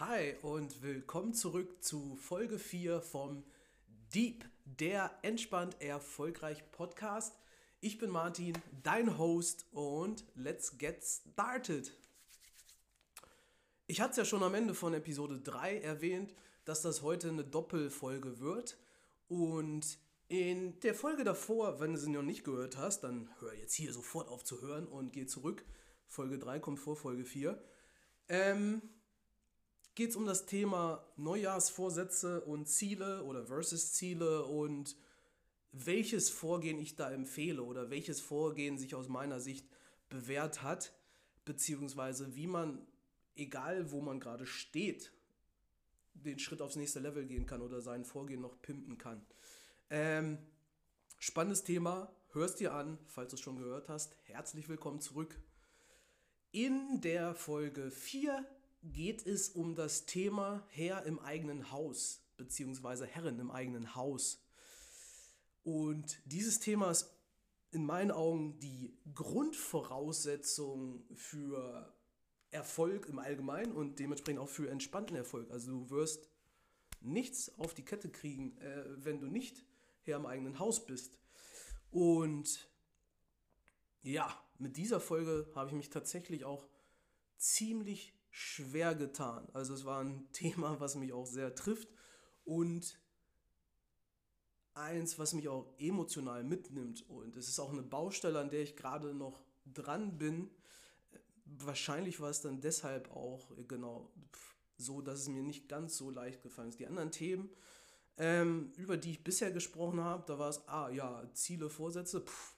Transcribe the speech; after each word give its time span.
Hi 0.00 0.34
und 0.42 0.82
willkommen 0.82 1.34
zurück 1.34 1.84
zu 1.84 2.16
Folge 2.16 2.58
4 2.58 3.00
vom 3.00 3.44
Deep, 4.12 4.44
der 4.64 5.16
entspannt 5.22 5.80
erfolgreich 5.80 6.68
Podcast. 6.72 7.38
Ich 7.80 7.98
bin 7.98 8.10
Martin, 8.10 8.54
dein 8.82 9.18
Host 9.18 9.66
und 9.70 10.24
let's 10.34 10.78
get 10.78 11.04
started. 11.04 11.96
Ich 13.86 14.00
hatte 14.00 14.10
es 14.10 14.16
ja 14.16 14.24
schon 14.24 14.42
am 14.42 14.54
Ende 14.54 14.74
von 14.74 14.94
Episode 14.94 15.38
3 15.38 15.78
erwähnt, 15.78 16.34
dass 16.64 16.82
das 16.82 17.02
heute 17.02 17.28
eine 17.28 17.44
Doppelfolge 17.44 18.40
wird 18.40 18.76
und 19.28 20.00
in 20.26 20.80
der 20.80 20.96
Folge 20.96 21.22
davor, 21.22 21.78
wenn 21.78 21.92
du 21.92 22.00
sie 22.00 22.10
noch 22.10 22.22
nicht 22.22 22.42
gehört 22.42 22.76
hast, 22.76 23.04
dann 23.04 23.30
hör 23.38 23.54
jetzt 23.54 23.74
hier 23.74 23.92
sofort 23.92 24.26
auf 24.26 24.42
zu 24.42 24.60
hören 24.60 24.88
und 24.88 25.12
geh 25.12 25.26
zurück. 25.26 25.64
Folge 26.08 26.40
3 26.40 26.58
kommt 26.58 26.80
vor 26.80 26.96
Folge 26.96 27.24
4. 27.24 27.62
Ähm, 28.28 28.82
geht 29.94 30.10
es 30.10 30.16
um 30.16 30.26
das 30.26 30.46
Thema 30.46 31.04
Neujahrsvorsätze 31.16 32.40
und 32.42 32.68
Ziele 32.68 33.22
oder 33.24 33.46
versus 33.46 33.92
Ziele 33.92 34.44
und 34.44 34.96
welches 35.72 36.30
Vorgehen 36.30 36.78
ich 36.78 36.96
da 36.96 37.10
empfehle 37.10 37.62
oder 37.62 37.90
welches 37.90 38.20
Vorgehen 38.20 38.78
sich 38.78 38.94
aus 38.94 39.08
meiner 39.08 39.40
Sicht 39.40 39.66
bewährt 40.08 40.62
hat, 40.62 40.92
beziehungsweise 41.44 42.34
wie 42.34 42.46
man, 42.46 42.86
egal 43.34 43.90
wo 43.90 44.00
man 44.00 44.20
gerade 44.20 44.46
steht, 44.46 45.12
den 46.14 46.38
Schritt 46.38 46.62
aufs 46.62 46.76
nächste 46.76 47.00
Level 47.00 47.26
gehen 47.26 47.46
kann 47.46 47.60
oder 47.60 47.80
sein 47.80 48.04
Vorgehen 48.04 48.40
noch 48.40 48.60
pimpen 48.62 48.98
kann. 48.98 49.24
Ähm, 49.90 50.38
spannendes 51.18 51.64
Thema, 51.64 52.14
hörst 52.32 52.60
dir 52.60 52.72
an, 52.72 52.98
falls 53.06 53.30
du 53.30 53.36
es 53.36 53.40
schon 53.40 53.56
gehört 53.56 53.88
hast. 53.88 54.16
Herzlich 54.22 54.68
willkommen 54.68 55.00
zurück. 55.00 55.38
In 56.52 57.00
der 57.00 57.34
Folge 57.34 57.90
4 57.90 58.46
geht 58.92 59.26
es 59.26 59.48
um 59.48 59.74
das 59.74 60.06
Thema 60.06 60.66
Herr 60.70 61.04
im 61.04 61.18
eigenen 61.18 61.70
Haus, 61.70 62.22
beziehungsweise 62.36 63.06
Herren 63.06 63.38
im 63.38 63.50
eigenen 63.50 63.94
Haus. 63.94 64.44
Und 65.62 66.18
dieses 66.26 66.60
Thema 66.60 66.90
ist 66.90 67.10
in 67.70 67.84
meinen 67.84 68.10
Augen 68.10 68.60
die 68.60 68.96
Grundvoraussetzung 69.14 71.04
für 71.14 71.92
Erfolg 72.50 73.08
im 73.08 73.18
Allgemeinen 73.18 73.72
und 73.72 73.98
dementsprechend 73.98 74.40
auch 74.40 74.48
für 74.48 74.70
entspannten 74.70 75.16
Erfolg. 75.16 75.50
Also 75.50 75.72
du 75.72 75.90
wirst 75.90 76.28
nichts 77.00 77.58
auf 77.58 77.74
die 77.74 77.84
Kette 77.84 78.10
kriegen, 78.10 78.56
äh, 78.58 78.84
wenn 79.04 79.18
du 79.18 79.26
nicht 79.26 79.64
Herr 80.02 80.16
im 80.16 80.26
eigenen 80.26 80.58
Haus 80.58 80.86
bist. 80.86 81.18
Und 81.90 82.68
ja, 84.02 84.38
mit 84.58 84.76
dieser 84.76 85.00
Folge 85.00 85.50
habe 85.54 85.70
ich 85.70 85.76
mich 85.76 85.90
tatsächlich 85.90 86.44
auch 86.44 86.68
ziemlich 87.36 88.13
schwer 88.36 88.96
getan. 88.96 89.48
Also 89.52 89.74
es 89.74 89.84
war 89.84 90.02
ein 90.02 90.28
Thema, 90.32 90.80
was 90.80 90.96
mich 90.96 91.12
auch 91.12 91.26
sehr 91.26 91.54
trifft 91.54 91.88
und 92.44 92.98
eins, 94.74 95.20
was 95.20 95.34
mich 95.34 95.48
auch 95.48 95.72
emotional 95.78 96.42
mitnimmt. 96.42 97.08
Und 97.08 97.36
es 97.36 97.48
ist 97.48 97.60
auch 97.60 97.72
eine 97.72 97.84
Baustelle, 97.84 98.40
an 98.40 98.50
der 98.50 98.62
ich 98.62 98.74
gerade 98.74 99.14
noch 99.14 99.40
dran 99.64 100.18
bin. 100.18 100.50
Wahrscheinlich 101.44 102.18
war 102.18 102.30
es 102.30 102.40
dann 102.40 102.60
deshalb 102.60 103.08
auch 103.12 103.52
genau 103.68 104.12
so, 104.78 105.00
dass 105.00 105.20
es 105.20 105.28
mir 105.28 105.44
nicht 105.44 105.68
ganz 105.68 105.96
so 105.96 106.10
leicht 106.10 106.42
gefallen 106.42 106.70
ist. 106.70 106.80
Die 106.80 106.88
anderen 106.88 107.12
Themen, 107.12 107.50
ähm, 108.16 108.72
über 108.76 108.96
die 108.96 109.12
ich 109.12 109.22
bisher 109.22 109.52
gesprochen 109.52 110.00
habe, 110.00 110.24
da 110.26 110.40
war 110.40 110.48
es, 110.48 110.66
ah 110.66 110.90
ja, 110.90 111.30
Ziele, 111.34 111.70
Vorsätze, 111.70 112.22
pff, 112.22 112.56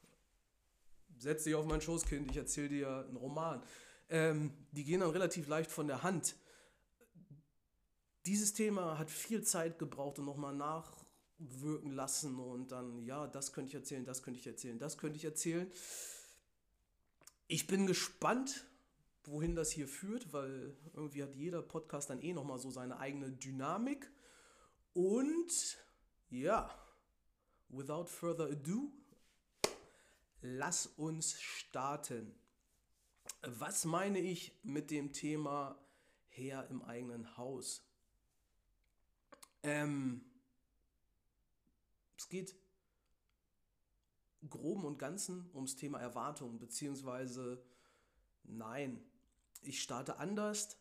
setz 1.19 1.45
dich 1.45 1.55
auf 1.55 1.67
mein 1.67 1.83
Schoßkind, 1.83 2.31
ich 2.31 2.37
erzähle 2.39 2.69
dir 2.71 3.05
einen 3.07 3.17
Roman 3.17 3.63
ähm, 4.09 4.53
die 4.73 4.85
gehen 4.85 5.01
dann 5.01 5.11
relativ 5.11 5.49
leicht 5.49 5.71
von 5.71 5.87
der 5.87 6.03
Hand. 6.03 6.37
Dieses 8.27 8.55
Thema 8.55 8.99
hat 8.99 9.11
viel 9.11 9.43
Zeit 9.43 9.79
gebraucht 9.79 10.19
und 10.19 10.25
nochmal 10.25 10.55
nachwirken 10.55 11.93
lassen 11.93 12.39
und 12.39 12.73
dann, 12.73 13.05
ja, 13.05 13.27
das 13.27 13.53
könnte 13.53 13.69
ich 13.69 13.75
erzählen, 13.75 14.05
das 14.05 14.23
könnte 14.23 14.41
ich 14.41 14.47
erzählen, 14.47 14.79
das 14.79 14.99
könnte 14.99 15.17
ich 15.17 15.25
erzählen. 15.25 15.71
Ich 17.47 17.69
bin 17.69 17.87
gespannt, 17.87 18.67
wohin 19.25 19.55
das 19.55 19.71
hier 19.71 19.87
führt, 19.87 20.33
weil 20.33 20.77
irgendwie 20.95 21.23
hat 21.23 21.35
jeder 21.35 21.63
Podcast 21.63 22.11
dann 22.11 22.21
eh 22.21 22.33
nochmal 22.33 22.59
so 22.59 22.71
seine 22.71 22.99
eigene 22.99 23.31
Dynamik. 23.31 24.11
Und 24.93 25.79
ja, 26.31 26.71
without 27.69 28.07
further 28.07 28.47
ado, 28.47 28.91
lass 30.41 30.87
uns 30.87 31.41
starten. 31.41 32.35
Was 33.43 33.85
meine 33.85 34.19
ich 34.19 34.53
mit 34.63 34.91
dem 34.91 35.13
Thema 35.13 35.79
Herr 36.29 36.69
im 36.69 36.83
eigenen 36.83 37.37
Haus? 37.37 37.85
Ähm, 39.63 40.25
es 42.17 42.29
geht 42.29 42.55
groben 44.49 44.85
und 44.85 44.99
ganzen 44.99 45.51
ums 45.55 45.77
Thema 45.77 45.99
Erwartung, 45.99 46.59
beziehungsweise 46.59 47.63
nein, 48.45 49.05
ich 49.63 49.83
starte 49.83 50.19
anders. 50.19 50.77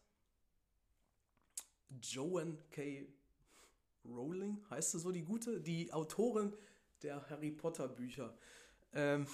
Joan 2.01 2.57
K. 2.71 3.07
Rowling, 4.03 4.63
heißt 4.69 4.91
sie 4.91 4.99
so 4.99 5.11
die 5.11 5.23
gute, 5.23 5.61
die 5.61 5.91
Autorin 5.91 6.53
der 7.01 7.27
Harry 7.29 7.51
Potter 7.51 7.87
Bücher. 7.87 8.37
Ähm, 8.93 9.27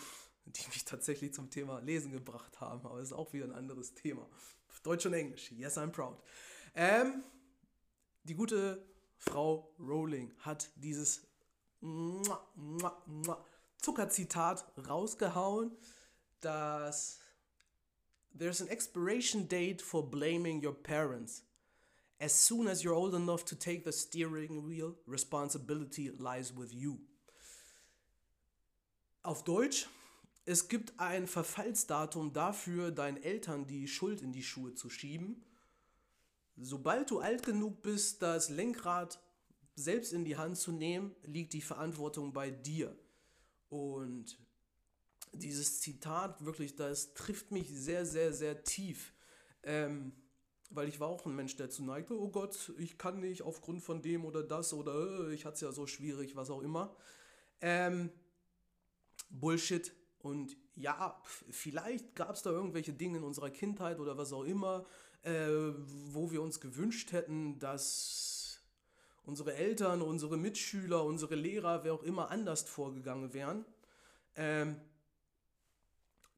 die 0.45 0.67
mich 0.67 0.85
tatsächlich 0.85 1.33
zum 1.33 1.49
Thema 1.49 1.79
Lesen 1.79 2.11
gebracht 2.11 2.59
haben. 2.59 2.85
Aber 2.85 2.97
das 2.99 3.09
ist 3.09 3.13
auch 3.13 3.33
wieder 3.33 3.45
ein 3.45 3.53
anderes 3.53 3.93
Thema. 3.93 4.27
Deutsch 4.83 5.05
und 5.05 5.13
Englisch. 5.13 5.51
Yes, 5.51 5.77
I'm 5.77 5.91
proud. 5.91 6.17
Ähm, 6.75 7.23
die 8.23 8.33
gute 8.33 8.83
Frau 9.17 9.73
Rowling 9.79 10.33
hat 10.39 10.69
dieses 10.75 11.21
Zuckerzitat 13.77 14.65
rausgehauen, 14.87 15.71
dass 16.39 17.19
there's 18.37 18.61
an 18.61 18.67
expiration 18.69 19.47
date 19.47 19.81
for 19.81 20.09
blaming 20.09 20.63
your 20.65 20.73
parents. 20.73 21.43
As 22.19 22.33
soon 22.33 22.67
as 22.67 22.83
you're 22.83 22.93
old 22.93 23.15
enough 23.15 23.43
to 23.45 23.55
take 23.55 23.83
the 23.83 23.91
steering 23.91 24.67
wheel, 24.67 24.95
responsibility 25.07 26.09
lies 26.09 26.55
with 26.55 26.71
you. 26.71 26.99
Auf 29.23 29.43
Deutsch, 29.43 29.87
es 30.45 30.67
gibt 30.67 30.99
ein 30.99 31.27
Verfallsdatum 31.27 32.33
dafür, 32.33 32.91
deinen 32.91 33.21
Eltern 33.21 33.67
die 33.67 33.87
Schuld 33.87 34.21
in 34.21 34.31
die 34.31 34.43
Schuhe 34.43 34.73
zu 34.73 34.89
schieben. 34.89 35.43
Sobald 36.57 37.09
du 37.11 37.19
alt 37.19 37.43
genug 37.43 37.81
bist, 37.81 38.21
das 38.21 38.49
Lenkrad 38.49 39.19
selbst 39.75 40.13
in 40.13 40.25
die 40.25 40.37
Hand 40.37 40.57
zu 40.57 40.71
nehmen, 40.71 41.15
liegt 41.23 41.53
die 41.53 41.61
Verantwortung 41.61 42.33
bei 42.33 42.51
dir. 42.51 42.97
Und 43.69 44.37
dieses 45.33 45.79
Zitat 45.79 46.43
wirklich, 46.43 46.75
das 46.75 47.13
trifft 47.13 47.51
mich 47.51 47.69
sehr, 47.69 48.05
sehr, 48.05 48.33
sehr 48.33 48.63
tief. 48.63 49.13
Ähm, 49.63 50.11
weil 50.71 50.87
ich 50.87 50.99
war 50.99 51.07
auch 51.07 51.25
ein 51.25 51.35
Mensch, 51.35 51.55
der 51.55 51.69
zu 51.69 51.83
neigte, 51.83 52.17
oh 52.19 52.29
Gott, 52.29 52.73
ich 52.77 52.97
kann 52.97 53.19
nicht 53.19 53.41
aufgrund 53.41 53.81
von 53.81 54.01
dem 54.01 54.25
oder 54.25 54.41
das 54.41 54.73
oder 54.73 55.27
äh, 55.27 55.33
ich 55.33 55.45
hatte 55.45 55.55
es 55.55 55.61
ja 55.61 55.71
so 55.71 55.85
schwierig, 55.85 56.35
was 56.35 56.49
auch 56.49 56.61
immer. 56.61 56.95
Ähm, 57.59 58.09
Bullshit. 59.29 59.93
Und 60.23 60.57
ja, 60.75 61.21
vielleicht 61.49 62.15
gab 62.15 62.35
es 62.35 62.41
da 62.41 62.51
irgendwelche 62.51 62.93
Dinge 62.93 63.17
in 63.17 63.23
unserer 63.23 63.49
Kindheit 63.49 63.99
oder 63.99 64.17
was 64.17 64.33
auch 64.33 64.43
immer, 64.43 64.85
äh, 65.23 65.47
wo 66.11 66.31
wir 66.31 66.41
uns 66.41 66.59
gewünscht 66.59 67.11
hätten, 67.11 67.59
dass 67.59 68.61
unsere 69.23 69.53
Eltern, 69.55 70.01
unsere 70.01 70.37
Mitschüler, 70.37 71.03
unsere 71.03 71.35
Lehrer, 71.35 71.83
wer 71.83 71.93
auch 71.93 72.03
immer 72.03 72.31
anders 72.31 72.63
vorgegangen 72.63 73.33
wären. 73.33 73.65
Ähm, 74.35 74.77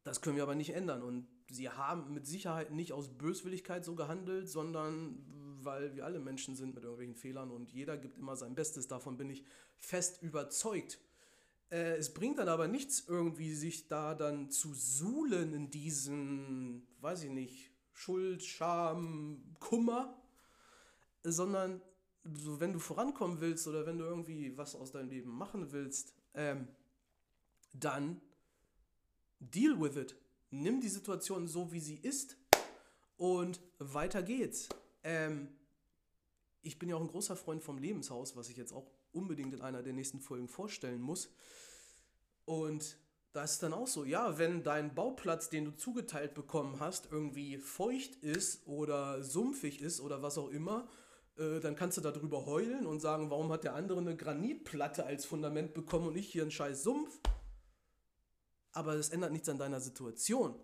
das 0.03 0.21
können 0.21 0.35
wir 0.35 0.43
aber 0.43 0.55
nicht 0.55 0.71
ändern. 0.71 1.01
Und 1.01 1.27
sie 1.49 1.69
haben 1.69 2.13
mit 2.13 2.27
Sicherheit 2.27 2.71
nicht 2.71 2.91
aus 2.91 3.09
Böswilligkeit 3.09 3.85
so 3.85 3.95
gehandelt, 3.95 4.49
sondern 4.49 5.23
weil 5.63 5.95
wir 5.95 6.05
alle 6.05 6.19
Menschen 6.19 6.55
sind 6.55 6.75
mit 6.75 6.83
irgendwelchen 6.83 7.15
Fehlern 7.15 7.51
und 7.51 7.71
jeder 7.71 7.97
gibt 7.97 8.17
immer 8.17 8.35
sein 8.35 8.55
Bestes. 8.55 8.87
Davon 8.87 9.17
bin 9.17 9.29
ich 9.29 9.43
fest 9.77 10.21
überzeugt. 10.21 10.99
Äh, 11.73 11.95
es 11.97 12.13
bringt 12.13 12.37
dann 12.37 12.49
aber 12.49 12.67
nichts, 12.67 13.03
irgendwie 13.07 13.53
sich 13.55 13.87
da 13.87 14.13
dann 14.13 14.51
zu 14.51 14.75
suhlen 14.75 15.53
in 15.53 15.71
diesen, 15.71 16.87
weiß 17.01 17.23
ich 17.23 17.31
nicht, 17.31 17.71
Schuld, 17.91 18.43
Scham, 18.43 19.55
Kummer, 19.59 20.21
sondern 21.23 21.81
so, 22.23 22.59
wenn 22.59 22.73
du 22.73 22.79
vorankommen 22.79 23.41
willst 23.41 23.67
oder 23.67 23.87
wenn 23.87 23.97
du 23.97 24.05
irgendwie 24.05 24.55
was 24.55 24.75
aus 24.75 24.91
deinem 24.91 25.09
Leben 25.09 25.31
machen 25.31 25.71
willst, 25.71 26.13
ähm, 26.35 26.67
dann 27.73 28.21
deal 29.39 29.79
with 29.81 29.95
it. 29.95 30.15
Nimm 30.51 30.79
die 30.79 30.89
Situation 30.89 31.47
so, 31.47 31.71
wie 31.71 31.79
sie 31.79 31.95
ist 31.95 32.37
und 33.17 33.59
weiter 33.79 34.21
geht's. 34.21 34.69
Ähm, 35.03 35.49
ich 36.61 36.77
bin 36.77 36.87
ja 36.87 36.95
auch 36.97 37.01
ein 37.01 37.07
großer 37.07 37.35
Freund 37.35 37.63
vom 37.63 37.79
Lebenshaus, 37.79 38.35
was 38.35 38.49
ich 38.49 38.57
jetzt 38.57 38.73
auch 38.73 38.91
unbedingt 39.11 39.53
in 39.53 39.61
einer 39.61 39.83
der 39.83 39.93
nächsten 39.93 40.19
Folgen 40.19 40.47
vorstellen 40.47 41.01
muss. 41.01 41.29
Und 42.45 42.97
das 43.33 43.53
ist 43.53 43.63
dann 43.63 43.73
auch 43.73 43.87
so, 43.87 44.05
ja, 44.05 44.37
wenn 44.37 44.63
dein 44.63 44.93
Bauplatz, 44.93 45.49
den 45.49 45.65
du 45.65 45.75
zugeteilt 45.75 46.35
bekommen 46.35 46.79
hast, 46.79 47.11
irgendwie 47.11 47.57
feucht 47.57 48.15
ist 48.17 48.67
oder 48.67 49.23
sumpfig 49.23 49.81
ist 49.81 50.01
oder 50.01 50.21
was 50.21 50.37
auch 50.37 50.49
immer, 50.49 50.87
äh, 51.37 51.59
dann 51.59 51.75
kannst 51.75 51.97
du 51.97 52.01
darüber 52.01 52.45
heulen 52.45 52.85
und 52.85 52.99
sagen, 52.99 53.31
warum 53.31 53.51
hat 53.51 53.63
der 53.63 53.73
andere 53.73 53.99
eine 53.99 54.15
Granitplatte 54.15 55.05
als 55.05 55.25
Fundament 55.25 55.73
bekommen 55.73 56.07
und 56.07 56.15
ich 56.15 56.31
hier 56.31 56.43
einen 56.43 56.51
scheiß 56.51 56.83
Sumpf? 56.83 57.19
Aber 58.71 58.95
das 58.95 59.09
ändert 59.09 59.31
nichts 59.31 59.49
an 59.49 59.57
deiner 59.57 59.81
Situation. 59.81 60.55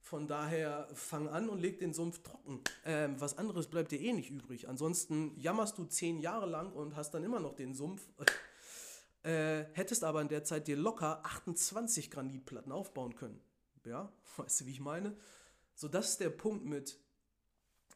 Von 0.00 0.28
daher 0.28 0.88
fang 0.94 1.28
an 1.28 1.48
und 1.48 1.60
leg 1.60 1.80
den 1.80 1.92
Sumpf 1.92 2.22
trocken. 2.22 2.60
Ähm, 2.84 3.20
was 3.20 3.38
anderes 3.38 3.66
bleibt 3.66 3.90
dir 3.90 4.00
eh 4.00 4.12
nicht 4.12 4.30
übrig. 4.30 4.68
Ansonsten 4.68 5.36
jammerst 5.36 5.78
du 5.78 5.84
zehn 5.84 6.20
Jahre 6.20 6.46
lang 6.46 6.72
und 6.72 6.94
hast 6.94 7.12
dann 7.12 7.24
immer 7.24 7.40
noch 7.40 7.54
den 7.54 7.74
Sumpf. 7.74 8.08
Äh, 9.26 9.66
hättest 9.72 10.04
aber 10.04 10.22
in 10.22 10.28
der 10.28 10.44
Zeit 10.44 10.68
dir 10.68 10.76
locker 10.76 11.26
28 11.26 12.12
Granitplatten 12.12 12.70
aufbauen 12.70 13.16
können. 13.16 13.40
Ja, 13.84 14.12
weißt 14.36 14.60
du, 14.60 14.66
wie 14.66 14.70
ich 14.70 14.78
meine? 14.78 15.16
So, 15.74 15.88
das 15.88 16.10
ist 16.10 16.20
der 16.20 16.30
Punkt 16.30 16.64
mit, 16.64 16.96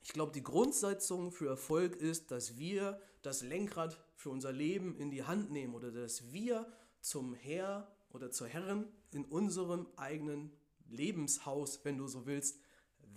ich 0.03 0.13
glaube, 0.13 0.33
die 0.33 0.43
Grundsetzung 0.43 1.31
für 1.31 1.47
Erfolg 1.47 1.95
ist, 1.95 2.33
dass 2.33 2.59
wir 2.59 3.01
das 3.23 3.43
Lenkrad 3.43 3.97
für 4.17 4.31
unser 4.31 4.51
Leben 4.51 4.97
in 4.97 5.13
die 5.13 5.23
Hand 5.23 5.53
nehmen 5.53 5.75
oder 5.75 5.93
dass 5.93 6.33
wir 6.33 6.67
zum 7.01 7.35
Herr 7.35 7.87
oder 8.11 8.33
zur 8.33 8.49
Herrin 8.49 8.89
in 9.13 9.25
unserem 9.25 9.87
eigenen 9.95 10.51
Lebenshaus, 10.89 11.85
wenn 11.85 11.97
du 11.97 12.09
so 12.09 12.27
willst, 12.27 12.59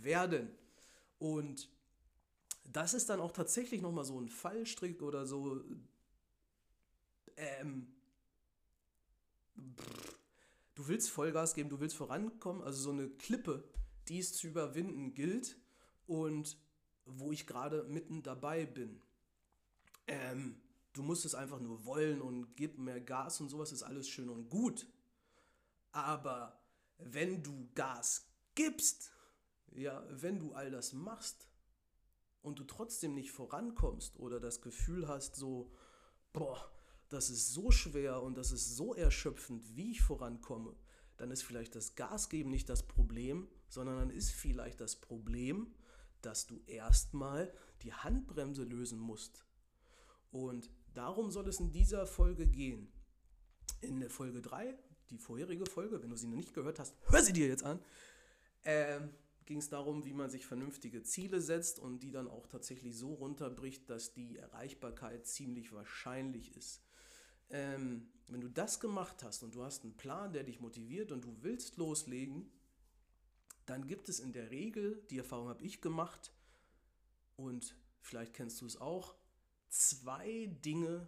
werden. 0.02 0.52
Und 1.18 1.68
das 2.64 2.94
ist 2.94 3.10
dann 3.10 3.22
auch 3.22 3.32
tatsächlich 3.32 3.82
nochmal 3.82 4.06
so 4.06 4.22
ein 4.22 4.30
Fallstrick 4.30 5.02
oder 5.02 5.26
so. 5.26 5.64
Ähm, 7.38 7.88
du 9.56 10.88
willst 10.88 11.10
Vollgas 11.10 11.54
geben, 11.54 11.70
du 11.70 11.80
willst 11.80 11.96
vorankommen, 11.96 12.62
also 12.62 12.82
so 12.82 12.92
eine 12.92 13.10
Klippe, 13.10 13.64
die 14.08 14.20
es 14.20 14.34
zu 14.34 14.48
überwinden 14.48 15.14
gilt 15.14 15.58
und 16.08 16.58
wo 17.06 17.32
ich 17.32 17.48
gerade 17.48 17.84
mitten 17.84 18.24
dabei 18.24 18.66
bin. 18.66 19.02
Ähm, 20.08 20.62
du 20.94 21.04
musst 21.04 21.26
es 21.26 21.36
einfach 21.36 21.60
nur 21.60 21.86
wollen 21.86 22.22
und 22.22 22.56
gib 22.56 22.78
mehr 22.78 23.02
Gas 23.02 23.42
und 23.42 23.50
sowas 23.50 23.72
ist 23.72 23.84
alles 23.84 24.08
schön 24.08 24.30
und 24.30 24.50
gut. 24.50 24.88
Aber 25.92 26.62
wenn 26.98 27.44
du 27.44 27.70
Gas 27.76 28.28
gibst, 28.56 29.12
ja, 29.72 30.04
wenn 30.10 30.40
du 30.40 30.54
all 30.54 30.72
das 30.72 30.94
machst 30.94 31.48
und 32.42 32.60
du 32.60 32.64
trotzdem 32.64 33.16
nicht 33.16 33.32
vorankommst 33.32 34.18
oder 34.18 34.40
das 34.40 34.62
Gefühl 34.62 35.08
hast, 35.08 35.36
so, 35.36 35.72
boah, 36.32 36.72
das 37.14 37.30
ist 37.30 37.54
so 37.54 37.72
schwer 37.72 38.22
und 38.22 38.38
das 38.38 38.52
ist 38.52 38.76
so 38.76 38.94
erschöpfend, 38.94 39.76
wie 39.76 39.92
ich 39.92 40.02
vorankomme, 40.02 40.76
dann 41.18 41.32
ist 41.32 41.44
vielleicht 41.44 41.76
das 41.76 41.96
Gasgeben 41.96 42.50
nicht 42.50 42.70
das 42.70 42.84
Problem, 42.84 43.48
sondern 43.70 43.98
dann 43.98 44.10
ist 44.10 44.32
vielleicht 44.32 44.82
das 44.82 44.96
Problem, 44.96 45.74
dass 46.22 46.48
du 46.48 46.62
erstmal 46.66 47.54
die 47.82 47.94
Handbremse 47.94 48.64
lösen 48.64 49.00
musst. 49.00 49.46
Und 50.32 50.70
darum 50.94 51.32
soll 51.32 51.48
es 51.48 51.60
in 51.60 51.72
dieser 51.72 52.08
Folge 52.08 52.48
gehen. 52.48 52.92
In 53.82 54.00
der 54.00 54.10
Folge 54.10 54.42
3 54.42 54.78
die 55.14 55.18
vorherige 55.20 55.66
Folge, 55.66 56.02
wenn 56.02 56.10
du 56.10 56.18
sie 56.18 56.28
noch 56.28 56.36
nicht 56.36 56.54
gehört 56.54 56.80
hast, 56.80 56.96
hör 57.06 57.22
sie 57.22 57.34
dir 57.34 57.48
jetzt 57.48 57.64
an, 57.64 57.80
ähm, 58.64 59.10
ging 59.46 59.60
es 59.60 59.70
darum, 59.70 60.06
wie 60.06 60.14
man 60.14 60.30
sich 60.30 60.46
vernünftige 60.46 61.04
Ziele 61.04 61.42
setzt 61.42 61.80
und 61.80 62.00
die 62.00 62.12
dann 62.12 62.28
auch 62.28 62.48
tatsächlich 62.48 62.98
so 62.98 63.14
runterbricht, 63.14 63.90
dass 63.90 64.14
die 64.14 64.38
Erreichbarkeit 64.38 65.28
ziemlich 65.28 65.74
wahrscheinlich 65.74 66.56
ist. 66.56 66.83
Ähm, 67.54 68.10
wenn 68.28 68.42
du 68.42 68.50
das 68.50 68.80
gemacht 68.80 69.24
hast 69.24 69.44
und 69.44 69.54
du 69.54 69.64
hast 69.64 69.84
einen 69.84 69.96
Plan, 69.96 70.34
der 70.34 70.44
dich 70.44 70.60
motiviert 70.60 71.12
und 71.12 71.24
du 71.24 71.38
willst 71.42 71.78
loslegen, 71.78 72.50
dann 73.66 73.88
gibt 73.88 74.10
es 74.10 74.20
in 74.20 74.34
der 74.34 74.50
Regel, 74.50 75.06
die 75.10 75.20
Erfahrung 75.20 75.50
habe 75.50 75.64
ich 75.64 75.80
gemacht 75.80 76.34
und 77.38 77.76
vielleicht 78.02 78.34
kennst 78.34 78.60
du 78.60 78.66
es 78.66 78.82
auch, 78.82 79.16
zwei 79.70 80.48
Dinge, 80.66 81.08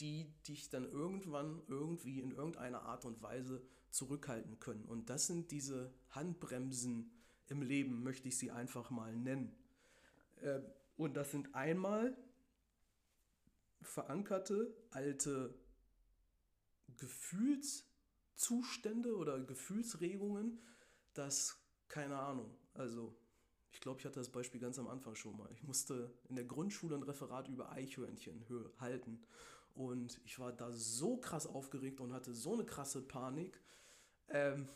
die 0.00 0.26
dich 0.48 0.68
dann 0.68 0.84
irgendwann 0.84 1.62
irgendwie 1.68 2.20
in 2.20 2.32
irgendeiner 2.32 2.82
Art 2.82 3.04
und 3.04 3.22
Weise 3.22 3.62
zurückhalten 3.90 4.58
können. 4.58 4.84
Und 4.84 5.08
das 5.08 5.28
sind 5.28 5.52
diese 5.52 5.94
Handbremsen 6.10 7.12
im 7.46 7.62
Leben, 7.62 8.02
möchte 8.02 8.26
ich 8.28 8.36
sie 8.36 8.50
einfach 8.50 8.90
mal 8.90 9.14
nennen. 9.14 9.54
Äh, 10.42 10.60
und 10.96 11.14
das 11.14 11.30
sind 11.30 11.54
einmal 11.54 12.16
verankerte 13.82 14.74
alte 14.90 15.54
Gefühlszustände 16.96 19.16
oder 19.16 19.40
Gefühlsregungen, 19.40 20.60
dass, 21.12 21.58
keine 21.88 22.18
Ahnung, 22.18 22.56
also 22.74 23.16
ich 23.74 23.80
glaube, 23.80 23.98
ich 23.98 24.06
hatte 24.06 24.20
das 24.20 24.30
Beispiel 24.30 24.60
ganz 24.60 24.78
am 24.78 24.86
Anfang 24.86 25.16
schon 25.16 25.36
mal. 25.36 25.50
Ich 25.52 25.64
musste 25.64 26.14
in 26.28 26.36
der 26.36 26.44
Grundschule 26.44 26.94
ein 26.94 27.02
Referat 27.02 27.48
über 27.48 27.72
Eichhörnchen 27.72 28.44
halten. 28.78 29.20
Und 29.74 30.20
ich 30.24 30.38
war 30.38 30.52
da 30.52 30.70
so 30.70 31.16
krass 31.16 31.48
aufgeregt 31.48 32.00
und 32.00 32.12
hatte 32.12 32.32
so 32.32 32.54
eine 32.54 32.64
krasse 32.64 33.02
Panik, 33.02 33.60
ähm, 34.28 34.68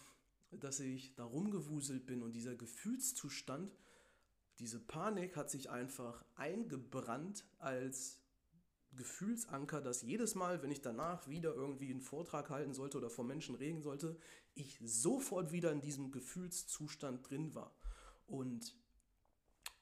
dass 0.50 0.80
ich 0.80 1.14
da 1.14 1.24
rumgewuselt 1.24 2.06
bin 2.06 2.22
und 2.22 2.32
dieser 2.32 2.56
Gefühlszustand, 2.56 3.78
diese 4.58 4.80
Panik 4.80 5.36
hat 5.36 5.50
sich 5.50 5.70
einfach 5.70 6.24
eingebrannt 6.34 7.44
als 7.58 8.18
Gefühlsanker, 8.96 9.80
dass 9.80 10.02
jedes 10.02 10.34
Mal, 10.34 10.62
wenn 10.62 10.70
ich 10.70 10.80
danach 10.80 11.28
wieder 11.28 11.54
irgendwie 11.54 11.90
einen 11.90 12.00
Vortrag 12.00 12.50
halten 12.50 12.74
sollte 12.74 12.98
oder 12.98 13.10
vor 13.10 13.24
Menschen 13.24 13.54
reden 13.54 13.82
sollte, 13.82 14.16
ich 14.54 14.78
sofort 14.82 15.52
wieder 15.52 15.70
in 15.72 15.80
diesem 15.80 16.10
Gefühlszustand 16.10 17.28
drin 17.28 17.54
war. 17.54 17.72
Und 18.26 18.76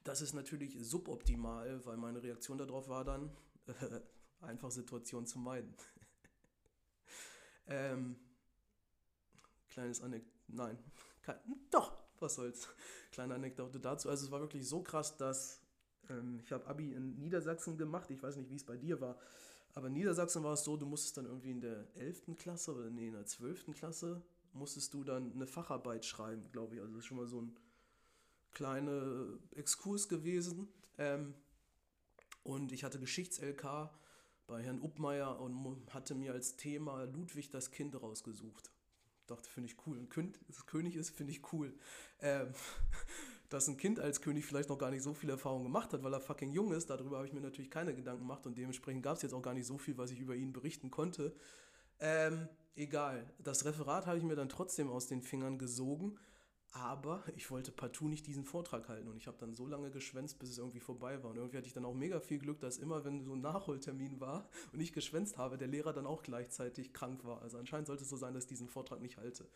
das 0.05 0.21
ist 0.21 0.35
natürlich 0.35 0.77
suboptimal, 0.81 1.85
weil 1.85 1.97
meine 1.97 2.23
Reaktion 2.23 2.59
darauf 2.59 2.89
war 2.89 3.05
dann, 3.05 3.31
äh, 3.67 4.01
einfach 4.41 4.71
Situationen 4.71 5.27
zu 5.27 5.39
meiden. 5.39 5.75
ähm, 7.67 8.17
kleines 9.69 10.01
Anekdote, 10.03 10.37
nein, 10.49 10.79
kein, 11.23 11.39
doch, 11.71 11.97
was 12.21 12.37
soll's. 12.37 12.69
Kleine 13.11 13.35
Anekdote 13.35 13.81
dazu. 13.81 14.09
Also 14.09 14.27
es 14.27 14.31
war 14.31 14.41
wirklich 14.41 14.67
so 14.69 14.83
krass, 14.83 15.17
dass 15.17 15.61
ich 16.43 16.53
habe 16.53 16.67
Abi 16.67 16.93
in 16.93 17.19
Niedersachsen 17.19 17.77
gemacht. 17.79 18.11
Ich 18.11 18.23
weiß 18.23 18.37
nicht, 18.37 18.51
wie 18.51 18.57
es 18.57 18.65
bei 18.65 18.77
dir 18.77 19.01
war. 19.01 19.19
Aber 19.75 19.89
in 19.89 19.93
Niedersachsen 19.93 20.43
war 20.43 20.55
es 20.55 20.65
so, 20.65 20.77
du 20.77 20.87
musstest 20.87 21.19
dann 21.19 21.27
irgendwie 21.27 21.51
in 21.51 21.61
der 21.61 21.87
11. 21.97 22.37
Klasse 22.39 22.75
oder 22.75 22.89
nee, 22.91 23.09
in 23.09 23.13
der 23.13 23.27
12. 23.27 23.73
Klasse 23.75 24.23
musstest 24.55 24.95
du 24.95 25.05
dann 25.05 25.33
eine 25.35 25.47
Facharbeit 25.47 26.05
schreiben, 26.05 26.51
glaube 26.51 26.75
ich. 26.75 26.81
Also 26.81 26.95
das 26.95 27.01
ist 27.01 27.07
schon 27.07 27.19
mal 27.19 27.27
so 27.27 27.43
ein 27.43 27.57
kleiner 28.53 29.39
Exkurs 29.55 30.09
gewesen. 30.09 30.69
Ähm, 30.97 31.35
und 32.43 32.73
ich 32.73 32.85
hatte 32.85 32.99
Geschichts-LK 32.99 33.91
bei 34.47 34.63
Herrn 34.63 34.81
Uppmeier 34.81 35.41
und 35.41 35.93
hatte 35.93 36.15
mir 36.15 36.33
als 36.33 36.57
Thema 36.57 37.05
Ludwig 37.05 37.51
das 37.51 37.71
Kind 37.71 38.01
rausgesucht. 38.01 38.71
Dachte, 39.27 39.51
finde 39.51 39.69
ich 39.69 39.87
cool. 39.87 39.99
Ein 39.99 40.09
König 40.09 40.95
ist, 40.95 41.11
finde 41.11 41.33
ich 41.33 41.53
cool. 41.53 41.75
Ähm, 42.21 42.55
dass 43.49 43.69
ein 43.69 43.77
Kind 43.77 44.01
als 44.01 44.21
König 44.21 44.45
vielleicht 44.45 44.69
noch 44.69 44.79
gar 44.79 44.91
nicht 44.91 45.03
so 45.03 45.15
viel 45.15 45.31
Erfahrung 45.31 45.63
gemacht 45.63 45.93
hat, 45.93 46.03
weil 46.03 46.13
er 46.13 46.21
fucking 46.21 46.53
jung 46.53 46.73
ist, 46.73 46.91
darüber 46.91 47.19
habe 47.19 47.27
ich 47.27 47.33
mir 47.33 47.41
natürlich 47.41 47.71
keine 47.71 47.95
Gedanken 47.95 48.23
gemacht 48.23 48.47
und 48.47 48.57
dementsprechend 48.59 49.03
gab 49.03 49.17
es 49.17 49.23
jetzt 49.23 49.33
auch 49.33 49.43
gar 49.43 49.55
nicht 49.55 49.67
so 49.67 49.79
viel, 49.79 49.97
was 49.99 50.11
ich 50.11 50.21
über 50.21 50.35
ihn 50.35 50.53
berichten 50.53 50.91
konnte. 50.91 51.35
Ähm, 52.01 52.49
egal. 52.75 53.33
Das 53.39 53.65
Referat 53.65 54.07
habe 54.07 54.19
ich 54.19 54.25
mir 54.25 54.37
dann 54.37 54.49
trotzdem 54.49 54.91
aus 54.91 55.07
den 55.07 55.23
Fingern 55.23 55.59
gesogen 55.59 56.19
aber 56.77 57.25
ich 57.37 57.51
wollte 57.51 57.73
partout 57.73 58.09
nicht 58.09 58.27
diesen 58.27 58.45
Vortrag 58.45 58.89
halten 58.89 59.09
und 59.09 59.17
ich 59.17 59.27
habe 59.27 59.39
dann 59.39 59.55
so 59.55 59.67
lange 59.67 59.91
geschwänzt, 59.91 60.39
bis 60.39 60.51
es 60.51 60.59
irgendwie 60.59 60.81
vorbei 60.81 61.23
war. 61.23 61.31
Und 61.31 61.37
irgendwie 61.37 61.57
hatte 61.57 61.67
ich 61.67 61.73
dann 61.73 61.87
auch 61.87 61.95
mega 61.95 62.21
viel 62.21 62.39
Glück, 62.39 62.61
dass 62.61 62.77
immer, 62.77 63.03
wenn 63.05 63.25
so 63.25 63.33
ein 63.33 63.41
Nachholtermin 63.41 64.21
war 64.21 64.47
und 64.73 64.81
ich 64.81 64.93
geschwänzt 64.93 65.39
habe, 65.39 65.57
der 65.57 65.69
Lehrer 65.69 65.95
dann 65.95 66.07
auch 66.07 66.23
gleichzeitig 66.23 66.93
krank 66.93 67.25
war. 67.25 67.41
Also 67.41 67.57
anscheinend 67.57 67.87
sollte 67.87 68.03
es 68.03 68.11
so 68.11 68.17
sein, 68.17 68.35
dass 68.35 68.45
ich 68.45 68.49
diesen 68.49 68.69
Vortrag 68.69 69.01
nicht 69.01 69.17
halte. 69.17 69.49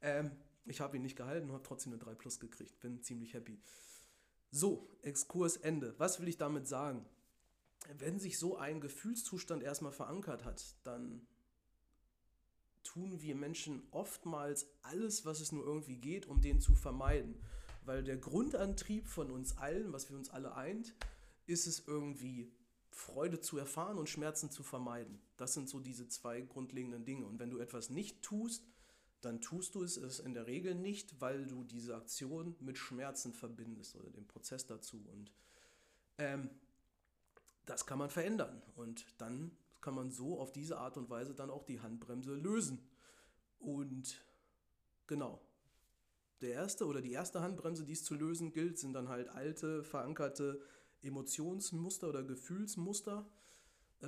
Ähm, 0.00 0.30
ich 0.66 0.80
habe 0.80 0.96
ihn 0.96 1.02
nicht 1.02 1.16
gehalten 1.16 1.48
und 1.48 1.54
habe 1.54 1.64
trotzdem 1.64 1.92
eine 1.92 2.02
3 2.02 2.14
Plus 2.14 2.40
gekriegt. 2.40 2.80
Bin 2.80 3.02
ziemlich 3.02 3.34
happy. 3.34 3.60
So, 4.50 4.88
Exkurs 5.02 5.56
Ende. 5.56 5.94
Was 5.98 6.20
will 6.20 6.28
ich 6.28 6.38
damit 6.38 6.66
sagen? 6.66 7.04
Wenn 7.98 8.18
sich 8.18 8.38
so 8.38 8.56
ein 8.56 8.80
Gefühlszustand 8.80 9.62
erstmal 9.62 9.92
verankert 9.92 10.44
hat, 10.44 10.76
dann 10.84 11.26
tun 12.82 13.20
wir 13.20 13.34
Menschen 13.34 13.82
oftmals 13.90 14.66
alles, 14.82 15.26
was 15.26 15.40
es 15.40 15.52
nur 15.52 15.64
irgendwie 15.64 15.96
geht, 15.96 16.26
um 16.26 16.40
den 16.40 16.60
zu 16.60 16.74
vermeiden. 16.74 17.34
Weil 17.84 18.02
der 18.02 18.16
Grundantrieb 18.16 19.06
von 19.06 19.30
uns 19.30 19.58
allen, 19.58 19.92
was 19.92 20.08
wir 20.08 20.16
uns 20.16 20.30
alle 20.30 20.54
eint, 20.54 20.94
ist 21.46 21.66
es 21.66 21.86
irgendwie 21.86 22.50
Freude 22.90 23.40
zu 23.40 23.58
erfahren 23.58 23.98
und 23.98 24.08
Schmerzen 24.08 24.50
zu 24.50 24.62
vermeiden. 24.62 25.20
Das 25.36 25.52
sind 25.52 25.68
so 25.68 25.80
diese 25.80 26.08
zwei 26.08 26.40
grundlegenden 26.40 27.04
Dinge. 27.04 27.26
Und 27.26 27.38
wenn 27.38 27.50
du 27.50 27.58
etwas 27.58 27.90
nicht 27.90 28.22
tust, 28.22 28.64
dann 29.24 29.40
tust 29.40 29.74
du 29.74 29.82
es, 29.82 29.96
es 29.96 30.18
in 30.18 30.34
der 30.34 30.46
Regel 30.46 30.74
nicht, 30.74 31.20
weil 31.20 31.46
du 31.46 31.64
diese 31.64 31.96
Aktion 31.96 32.56
mit 32.60 32.78
Schmerzen 32.78 33.32
verbindest 33.32 33.96
oder 33.96 34.10
den 34.10 34.26
Prozess 34.26 34.66
dazu. 34.66 35.04
Und 35.12 35.32
ähm, 36.18 36.50
das 37.66 37.86
kann 37.86 37.98
man 37.98 38.10
verändern. 38.10 38.62
Und 38.74 39.06
dann 39.18 39.56
kann 39.80 39.94
man 39.94 40.10
so 40.10 40.38
auf 40.38 40.52
diese 40.52 40.78
Art 40.78 40.96
und 40.96 41.10
Weise 41.10 41.34
dann 41.34 41.50
auch 41.50 41.64
die 41.64 41.80
Handbremse 41.80 42.34
lösen. 42.34 42.88
Und 43.58 44.24
Genau. 45.06 45.40
Der 46.40 46.52
erste 46.52 46.86
oder 46.86 47.00
die 47.00 47.12
erste 47.12 47.40
Handbremse, 47.40 47.84
die 47.84 47.92
es 47.92 48.04
zu 48.04 48.14
lösen 48.14 48.52
gilt, 48.52 48.78
sind 48.78 48.92
dann 48.92 49.08
halt 49.08 49.28
alte, 49.28 49.82
verankerte 49.82 50.60
Emotionsmuster 51.02 52.08
oder 52.08 52.22
Gefühlsmuster. 52.22 53.26
Äh, 54.00 54.06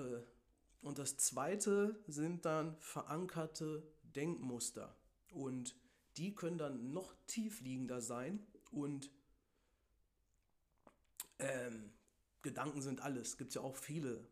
und 0.82 0.98
das 0.98 1.16
zweite 1.16 1.98
sind 2.06 2.44
dann 2.44 2.76
verankerte 2.78 3.82
Denkmuster. 4.02 4.94
Und 5.36 5.76
die 6.16 6.34
können 6.34 6.56
dann 6.56 6.92
noch 6.94 7.14
tiefliegender 7.26 8.00
sein 8.00 8.46
und 8.70 9.10
ähm, 11.38 11.92
Gedanken 12.40 12.80
sind 12.80 13.02
alles. 13.02 13.36
Gibt 13.36 13.50
es 13.50 13.56
ja 13.56 13.60
auch 13.60 13.76
viele, 13.76 14.26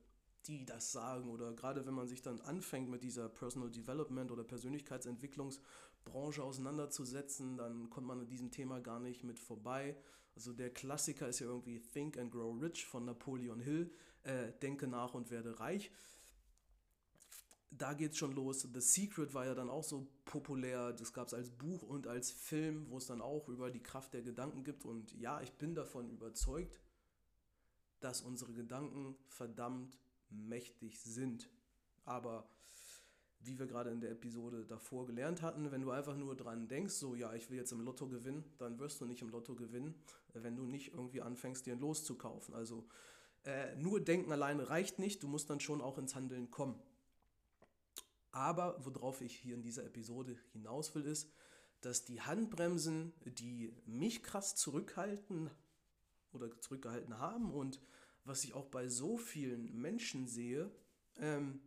die 0.47 0.65
das 0.65 0.93
sagen. 0.93 1.29
Oder 1.29 1.53
gerade 1.53 1.85
wenn 1.85 1.93
man 1.93 2.09
sich 2.09 2.23
dann 2.23 2.41
anfängt 2.41 2.89
mit 2.89 3.03
dieser 3.03 3.29
Personal 3.29 3.71
Development 3.71 4.31
oder 4.31 4.45
Persönlichkeitsentwicklungsbranche 4.45 6.43
auseinanderzusetzen, 6.43 7.59
dann 7.59 7.91
kommt 7.91 8.07
man 8.07 8.21
an 8.21 8.27
diesem 8.27 8.51
Thema 8.51 8.81
gar 8.81 8.99
nicht 8.99 9.25
mit 9.25 9.39
vorbei. 9.39 9.95
Also 10.35 10.55
der 10.55 10.71
Klassiker 10.73 11.29
ist 11.29 11.41
ja 11.41 11.47
irgendwie 11.47 11.81
Think 11.81 12.17
and 12.17 12.33
Grow 12.33 12.59
Rich 12.63 12.87
von 12.87 13.05
Napoleon 13.05 13.61
Hill. 13.61 13.93
Äh, 14.23 14.53
denke 14.63 14.87
nach 14.87 15.13
und 15.13 15.31
werde 15.31 15.61
reich. 15.61 15.91
Da 17.77 17.93
geht 17.93 18.13
es 18.13 18.19
schon 18.19 18.33
los. 18.33 18.69
The 18.73 18.81
Secret 18.81 19.35
war 19.35 19.47
ja 19.47 19.55
dann 19.55 19.69
auch 19.69 19.83
so 19.83 20.07
populär. 20.25 20.93
Das 20.93 21.13
gab 21.13 21.27
es 21.27 21.35
als 21.35 21.51
Buch 21.51 21.83
und 21.83 22.07
als 22.07 22.31
Film, 22.31 22.89
wo 22.89 22.99
es 22.99 23.07
dann 23.07 23.21
auch 23.21 23.49
über 23.49 23.71
die 23.71 23.83
Kraft 23.83 24.15
der 24.15 24.23
Gedanken 24.23 24.63
gibt. 24.63 24.85
Und 24.85 25.13
ja, 25.15 25.41
ich 25.41 25.53
bin 25.53 25.75
davon 25.75 26.09
überzeugt, 26.11 26.81
dass 28.01 28.21
unsere 28.21 28.53
Gedanken 28.53 29.17
verdammt 29.27 29.99
mächtig 30.31 31.01
sind. 31.01 31.51
Aber 32.05 32.49
wie 33.41 33.59
wir 33.59 33.67
gerade 33.67 33.91
in 33.91 34.01
der 34.01 34.11
Episode 34.11 34.65
davor 34.65 35.07
gelernt 35.07 35.43
hatten, 35.43 35.71
wenn 35.71 35.83
du 35.83 35.91
einfach 35.91 36.17
nur 36.17 36.37
dran 36.37 36.69
denkst, 36.69 36.95
so 36.95 37.15
ja, 37.15 37.35
ich 37.35 37.51
will 37.51 37.59
jetzt 37.59 37.73
im 37.73 37.81
Lotto 37.81 38.09
gewinnen, 38.09 38.45
dann 38.59 38.79
wirst 38.79 39.01
du 39.01 39.05
nicht 39.05 39.23
im 39.23 39.29
Lotto 39.29 39.55
gewinnen, 39.55 39.95
wenn 40.33 40.57
du 40.57 40.65
nicht 40.65 40.93
irgendwie 40.95 41.23
anfängst, 41.23 41.67
dir 41.67 41.75
ein 41.75 41.81
Los. 41.81 42.11
Also 42.53 42.87
äh, 43.45 43.75
nur 43.77 44.01
denken 44.01 44.33
alleine 44.33 44.69
reicht 44.71 44.99
nicht, 44.99 45.23
du 45.23 45.29
musst 45.29 45.51
dann 45.51 45.61
schon 45.61 45.81
auch 45.81 45.99
ins 45.99 46.15
Handeln 46.15 46.51
kommen. 46.51 46.81
Aber 48.35 48.85
worauf 48.85 49.21
ich 49.21 49.37
hier 49.37 49.55
in 49.55 49.63
dieser 49.63 49.85
Episode 49.85 50.37
hinaus 50.53 50.93
will, 50.97 51.07
ist, 51.07 51.31
dass 51.83 52.05
die 52.05 52.21
Handbremsen, 52.21 53.13
die 53.25 53.73
mich 53.87 54.25
krass 54.25 54.57
zurückhalten 54.57 55.51
oder 56.33 56.51
zurückgehalten 56.61 57.19
haben 57.19 57.53
und 57.53 57.81
was 58.25 58.43
ich 58.43 58.55
auch 58.55 58.67
bei 58.67 58.89
so 58.89 59.19
vielen 59.19 59.81
Menschen 59.81 60.27
sehe, 60.27 60.69
ähm, 61.19 61.61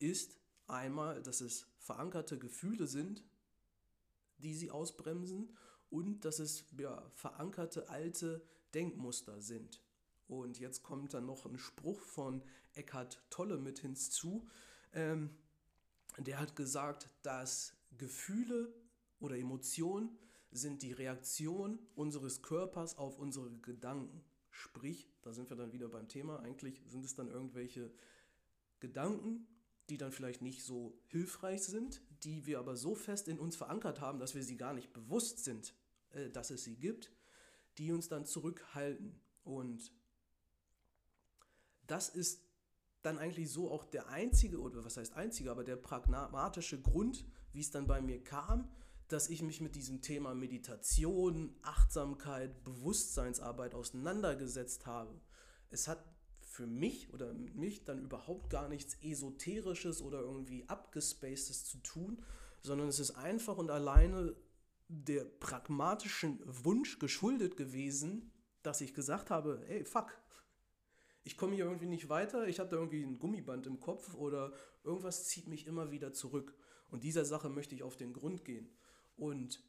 ist 0.00 0.40
einmal, 0.66 1.22
dass 1.22 1.40
es 1.40 1.68
verankerte 1.78 2.36
Gefühle 2.36 2.88
sind, 2.88 3.22
die 4.38 4.54
sie 4.54 4.72
ausbremsen 4.72 5.56
und 5.88 6.24
dass 6.24 6.40
es 6.40 6.64
ja, 6.76 7.00
verankerte 7.14 7.88
alte 7.90 8.44
Denkmuster 8.74 9.40
sind. 9.40 9.80
Und 10.26 10.58
jetzt 10.58 10.82
kommt 10.82 11.14
dann 11.14 11.26
noch 11.26 11.46
ein 11.46 11.58
Spruch 11.58 12.00
von 12.00 12.42
Eckhart 12.72 13.22
Tolle 13.30 13.58
mit 13.58 13.78
hinzu. 13.78 14.48
Ähm, 14.92 15.30
der 16.18 16.38
hat 16.38 16.56
gesagt, 16.56 17.08
dass 17.22 17.74
Gefühle 17.96 18.72
oder 19.20 19.36
Emotionen 19.36 20.18
sind 20.50 20.82
die 20.82 20.92
Reaktion 20.92 21.78
unseres 21.94 22.42
Körpers 22.42 22.98
auf 22.98 23.18
unsere 23.18 23.50
Gedanken. 23.50 24.22
Sprich, 24.50 25.08
da 25.22 25.32
sind 25.32 25.48
wir 25.48 25.56
dann 25.56 25.72
wieder 25.72 25.88
beim 25.88 26.08
Thema, 26.08 26.40
eigentlich 26.40 26.82
sind 26.86 27.04
es 27.04 27.14
dann 27.14 27.28
irgendwelche 27.28 27.90
Gedanken, 28.80 29.46
die 29.88 29.96
dann 29.96 30.12
vielleicht 30.12 30.42
nicht 30.42 30.62
so 30.62 31.00
hilfreich 31.06 31.62
sind, 31.62 32.02
die 32.22 32.46
wir 32.46 32.58
aber 32.58 32.76
so 32.76 32.94
fest 32.94 33.28
in 33.28 33.38
uns 33.38 33.56
verankert 33.56 34.00
haben, 34.00 34.18
dass 34.18 34.34
wir 34.34 34.42
sie 34.42 34.56
gar 34.56 34.74
nicht 34.74 34.92
bewusst 34.92 35.42
sind, 35.44 35.74
äh, 36.10 36.30
dass 36.30 36.50
es 36.50 36.64
sie 36.64 36.76
gibt, 36.76 37.10
die 37.78 37.92
uns 37.92 38.08
dann 38.08 38.26
zurückhalten. 38.26 39.18
Und 39.44 39.90
das 41.86 42.08
ist 42.08 42.42
dann 43.02 43.18
eigentlich 43.18 43.50
so 43.50 43.70
auch 43.70 43.84
der 43.84 44.08
einzige, 44.08 44.60
oder 44.60 44.84
was 44.84 44.96
heißt 44.96 45.14
einzige, 45.14 45.50
aber 45.50 45.64
der 45.64 45.76
pragmatische 45.76 46.80
Grund, 46.80 47.24
wie 47.52 47.60
es 47.60 47.70
dann 47.70 47.86
bei 47.86 48.00
mir 48.00 48.22
kam, 48.22 48.68
dass 49.08 49.28
ich 49.28 49.42
mich 49.42 49.60
mit 49.60 49.74
diesem 49.74 50.00
Thema 50.00 50.34
Meditation, 50.34 51.54
Achtsamkeit, 51.62 52.64
Bewusstseinsarbeit 52.64 53.74
auseinandergesetzt 53.74 54.86
habe. 54.86 55.20
Es 55.70 55.86
hat 55.88 56.02
für 56.40 56.66
mich 56.66 57.12
oder 57.12 57.32
mich 57.32 57.84
dann 57.84 57.98
überhaupt 57.98 58.50
gar 58.50 58.68
nichts 58.68 58.96
Esoterisches 59.02 60.00
oder 60.00 60.20
irgendwie 60.20 60.68
Abgespacedes 60.68 61.64
zu 61.64 61.78
tun, 61.78 62.22
sondern 62.62 62.88
es 62.88 63.00
ist 63.00 63.12
einfach 63.12 63.58
und 63.58 63.70
alleine 63.70 64.34
der 64.88 65.24
pragmatischen 65.24 66.40
Wunsch 66.44 66.98
geschuldet 66.98 67.56
gewesen, 67.56 68.30
dass 68.62 68.80
ich 68.80 68.94
gesagt 68.94 69.30
habe, 69.30 69.62
hey, 69.66 69.84
fuck, 69.84 70.21
ich 71.24 71.36
komme 71.36 71.54
hier 71.54 71.64
irgendwie 71.64 71.86
nicht 71.86 72.08
weiter, 72.08 72.48
ich 72.48 72.58
habe 72.58 72.70
da 72.70 72.76
irgendwie 72.76 73.02
ein 73.02 73.18
Gummiband 73.18 73.66
im 73.66 73.80
Kopf 73.80 74.14
oder 74.14 74.52
irgendwas 74.82 75.28
zieht 75.28 75.48
mich 75.48 75.66
immer 75.66 75.90
wieder 75.90 76.12
zurück. 76.12 76.56
Und 76.90 77.04
dieser 77.04 77.24
Sache 77.24 77.48
möchte 77.48 77.74
ich 77.74 77.82
auf 77.82 77.96
den 77.96 78.12
Grund 78.12 78.44
gehen. 78.44 78.68
Und 79.16 79.62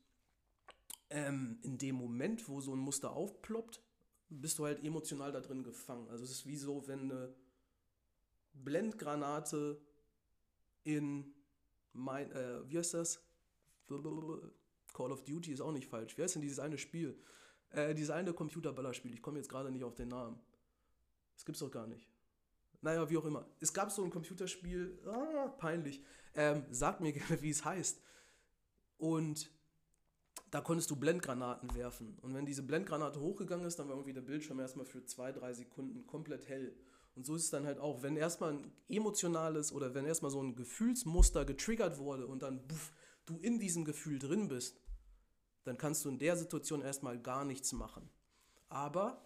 ähm, 1.10 1.60
in 1.62 1.78
dem 1.78 1.96
Moment, 1.96 2.50
wo 2.50 2.60
so 2.60 2.74
ein 2.74 2.80
Muster 2.80 3.12
aufploppt, 3.12 3.82
bist 4.30 4.58
du 4.58 4.66
halt 4.66 4.84
emotional 4.84 5.32
da 5.32 5.42
drin 5.42 5.64
gefangen. 5.64 6.10
Also 6.10 6.24
es 6.24 6.32
ist 6.32 6.48
wie 6.48 6.58
so, 6.58 6.88
wenn 6.88 7.12
eine 7.12 7.36
Blendgranate 8.54 9.80
in 10.84 11.34
mein, 11.94 12.32
äh, 12.32 12.68
wie 12.68 12.78
heißt 12.78 12.96
das? 12.96 13.22
Call 13.88 15.12
of 15.12 15.24
Duty 15.24 15.52
ist 15.52 15.62
auch 15.62 15.72
nicht 15.72 15.88
falsch. 15.88 16.18
Wie 16.18 16.24
heißt 16.24 16.36
denn 16.36 16.42
dieses 16.42 16.60
eine 16.60 16.78
Spiel? 16.78 17.20
Äh, 17.70 17.94
dieses 17.94 18.10
eine 18.10 18.34
Computerballerspiel. 18.34 19.14
Ich 19.14 19.22
komme 19.22 19.38
jetzt 19.38 19.50
gerade 19.50 19.72
nicht 19.72 19.84
auf 19.84 19.96
den 19.96 20.10
Namen. 20.10 20.40
Das 21.36 21.46
gibt's 21.46 21.60
doch 21.60 21.72
gar 21.72 21.88
nicht. 21.88 22.08
Naja, 22.82 23.10
wie 23.10 23.18
auch 23.18 23.26
immer. 23.26 23.48
Es 23.60 23.74
gab 23.74 23.92
so 23.92 24.04
ein 24.04 24.10
Computerspiel, 24.10 25.00
ah, 25.06 25.48
peinlich. 25.58 26.04
Ähm, 26.36 26.66
sagt 26.70 27.00
mir 27.02 27.14
gerne, 27.14 27.42
wie 27.42 27.50
es 27.50 27.64
heißt. 27.64 28.02
Und 28.98 29.50
da 30.52 30.62
konntest 30.62 30.92
du 30.92 30.96
Blendgranaten 30.96 31.74
werfen. 31.76 32.18
Und 32.22 32.34
wenn 32.34 32.46
diese 32.46 32.64
Blendgranate 32.64 33.20
hochgegangen 33.20 33.66
ist, 33.66 33.80
dann 33.80 33.88
war 33.88 33.96
irgendwie 33.96 34.14
der 34.14 34.22
Bildschirm 34.22 34.60
erstmal 34.60 34.86
für 34.86 35.04
zwei, 35.06 35.32
drei 35.32 35.54
Sekunden 35.54 36.06
komplett 36.06 36.48
hell. 36.48 36.76
Und 37.16 37.26
so 37.26 37.36
ist 37.36 37.46
es 37.46 37.50
dann 37.50 37.66
halt 37.66 37.80
auch, 37.80 38.04
wenn 38.04 38.18
erstmal 38.18 38.54
ein 38.54 38.72
emotionales 38.90 39.72
oder 39.72 39.94
wenn 39.94 40.06
erstmal 40.06 40.32
so 40.32 40.42
ein 40.42 40.56
Gefühlsmuster 40.56 41.46
getriggert 41.46 41.98
wurde 42.00 42.28
und 42.28 42.44
dann 42.44 42.68
buff, 42.68 42.92
du 43.26 43.40
in 43.40 43.60
diesem 43.60 43.86
Gefühl 43.86 44.20
drin 44.20 44.48
bist, 44.48 44.82
dann 45.64 45.78
kannst 45.78 46.04
du 46.06 46.10
in 46.10 46.20
der 46.20 46.36
Situation 46.36 46.82
erstmal 46.82 47.20
gar 47.20 47.46
nichts 47.46 47.72
machen. 47.72 48.10
Aber 48.70 49.23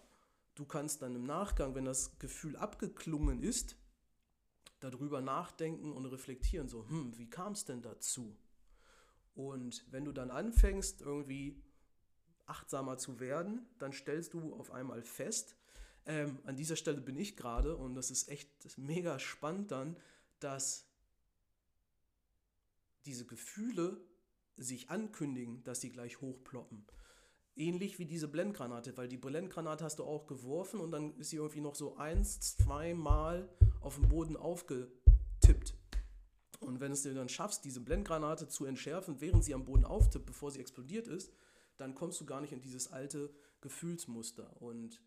du 0.58 0.64
kannst 0.64 1.02
dann 1.02 1.14
im 1.14 1.24
Nachgang, 1.24 1.74
wenn 1.74 1.84
das 1.84 2.18
Gefühl 2.18 2.56
abgeklungen 2.56 3.42
ist, 3.42 3.76
darüber 4.80 5.20
nachdenken 5.20 5.92
und 5.92 6.06
reflektieren, 6.06 6.68
so, 6.68 6.88
hm, 6.88 7.16
wie 7.16 7.30
kam 7.30 7.52
es 7.52 7.64
denn 7.64 7.82
dazu? 7.82 8.36
Und 9.34 9.84
wenn 9.90 10.04
du 10.04 10.12
dann 10.12 10.30
anfängst, 10.30 11.00
irgendwie 11.00 11.62
achtsamer 12.46 12.98
zu 12.98 13.20
werden, 13.20 13.66
dann 13.78 13.92
stellst 13.92 14.34
du 14.34 14.54
auf 14.54 14.72
einmal 14.72 15.02
fest, 15.02 15.56
ähm, 16.06 16.38
an 16.44 16.56
dieser 16.56 16.76
Stelle 16.76 17.00
bin 17.00 17.16
ich 17.16 17.36
gerade 17.36 17.76
und 17.76 17.94
das 17.94 18.10
ist 18.10 18.28
echt 18.28 18.78
mega 18.78 19.18
spannend 19.18 19.70
dann, 19.70 19.96
dass 20.40 20.86
diese 23.04 23.26
Gefühle 23.26 24.00
sich 24.56 24.90
ankündigen, 24.90 25.62
dass 25.64 25.80
sie 25.80 25.90
gleich 25.90 26.20
hochploppen. 26.20 26.84
Ähnlich 27.58 27.98
wie 27.98 28.06
diese 28.06 28.28
Blendgranate, 28.28 28.96
weil 28.96 29.08
die 29.08 29.16
Blendgranate 29.16 29.84
hast 29.84 29.98
du 29.98 30.04
auch 30.04 30.28
geworfen 30.28 30.78
und 30.78 30.92
dann 30.92 31.16
ist 31.16 31.30
sie 31.30 31.36
irgendwie 31.36 31.60
noch 31.60 31.74
so 31.74 31.96
eins, 31.96 32.40
zweimal 32.40 33.48
auf 33.80 33.96
dem 33.96 34.08
Boden 34.08 34.36
aufgetippt. 34.36 35.74
Und 36.60 36.78
wenn 36.78 36.92
es 36.92 37.02
dir 37.02 37.14
dann 37.14 37.28
schaffst, 37.28 37.64
diese 37.64 37.80
Blendgranate 37.80 38.46
zu 38.46 38.64
entschärfen, 38.64 39.20
während 39.20 39.42
sie 39.42 39.54
am 39.54 39.64
Boden 39.64 39.84
auftippt, 39.84 40.26
bevor 40.26 40.52
sie 40.52 40.60
explodiert 40.60 41.08
ist, 41.08 41.32
dann 41.78 41.96
kommst 41.96 42.20
du 42.20 42.26
gar 42.26 42.40
nicht 42.40 42.52
in 42.52 42.60
dieses 42.60 42.92
alte 42.92 43.34
Gefühlsmuster. 43.60 44.60
Und 44.62 45.02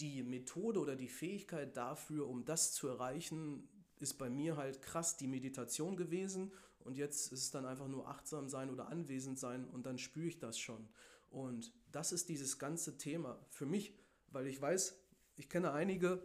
die 0.00 0.24
Methode 0.24 0.80
oder 0.80 0.96
die 0.96 1.08
Fähigkeit 1.08 1.76
dafür, 1.76 2.28
um 2.28 2.44
das 2.44 2.72
zu 2.72 2.88
erreichen, 2.88 3.68
ist 4.00 4.14
bei 4.14 4.28
mir 4.28 4.56
halt 4.56 4.82
krass 4.82 5.16
die 5.16 5.28
Meditation 5.28 5.96
gewesen. 5.96 6.52
Und 6.80 6.96
jetzt 6.96 7.30
ist 7.32 7.42
es 7.42 7.50
dann 7.52 7.66
einfach 7.66 7.86
nur 7.86 8.08
achtsam 8.08 8.48
sein 8.48 8.70
oder 8.70 8.88
anwesend 8.88 9.38
sein 9.38 9.68
und 9.68 9.86
dann 9.86 9.98
spüre 9.98 10.26
ich 10.26 10.38
das 10.38 10.58
schon. 10.58 10.88
Und 11.30 11.72
das 11.92 12.12
ist 12.12 12.28
dieses 12.28 12.58
ganze 12.58 12.98
Thema 12.98 13.38
für 13.48 13.66
mich, 13.66 13.94
weil 14.28 14.46
ich 14.46 14.60
weiß, 14.60 14.96
ich 15.36 15.48
kenne 15.48 15.72
einige, 15.72 16.22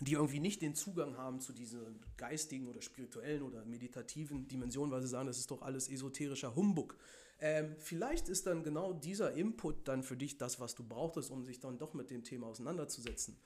die 0.00 0.14
irgendwie 0.14 0.40
nicht 0.40 0.62
den 0.62 0.74
Zugang 0.74 1.16
haben 1.16 1.40
zu 1.40 1.52
diesen 1.52 2.00
geistigen 2.16 2.66
oder 2.66 2.82
spirituellen 2.82 3.42
oder 3.42 3.64
meditativen 3.64 4.48
Dimensionen, 4.48 4.90
weil 4.90 5.02
sie 5.02 5.08
sagen, 5.08 5.26
das 5.26 5.38
ist 5.38 5.50
doch 5.50 5.62
alles 5.62 5.88
esoterischer 5.88 6.56
Humbug. 6.56 6.96
Ähm, 7.40 7.76
vielleicht 7.78 8.28
ist 8.28 8.46
dann 8.46 8.64
genau 8.64 8.92
dieser 8.92 9.34
Input 9.34 9.86
dann 9.86 10.02
für 10.02 10.16
dich 10.16 10.38
das, 10.38 10.60
was 10.60 10.74
du 10.74 10.82
brauchtest, 10.82 11.30
um 11.30 11.44
sich 11.44 11.60
dann 11.60 11.78
doch 11.78 11.94
mit 11.94 12.10
dem 12.10 12.24
Thema 12.24 12.46
auseinanderzusetzen. 12.46 13.38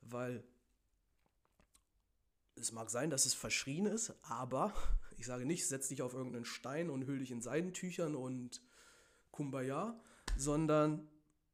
Weil 0.00 0.42
es 2.56 2.72
mag 2.72 2.90
sein, 2.90 3.10
dass 3.10 3.26
es 3.26 3.34
verschrien 3.34 3.86
ist, 3.86 4.14
aber 4.22 4.72
ich 5.16 5.26
sage 5.26 5.44
nicht, 5.44 5.66
setz 5.66 5.88
dich 5.88 6.02
auf 6.02 6.14
irgendeinen 6.14 6.44
Stein 6.44 6.90
und 6.90 7.06
hüll 7.06 7.18
dich 7.18 7.30
in 7.30 7.42
Seidentüchern 7.42 8.14
und 8.14 8.62
Kumbaya, 9.30 9.98
sondern 10.40 11.06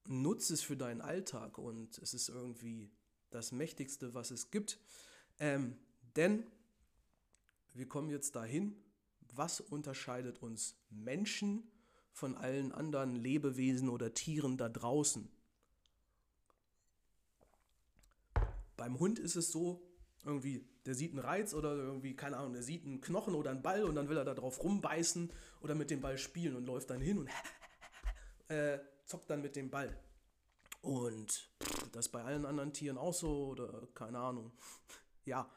nutze 0.07 0.55
es 0.55 0.63
für 0.63 0.77
deinen 0.77 1.01
Alltag 1.01 1.59
und 1.59 1.99
es 1.99 2.15
ist 2.15 2.29
irgendwie 2.29 2.93
das 3.31 3.53
Mächtigste, 3.53 4.15
was 4.15 4.31
es 4.31 4.51
gibt. 4.51 4.79
Ähm, 5.41 5.77
denn 6.15 6.47
wir 7.75 7.89
kommen 7.89 8.11
jetzt 8.11 8.37
dahin, 8.37 8.77
was 9.35 9.61
unterscheidet 9.61 10.41
uns 10.41 10.77
Menschen 10.89 11.71
von 12.13 12.37
allen 12.37 12.73
anderen 12.73 13.17
Lebewesen 13.17 13.89
oder 13.89 14.15
Tieren 14.15 14.57
da 14.57 14.69
draußen? 14.69 15.29
Beim 18.77 18.99
Hund 18.99 19.19
ist 19.19 19.37
es 19.37 19.51
so, 19.51 19.83
irgendwie, 20.25 20.65
der 20.87 20.95
sieht 20.95 21.11
einen 21.11 21.21
Reiz 21.21 21.55
oder 21.55 21.75
irgendwie, 21.75 22.15
keine 22.15 22.37
Ahnung, 22.37 22.53
der 22.53 22.63
sieht 22.63 22.85
einen 22.85 23.01
Knochen 23.01 23.35
oder 23.35 23.51
einen 23.51 23.63
Ball 23.63 23.85
und 23.85 23.95
dann 23.97 24.09
will 24.09 24.17
er 24.17 24.25
da 24.25 24.35
drauf 24.35 24.63
rumbeißen 24.63 25.31
oder 25.61 25.75
mit 25.75 25.91
dem 25.91 26.01
Ball 26.01 26.19
spielen 26.19 26.57
und 26.57 26.67
läuft 26.67 26.91
dann 26.91 27.01
hin 27.01 27.19
und 27.19 27.31
äh, 28.49 28.79
zockt 29.05 29.31
dann 29.31 29.43
mit 29.43 29.57
dem 29.57 29.71
Ball. 29.71 29.97
Und 30.83 31.51
das 31.93 32.09
bei 32.09 32.23
allen 32.23 32.45
anderen 32.45 32.73
Tieren 32.73 32.99
auch 32.99 33.15
so 33.15 33.49
oder 33.49 33.89
keine 33.95 34.19
Ahnung. 34.19 34.53
ja. 35.25 35.51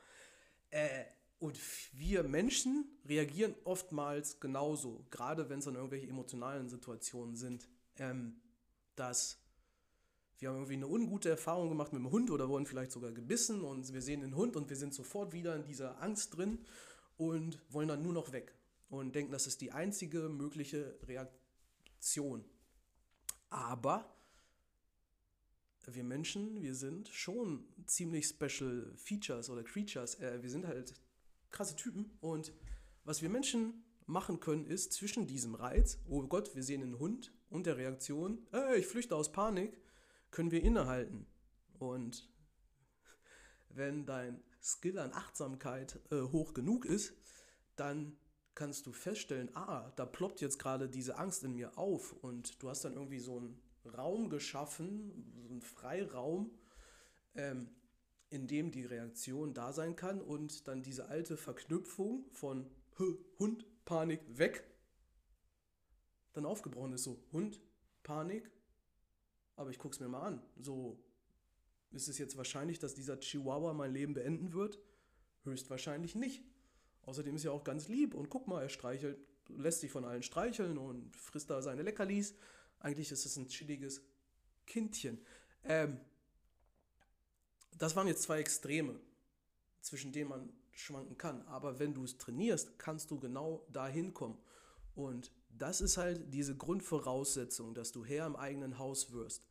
Äh, 0.69 1.05
und 1.39 1.57
wir 1.93 2.23
Menschen 2.23 2.99
reagieren 3.05 3.55
oftmals 3.63 4.39
genauso, 4.39 5.05
gerade 5.09 5.49
wenn 5.49 5.59
es 5.59 5.65
dann 5.65 5.75
irgendwelche 5.75 6.07
emotionalen 6.07 6.67
Situationen 6.67 7.35
sind, 7.37 7.69
ähm, 7.97 8.41
dass 8.95 9.39
wir 10.39 10.49
haben 10.49 10.55
irgendwie 10.55 10.75
eine 10.75 10.87
ungute 10.87 11.29
Erfahrung 11.29 11.69
gemacht 11.69 11.91
mit 11.91 12.01
dem 12.01 12.11
Hund 12.11 12.31
oder 12.31 12.47
wurden 12.47 12.65
vielleicht 12.65 12.91
sogar 12.91 13.11
gebissen 13.11 13.61
und 13.61 13.93
wir 13.93 14.01
sehen 14.01 14.21
den 14.21 14.35
Hund 14.35 14.55
und 14.55 14.69
wir 14.69 14.77
sind 14.77 14.93
sofort 14.93 15.33
wieder 15.33 15.55
in 15.55 15.63
dieser 15.63 16.01
Angst 16.01 16.37
drin 16.37 16.59
und 17.17 17.59
wollen 17.69 17.89
dann 17.89 18.01
nur 18.01 18.13
noch 18.13 18.31
weg 18.31 18.53
und 18.89 19.13
denken, 19.15 19.31
das 19.31 19.47
ist 19.47 19.61
die 19.61 19.71
einzige 19.71 20.29
mögliche 20.29 20.97
Reaktion. 21.03 22.45
Aber 23.49 24.15
wir 25.85 26.03
Menschen, 26.03 26.61
wir 26.61 26.75
sind 26.75 27.07
schon 27.09 27.65
ziemlich 27.85 28.27
Special 28.27 28.93
Features 28.95 29.49
oder 29.49 29.63
Creatures. 29.63 30.15
Äh, 30.19 30.41
wir 30.41 30.49
sind 30.49 30.67
halt 30.67 30.93
krasse 31.51 31.75
Typen 31.75 32.11
und 32.21 32.53
was 33.03 33.21
wir 33.21 33.29
Menschen 33.29 33.83
machen 34.05 34.39
können, 34.39 34.65
ist 34.65 34.93
zwischen 34.93 35.27
diesem 35.27 35.55
Reiz, 35.55 35.99
oh 36.07 36.21
Gott, 36.23 36.55
wir 36.55 36.63
sehen 36.63 36.81
einen 36.81 36.99
Hund 36.99 37.33
und 37.49 37.65
der 37.65 37.77
Reaktion, 37.77 38.45
äh, 38.53 38.77
ich 38.77 38.87
flüchte 38.87 39.15
aus 39.15 39.31
Panik, 39.31 39.79
können 40.31 40.51
wir 40.51 40.63
innehalten. 40.63 41.25
Und 41.77 42.29
wenn 43.69 44.05
dein 44.05 44.43
Skill 44.61 44.99
an 44.99 45.13
Achtsamkeit 45.13 45.99
äh, 46.11 46.21
hoch 46.21 46.53
genug 46.53 46.85
ist, 46.85 47.13
dann 47.75 48.17
kannst 48.59 48.85
du 48.87 48.91
feststellen, 48.91 49.55
ah, 49.55 49.89
da 49.95 50.05
ploppt 50.05 50.41
jetzt 50.41 50.59
gerade 50.59 50.89
diese 50.89 51.17
Angst 51.17 51.45
in 51.45 51.53
mir 51.53 51.77
auf 51.77 52.11
und 52.21 52.61
du 52.61 52.67
hast 52.69 52.83
dann 52.83 52.91
irgendwie 52.91 53.19
so 53.19 53.37
einen 53.37 53.57
Raum 53.97 54.29
geschaffen, 54.29 55.33
so 55.37 55.47
einen 55.47 55.61
Freiraum, 55.61 56.51
ähm, 57.35 57.69
in 58.29 58.47
dem 58.47 58.69
die 58.71 58.83
Reaktion 58.83 59.53
da 59.53 59.71
sein 59.71 59.95
kann 59.95 60.21
und 60.21 60.67
dann 60.67 60.83
diese 60.83 61.07
alte 61.07 61.37
Verknüpfung 61.37 62.25
von 62.33 62.69
Hund, 63.39 63.65
Panik, 63.85 64.19
weg, 64.27 64.65
dann 66.33 66.45
aufgebrochen 66.45 66.91
ist 66.91 67.05
so, 67.05 67.17
Hund, 67.31 67.61
Panik, 68.03 68.51
aber 69.55 69.69
ich 69.69 69.79
gucke 69.79 69.93
es 69.93 70.01
mir 70.01 70.09
mal 70.09 70.23
an. 70.23 70.43
So 70.57 71.01
ist 71.91 72.09
es 72.09 72.17
jetzt 72.17 72.35
wahrscheinlich, 72.35 72.77
dass 72.77 72.93
dieser 72.93 73.21
Chihuahua 73.21 73.71
mein 73.71 73.93
Leben 73.93 74.13
beenden 74.13 74.51
wird? 74.51 74.79
Höchstwahrscheinlich 75.45 76.15
nicht. 76.15 76.43
Außerdem 77.03 77.35
ist 77.35 77.45
er 77.45 77.53
auch 77.53 77.63
ganz 77.63 77.87
lieb 77.87 78.13
und 78.13 78.29
guck 78.29 78.47
mal, 78.47 78.61
er 78.61 78.69
streichelt, 78.69 79.17
lässt 79.47 79.81
sich 79.81 79.91
von 79.91 80.05
allen 80.05 80.23
streicheln 80.23 80.77
und 80.77 81.15
frisst 81.15 81.49
da 81.49 81.61
seine 81.61 81.81
Leckerlis. 81.81 82.35
Eigentlich 82.79 83.11
ist 83.11 83.25
es 83.25 83.35
ein 83.35 83.47
chilliges 83.47 84.01
Kindchen. 84.65 85.19
Ähm, 85.63 85.99
das 87.77 87.95
waren 87.95 88.07
jetzt 88.07 88.23
zwei 88.23 88.39
Extreme, 88.39 88.99
zwischen 89.81 90.11
denen 90.11 90.29
man 90.29 90.53
schwanken 90.71 91.17
kann. 91.17 91.41
Aber 91.47 91.79
wenn 91.79 91.93
du 91.93 92.03
es 92.03 92.17
trainierst, 92.17 92.77
kannst 92.77 93.11
du 93.11 93.19
genau 93.19 93.65
dahin 93.71 94.13
kommen. 94.13 94.37
Und 94.95 95.31
das 95.49 95.81
ist 95.81 95.97
halt 95.97 96.33
diese 96.33 96.55
Grundvoraussetzung, 96.55 97.73
dass 97.73 97.91
du 97.91 98.05
Herr 98.05 98.25
im 98.25 98.35
eigenen 98.35 98.77
Haus 98.77 99.11
wirst. 99.11 99.47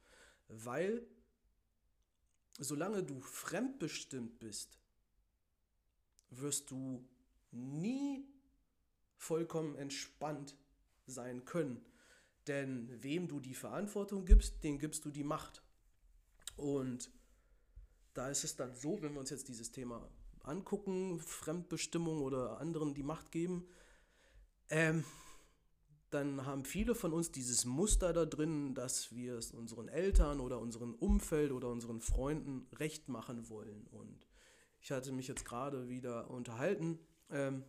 Weil 0.49 1.07
solange 2.59 3.03
du 3.03 3.21
fremdbestimmt 3.21 4.39
bist, 4.39 4.79
wirst 6.31 6.71
du 6.71 7.07
nie 7.51 8.27
vollkommen 9.17 9.75
entspannt 9.77 10.57
sein 11.07 11.45
können. 11.45 11.85
Denn 12.47 12.91
wem 13.03 13.29
du 13.29 13.41
die 13.41 13.55
Verantwortung 13.55 14.25
gibst, 14.25 14.65
dem 14.65 14.79
gibst 14.79 15.05
du 15.05 15.11
die 15.11 15.25
Macht. 15.25 15.63
Und 16.57 17.11
da 18.15 18.29
ist 18.29 18.45
es 18.45 18.57
dann 18.57 18.75
so, 18.75 19.03
wenn 19.03 19.13
wir 19.13 19.21
uns 19.21 19.31
jetzt 19.31 19.49
dieses 19.49 19.71
Thema 19.71 20.09
angucken, 20.43 21.21
Fremdbestimmung 21.21 22.23
oder 22.23 22.59
anderen 22.59 22.95
die 22.95 23.03
Macht 23.03 23.31
geben, 23.31 23.69
ähm, 24.71 25.05
dann 26.11 26.47
haben 26.47 26.65
viele 26.65 26.95
von 26.95 27.13
uns 27.13 27.31
dieses 27.33 27.67
Muster 27.67 28.15
da 28.15 28.25
drin, 28.25 28.75
dass 28.75 29.15
wir 29.15 29.35
es 29.35 29.53
unseren 29.53 29.89
Eltern 29.89 30.41
oder 30.41 30.59
unserem 30.59 30.95
Umfeld 30.95 31.53
oder 31.53 31.69
unseren 31.69 32.01
Freunden 32.01 32.67
recht 32.77 33.09
machen 33.09 33.51
wollen. 33.51 33.87
Und 33.89 34.27
ich 34.81 34.91
hatte 34.91 35.13
mich 35.13 35.29
jetzt 35.29 35.45
gerade 35.45 35.89
wieder 35.89 36.31
unterhalten 36.31 36.99
ähm, 37.31 37.65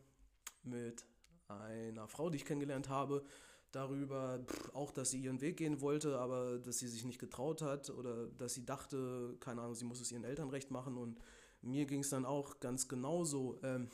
mit 0.63 1.05
einer 1.47 2.07
Frau, 2.07 2.29
die 2.29 2.37
ich 2.37 2.45
kennengelernt 2.45 2.89
habe, 2.89 3.23
darüber, 3.71 4.39
auch 4.73 4.91
dass 4.91 5.11
sie 5.11 5.19
ihren 5.19 5.41
Weg 5.41 5.57
gehen 5.57 5.81
wollte, 5.81 6.19
aber 6.19 6.57
dass 6.59 6.79
sie 6.79 6.87
sich 6.87 7.05
nicht 7.05 7.19
getraut 7.19 7.61
hat 7.61 7.89
oder 7.89 8.27
dass 8.27 8.53
sie 8.53 8.65
dachte, 8.65 9.37
keine 9.39 9.61
Ahnung, 9.61 9.75
sie 9.75 9.85
muss 9.85 10.01
es 10.01 10.11
ihren 10.11 10.23
Eltern 10.23 10.49
recht 10.49 10.71
machen. 10.71 10.97
Und 10.97 11.19
mir 11.61 11.85
ging 11.85 12.01
es 12.01 12.09
dann 12.09 12.25
auch 12.25 12.59
ganz 12.59 12.87
genauso. 12.87 13.59
Ähm, 13.63 13.89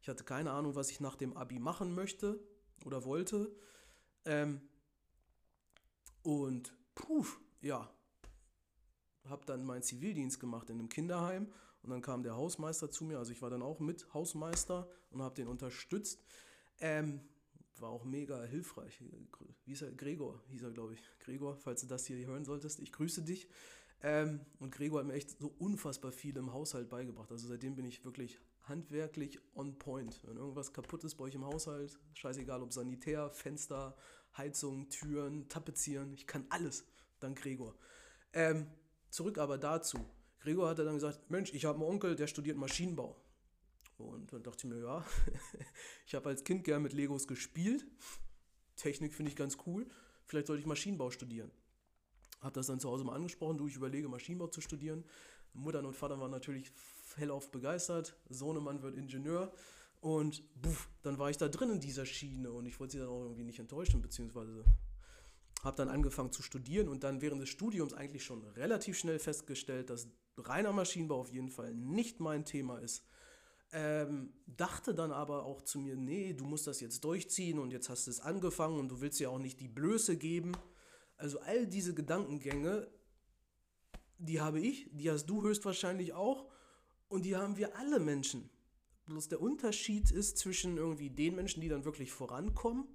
ich 0.00 0.08
hatte 0.08 0.24
keine 0.24 0.50
Ahnung, 0.50 0.74
was 0.74 0.90
ich 0.90 1.00
nach 1.00 1.16
dem 1.16 1.36
Abi 1.36 1.58
machen 1.58 1.94
möchte 1.94 2.40
oder 2.84 3.04
wollte. 3.04 3.54
Ähm, 4.24 4.60
und 6.22 6.74
puh, 6.94 7.26
ja, 7.60 7.90
habe 9.28 9.44
dann 9.46 9.64
meinen 9.64 9.82
Zivildienst 9.82 10.40
gemacht 10.40 10.70
in 10.70 10.78
einem 10.78 10.88
Kinderheim 10.88 11.52
und 11.84 11.90
dann 11.90 12.00
kam 12.00 12.22
der 12.22 12.34
Hausmeister 12.34 12.90
zu 12.90 13.04
mir, 13.04 13.18
also 13.18 13.30
ich 13.30 13.42
war 13.42 13.50
dann 13.50 13.62
auch 13.62 13.78
mit 13.78 14.12
Hausmeister 14.14 14.88
und 15.10 15.22
habe 15.22 15.34
den 15.34 15.48
unterstützt. 15.48 16.24
Ähm, 16.80 17.20
war 17.78 17.90
auch 17.90 18.04
mega 18.04 18.42
hilfreich. 18.44 19.02
Wie 19.66 19.72
ist 19.72 19.82
er? 19.82 19.92
Gregor 19.92 20.40
hieß 20.48 20.62
er, 20.62 20.70
glaube 20.70 20.94
ich. 20.94 21.02
Gregor, 21.20 21.56
falls 21.56 21.82
du 21.82 21.86
das 21.86 22.06
hier 22.06 22.24
hören 22.26 22.44
solltest, 22.44 22.80
ich 22.80 22.92
grüße 22.92 23.22
dich. 23.22 23.48
Ähm, 24.02 24.40
und 24.60 24.72
Gregor 24.72 25.00
hat 25.00 25.06
mir 25.06 25.14
echt 25.14 25.38
so 25.38 25.54
unfassbar 25.58 26.12
viel 26.12 26.36
im 26.36 26.52
Haushalt 26.52 26.88
beigebracht. 26.88 27.30
Also 27.30 27.48
seitdem 27.48 27.74
bin 27.74 27.84
ich 27.84 28.04
wirklich 28.04 28.38
handwerklich 28.62 29.40
on 29.54 29.78
point. 29.78 30.20
Wenn 30.24 30.36
irgendwas 30.36 30.72
kaputt 30.72 31.04
ist 31.04 31.16
bei 31.16 31.24
euch 31.24 31.34
im 31.34 31.44
Haushalt, 31.44 31.98
scheißegal 32.14 32.62
ob 32.62 32.72
Sanitär, 32.72 33.30
Fenster, 33.30 33.96
Heizung, 34.36 34.88
Türen, 34.88 35.48
Tapezieren, 35.48 36.14
ich 36.14 36.26
kann 36.26 36.46
alles, 36.48 36.84
dank 37.20 37.38
Gregor. 37.38 37.74
Ähm, 38.32 38.66
zurück 39.10 39.38
aber 39.38 39.58
dazu. 39.58 39.98
Gregor 40.44 40.68
hat 40.68 40.78
dann 40.78 40.92
gesagt, 40.92 41.30
Mensch, 41.30 41.54
ich 41.54 41.64
habe 41.64 41.80
einen 41.80 41.88
Onkel, 41.88 42.16
der 42.16 42.26
studiert 42.26 42.58
Maschinenbau. 42.58 43.16
Und 43.96 44.30
dann 44.30 44.42
dachte 44.42 44.66
ich 44.66 44.72
mir, 44.74 44.78
ja, 44.78 45.02
ich 46.06 46.14
habe 46.14 46.28
als 46.28 46.44
Kind 46.44 46.64
gern 46.64 46.82
mit 46.82 46.92
Legos 46.92 47.26
gespielt. 47.26 47.86
Technik 48.76 49.14
finde 49.14 49.30
ich 49.30 49.36
ganz 49.36 49.56
cool. 49.66 49.86
Vielleicht 50.26 50.48
sollte 50.48 50.60
ich 50.60 50.66
Maschinenbau 50.66 51.10
studieren. 51.10 51.50
Habe 52.42 52.52
das 52.52 52.66
dann 52.66 52.78
zu 52.78 52.90
Hause 52.90 53.04
mal 53.04 53.14
angesprochen, 53.14 53.56
du, 53.56 53.68
ich 53.68 53.76
überlege 53.76 54.06
Maschinenbau 54.06 54.48
zu 54.48 54.60
studieren. 54.60 55.04
Mutter 55.54 55.78
und 55.82 55.96
Vater 55.96 56.20
waren 56.20 56.30
natürlich 56.30 56.70
hellauf 57.16 57.50
begeistert. 57.50 58.14
Sohnemann 58.28 58.82
wird 58.82 58.96
Ingenieur. 58.96 59.50
Und 60.02 60.42
buff, 60.60 60.90
dann 61.00 61.18
war 61.18 61.30
ich 61.30 61.38
da 61.38 61.48
drin 61.48 61.70
in 61.70 61.80
dieser 61.80 62.04
Schiene 62.04 62.52
und 62.52 62.66
ich 62.66 62.78
wollte 62.78 62.92
sie 62.92 62.98
dann 62.98 63.08
auch 63.08 63.22
irgendwie 63.22 63.44
nicht 63.44 63.60
enttäuschen, 63.60 64.02
beziehungsweise 64.02 64.62
habe 65.64 65.76
dann 65.76 65.88
angefangen 65.88 66.32
zu 66.32 66.42
studieren 66.42 66.88
und 66.88 67.04
dann 67.04 67.20
während 67.20 67.42
des 67.42 67.48
Studiums 67.48 67.94
eigentlich 67.94 68.24
schon 68.24 68.44
relativ 68.44 68.98
schnell 68.98 69.18
festgestellt, 69.18 69.90
dass 69.90 70.08
reiner 70.36 70.72
Maschinenbau 70.72 71.20
auf 71.20 71.32
jeden 71.32 71.50
Fall 71.50 71.74
nicht 71.74 72.20
mein 72.20 72.44
Thema 72.44 72.78
ist. 72.78 73.04
Ähm, 73.72 74.32
dachte 74.46 74.94
dann 74.94 75.10
aber 75.10 75.44
auch 75.44 75.62
zu 75.62 75.80
mir, 75.80 75.96
nee, 75.96 76.32
du 76.32 76.44
musst 76.44 76.66
das 76.66 76.80
jetzt 76.80 77.02
durchziehen 77.02 77.58
und 77.58 77.72
jetzt 77.72 77.88
hast 77.88 78.06
du 78.06 78.10
es 78.10 78.20
angefangen 78.20 78.78
und 78.78 78.88
du 78.88 79.00
willst 79.00 79.18
ja 79.18 79.30
auch 79.30 79.38
nicht 79.38 79.58
die 79.60 79.68
Blöße 79.68 80.16
geben. 80.16 80.52
Also 81.16 81.40
all 81.40 81.66
diese 81.66 81.94
Gedankengänge, 81.94 82.88
die 84.18 84.40
habe 84.40 84.60
ich, 84.60 84.88
die 84.92 85.10
hast 85.10 85.26
du 85.26 85.42
höchstwahrscheinlich 85.42 86.12
auch 86.12 86.48
und 87.08 87.24
die 87.24 87.36
haben 87.36 87.56
wir 87.56 87.76
alle 87.76 87.98
Menschen. 87.98 88.50
Bloß 89.06 89.28
der 89.28 89.40
Unterschied 89.40 90.10
ist 90.10 90.38
zwischen 90.38 90.76
irgendwie 90.76 91.10
den 91.10 91.34
Menschen, 91.34 91.60
die 91.60 91.68
dann 91.68 91.84
wirklich 91.84 92.12
vorankommen 92.12 92.86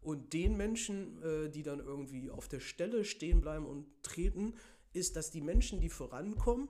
und 0.00 0.32
den 0.32 0.56
Menschen, 0.56 1.22
äh, 1.22 1.50
die 1.50 1.62
dann 1.62 1.80
irgendwie 1.80 2.30
auf 2.30 2.48
der 2.48 2.60
Stelle 2.60 3.04
stehen 3.04 3.40
bleiben 3.40 3.66
und 3.66 3.86
treten, 4.02 4.54
ist, 4.92 5.16
dass 5.16 5.30
die 5.30 5.40
Menschen, 5.40 5.80
die 5.80 5.88
vorankommen, 5.88 6.68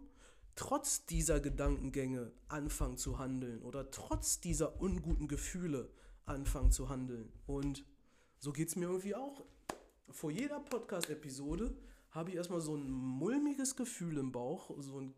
trotz 0.54 1.06
dieser 1.06 1.40
Gedankengänge 1.40 2.32
anfangen 2.48 2.96
zu 2.96 3.18
handeln 3.18 3.62
oder 3.62 3.90
trotz 3.90 4.40
dieser 4.40 4.80
unguten 4.80 5.28
Gefühle 5.28 5.90
anfangen 6.26 6.72
zu 6.72 6.88
handeln. 6.88 7.32
Und 7.46 7.84
so 8.38 8.52
geht 8.52 8.68
es 8.68 8.76
mir 8.76 8.86
irgendwie 8.86 9.14
auch. 9.14 9.44
Vor 10.10 10.30
jeder 10.30 10.60
Podcast-Episode 10.60 11.76
habe 12.10 12.30
ich 12.30 12.36
erstmal 12.36 12.60
so 12.60 12.74
ein 12.74 12.90
mulmiges 12.90 13.76
Gefühl 13.76 14.18
im 14.18 14.32
Bauch, 14.32 14.70
so 14.78 15.00
ein 15.00 15.14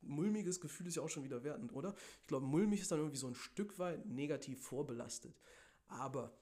mulmiges 0.00 0.60
Gefühl 0.60 0.86
ist 0.86 0.96
ja 0.96 1.02
auch 1.02 1.08
schon 1.08 1.24
wieder 1.24 1.42
wertend, 1.44 1.72
oder? 1.74 1.94
Ich 2.20 2.26
glaube, 2.28 2.46
mulmig 2.46 2.80
ist 2.80 2.90
dann 2.90 3.00
irgendwie 3.00 3.18
so 3.18 3.26
ein 3.26 3.34
Stück 3.34 3.78
weit 3.78 4.06
negativ 4.06 4.62
vorbelastet. 4.62 5.34
Aber 5.88 6.32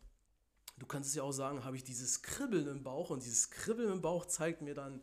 du 0.79 0.87
kannst 0.87 1.09
es 1.09 1.15
ja 1.15 1.23
auch 1.23 1.33
sagen, 1.33 1.65
habe 1.65 1.77
ich 1.77 1.85
dieses 1.85 2.23
Kribbeln 2.23 2.67
im 2.69 2.83
Bauch 2.83 3.11
und 3.11 3.25
dieses 3.25 3.51
Kribbeln 3.51 3.93
im 3.93 4.03
Bauch 4.03 4.27
zeigt 4.27 4.63
mir 4.63 4.75
dann, 4.75 5.01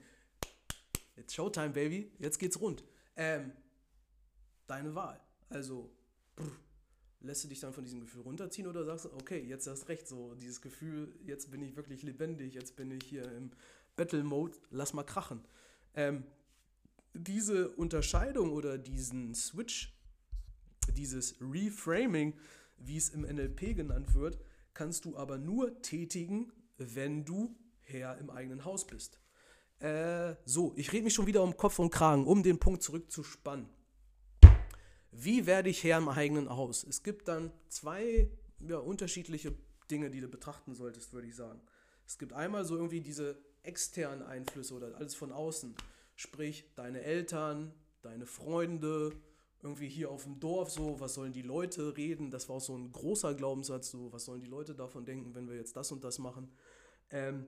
jetzt 1.16 1.34
Showtime, 1.34 1.70
Baby, 1.70 2.12
jetzt 2.20 2.40
geht's 2.40 2.60
rund. 2.60 2.84
Ähm, 3.16 3.52
deine 4.68 4.96
Wahl. 4.96 5.20
Also, 5.50 5.92
brr, 6.36 6.52
lässt 7.24 7.44
du 7.44 7.48
dich 7.48 7.60
dann 7.60 7.74
von 7.74 7.84
diesem 7.84 8.02
Gefühl 8.02 8.22
runterziehen 8.22 8.68
oder 8.68 8.84
sagst 8.84 9.06
du, 9.06 9.14
okay, 9.14 9.40
jetzt 9.40 9.66
hast 9.68 9.88
recht, 9.88 10.08
so 10.08 10.36
dieses 10.36 10.62
Gefühl, 10.62 11.16
jetzt 11.24 11.52
bin 11.52 11.62
ich 11.62 11.76
wirklich 11.76 12.04
lebendig, 12.04 12.54
jetzt 12.54 12.76
bin 12.76 12.92
ich 12.92 13.04
hier 13.06 13.32
im 13.32 13.52
Battle-Mode, 13.96 14.58
lass 14.72 14.94
mal 14.94 15.04
krachen. 15.04 15.42
Ähm, 15.96 16.24
diese 17.14 17.70
Unterscheidung 17.70 18.52
oder 18.52 18.78
diesen 18.78 19.34
Switch, 19.36 19.94
dieses 20.98 21.36
Reframing, 21.40 22.34
wie 22.78 22.98
es 22.98 23.10
im 23.10 23.22
NLP 23.22 23.76
genannt 23.76 24.14
wird, 24.14 24.40
kannst 24.74 25.06
du 25.06 25.18
aber 25.18 25.38
nur 25.38 25.82
tätigen, 25.82 26.52
wenn 26.78 27.26
du 27.26 27.56
Herr 27.82 28.18
im 28.18 28.30
eigenen 28.30 28.66
Haus 28.66 28.86
bist. 28.88 29.20
Äh, 29.80 30.36
so, 30.46 30.74
ich 30.76 30.92
rede 30.94 31.04
mich 31.04 31.14
schon 31.14 31.28
wieder 31.28 31.44
um 31.44 31.58
Kopf 31.58 31.80
und 31.80 31.90
Kragen, 31.90 32.26
um 32.26 32.44
den 32.44 32.60
Punkt 32.60 32.84
zurückzuspannen. 32.84 33.68
Wie 35.12 35.46
werde 35.46 35.70
ich 35.70 35.84
Herr 35.84 36.00
im 36.00 36.10
eigenen 36.10 36.50
Haus? 36.50 36.84
Es 36.84 37.04
gibt 37.04 37.28
dann 37.28 37.52
zwei 37.68 38.30
ja, 38.60 38.78
unterschiedliche 38.78 39.56
Dinge, 39.92 40.10
die 40.10 40.22
du 40.22 40.28
betrachten 40.28 40.74
solltest, 40.74 41.14
würde 41.14 41.28
ich 41.28 41.36
sagen. 41.36 41.62
Es 42.08 42.18
gibt 42.18 42.34
einmal 42.34 42.66
so 42.66 42.76
irgendwie 42.76 43.02
diese 43.02 43.38
externen 43.62 44.24
Einflüsse 44.24 44.74
oder 44.74 44.96
alles 44.96 45.16
von 45.16 45.32
außen. 45.32 45.76
Sprich, 46.16 46.66
deine 46.76 47.02
Eltern, 47.02 47.74
deine 48.02 48.26
Freunde, 48.26 49.12
irgendwie 49.64 49.90
hier 49.90 50.12
auf 50.12 50.24
dem 50.24 50.40
Dorf 50.40 50.70
so, 50.70 51.00
was 51.00 51.14
sollen 51.14 51.34
die 51.34 51.42
Leute 51.42 51.96
reden? 51.96 52.30
Das 52.30 52.50
war 52.50 52.58
auch 52.58 52.62
so 52.62 52.76
ein 52.76 52.92
großer 52.92 53.34
Glaubenssatz, 53.34 53.92
so, 53.92 54.12
was 54.12 54.26
sollen 54.26 54.42
die 54.42 54.48
Leute 54.48 54.76
davon 54.76 55.06
denken, 55.06 55.34
wenn 55.34 55.48
wir 55.48 55.56
jetzt 55.56 55.76
das 55.76 55.92
und 55.92 56.04
das 56.04 56.20
machen? 56.20 56.52
Ähm, 57.10 57.48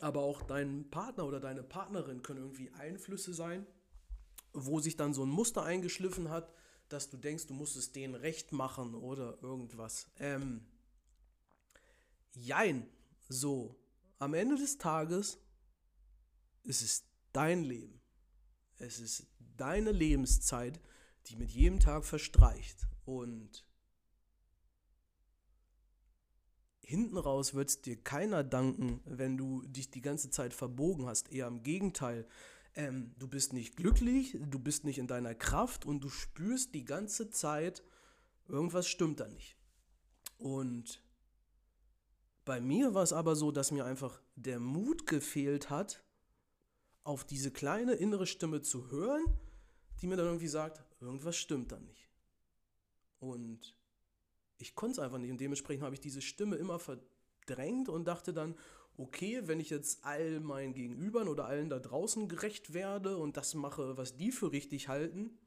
aber 0.00 0.20
auch 0.20 0.42
dein 0.42 0.88
Partner 0.90 1.26
oder 1.26 1.40
deine 1.40 1.62
Partnerin 1.62 2.22
können 2.22 2.40
irgendwie 2.40 2.70
Einflüsse 2.72 3.34
sein, 3.34 3.66
wo 4.52 4.78
sich 4.78 4.96
dann 4.96 5.14
so 5.14 5.24
ein 5.24 5.30
Muster 5.30 5.62
eingeschliffen 5.62 6.30
hat, 6.30 6.52
dass 6.88 7.10
du 7.10 7.16
denkst, 7.16 7.46
du 7.46 7.54
musst 7.54 7.76
es 7.76 7.92
denen 7.92 8.14
recht 8.14 8.52
machen 8.52 8.94
oder 8.94 9.38
irgendwas. 9.42 10.08
Ähm, 10.18 10.64
jein, 12.32 12.88
so, 13.28 13.74
am 14.18 14.34
Ende 14.34 14.56
des 14.56 14.78
Tages 14.78 15.38
es 16.68 16.82
ist 16.82 17.06
dein 17.32 17.62
Leben. 17.62 18.00
Es 18.78 19.00
ist 19.00 19.26
deine 19.56 19.92
Lebenszeit, 19.92 20.80
die 21.26 21.36
mit 21.36 21.50
jedem 21.50 21.80
Tag 21.80 22.04
verstreicht. 22.04 22.86
Und 23.04 23.64
hinten 26.80 27.16
raus 27.16 27.54
wird 27.54 27.68
es 27.68 27.82
dir 27.82 27.96
keiner 27.96 28.44
danken, 28.44 29.00
wenn 29.04 29.36
du 29.36 29.62
dich 29.62 29.90
die 29.90 30.02
ganze 30.02 30.30
Zeit 30.30 30.54
verbogen 30.54 31.06
hast. 31.06 31.32
Eher 31.32 31.46
im 31.48 31.62
Gegenteil. 31.62 32.26
Ähm, 32.74 33.14
du 33.18 33.26
bist 33.26 33.52
nicht 33.52 33.76
glücklich, 33.76 34.36
du 34.38 34.58
bist 34.58 34.84
nicht 34.84 34.98
in 34.98 35.06
deiner 35.06 35.34
Kraft 35.34 35.86
und 35.86 36.04
du 36.04 36.10
spürst 36.10 36.74
die 36.74 36.84
ganze 36.84 37.30
Zeit, 37.30 37.82
irgendwas 38.46 38.86
stimmt 38.86 39.20
da 39.20 39.28
nicht. 39.28 39.56
Und 40.36 41.02
bei 42.44 42.60
mir 42.60 42.94
war 42.94 43.02
es 43.02 43.12
aber 43.12 43.34
so, 43.34 43.50
dass 43.50 43.72
mir 43.72 43.86
einfach 43.86 44.20
der 44.36 44.60
Mut 44.60 45.06
gefehlt 45.06 45.70
hat, 45.70 46.04
auf 47.06 47.22
diese 47.24 47.52
kleine 47.52 47.92
innere 47.92 48.26
Stimme 48.26 48.62
zu 48.62 48.90
hören, 48.90 49.24
die 50.00 50.08
mir 50.08 50.16
dann 50.16 50.26
irgendwie 50.26 50.48
sagt, 50.48 50.82
irgendwas 51.00 51.36
stimmt 51.36 51.70
da 51.70 51.78
nicht. 51.78 52.10
Und 53.20 53.76
ich 54.58 54.74
konnte 54.74 54.94
es 54.94 54.98
einfach 54.98 55.18
nicht 55.18 55.30
und 55.30 55.40
dementsprechend 55.40 55.84
habe 55.84 55.94
ich 55.94 56.00
diese 56.00 56.20
Stimme 56.20 56.56
immer 56.56 56.80
verdrängt 56.80 57.88
und 57.88 58.06
dachte 58.06 58.32
dann, 58.32 58.56
okay, 58.96 59.42
wenn 59.44 59.60
ich 59.60 59.70
jetzt 59.70 60.04
all 60.04 60.40
meinen 60.40 60.74
Gegenübern 60.74 61.28
oder 61.28 61.46
allen 61.46 61.70
da 61.70 61.78
draußen 61.78 62.28
gerecht 62.28 62.74
werde 62.74 63.18
und 63.18 63.36
das 63.36 63.54
mache, 63.54 63.96
was 63.96 64.16
die 64.16 64.32
für 64.32 64.50
richtig 64.50 64.88
halten, 64.88 65.38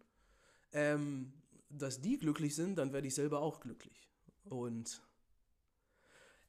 ähm, 0.72 1.34
dass 1.70 2.00
die 2.00 2.18
glücklich 2.18 2.56
sind, 2.56 2.78
dann 2.78 2.94
werde 2.94 3.08
ich 3.08 3.16
selber 3.16 3.42
auch 3.42 3.60
glücklich. 3.60 4.10
Und 4.46 5.02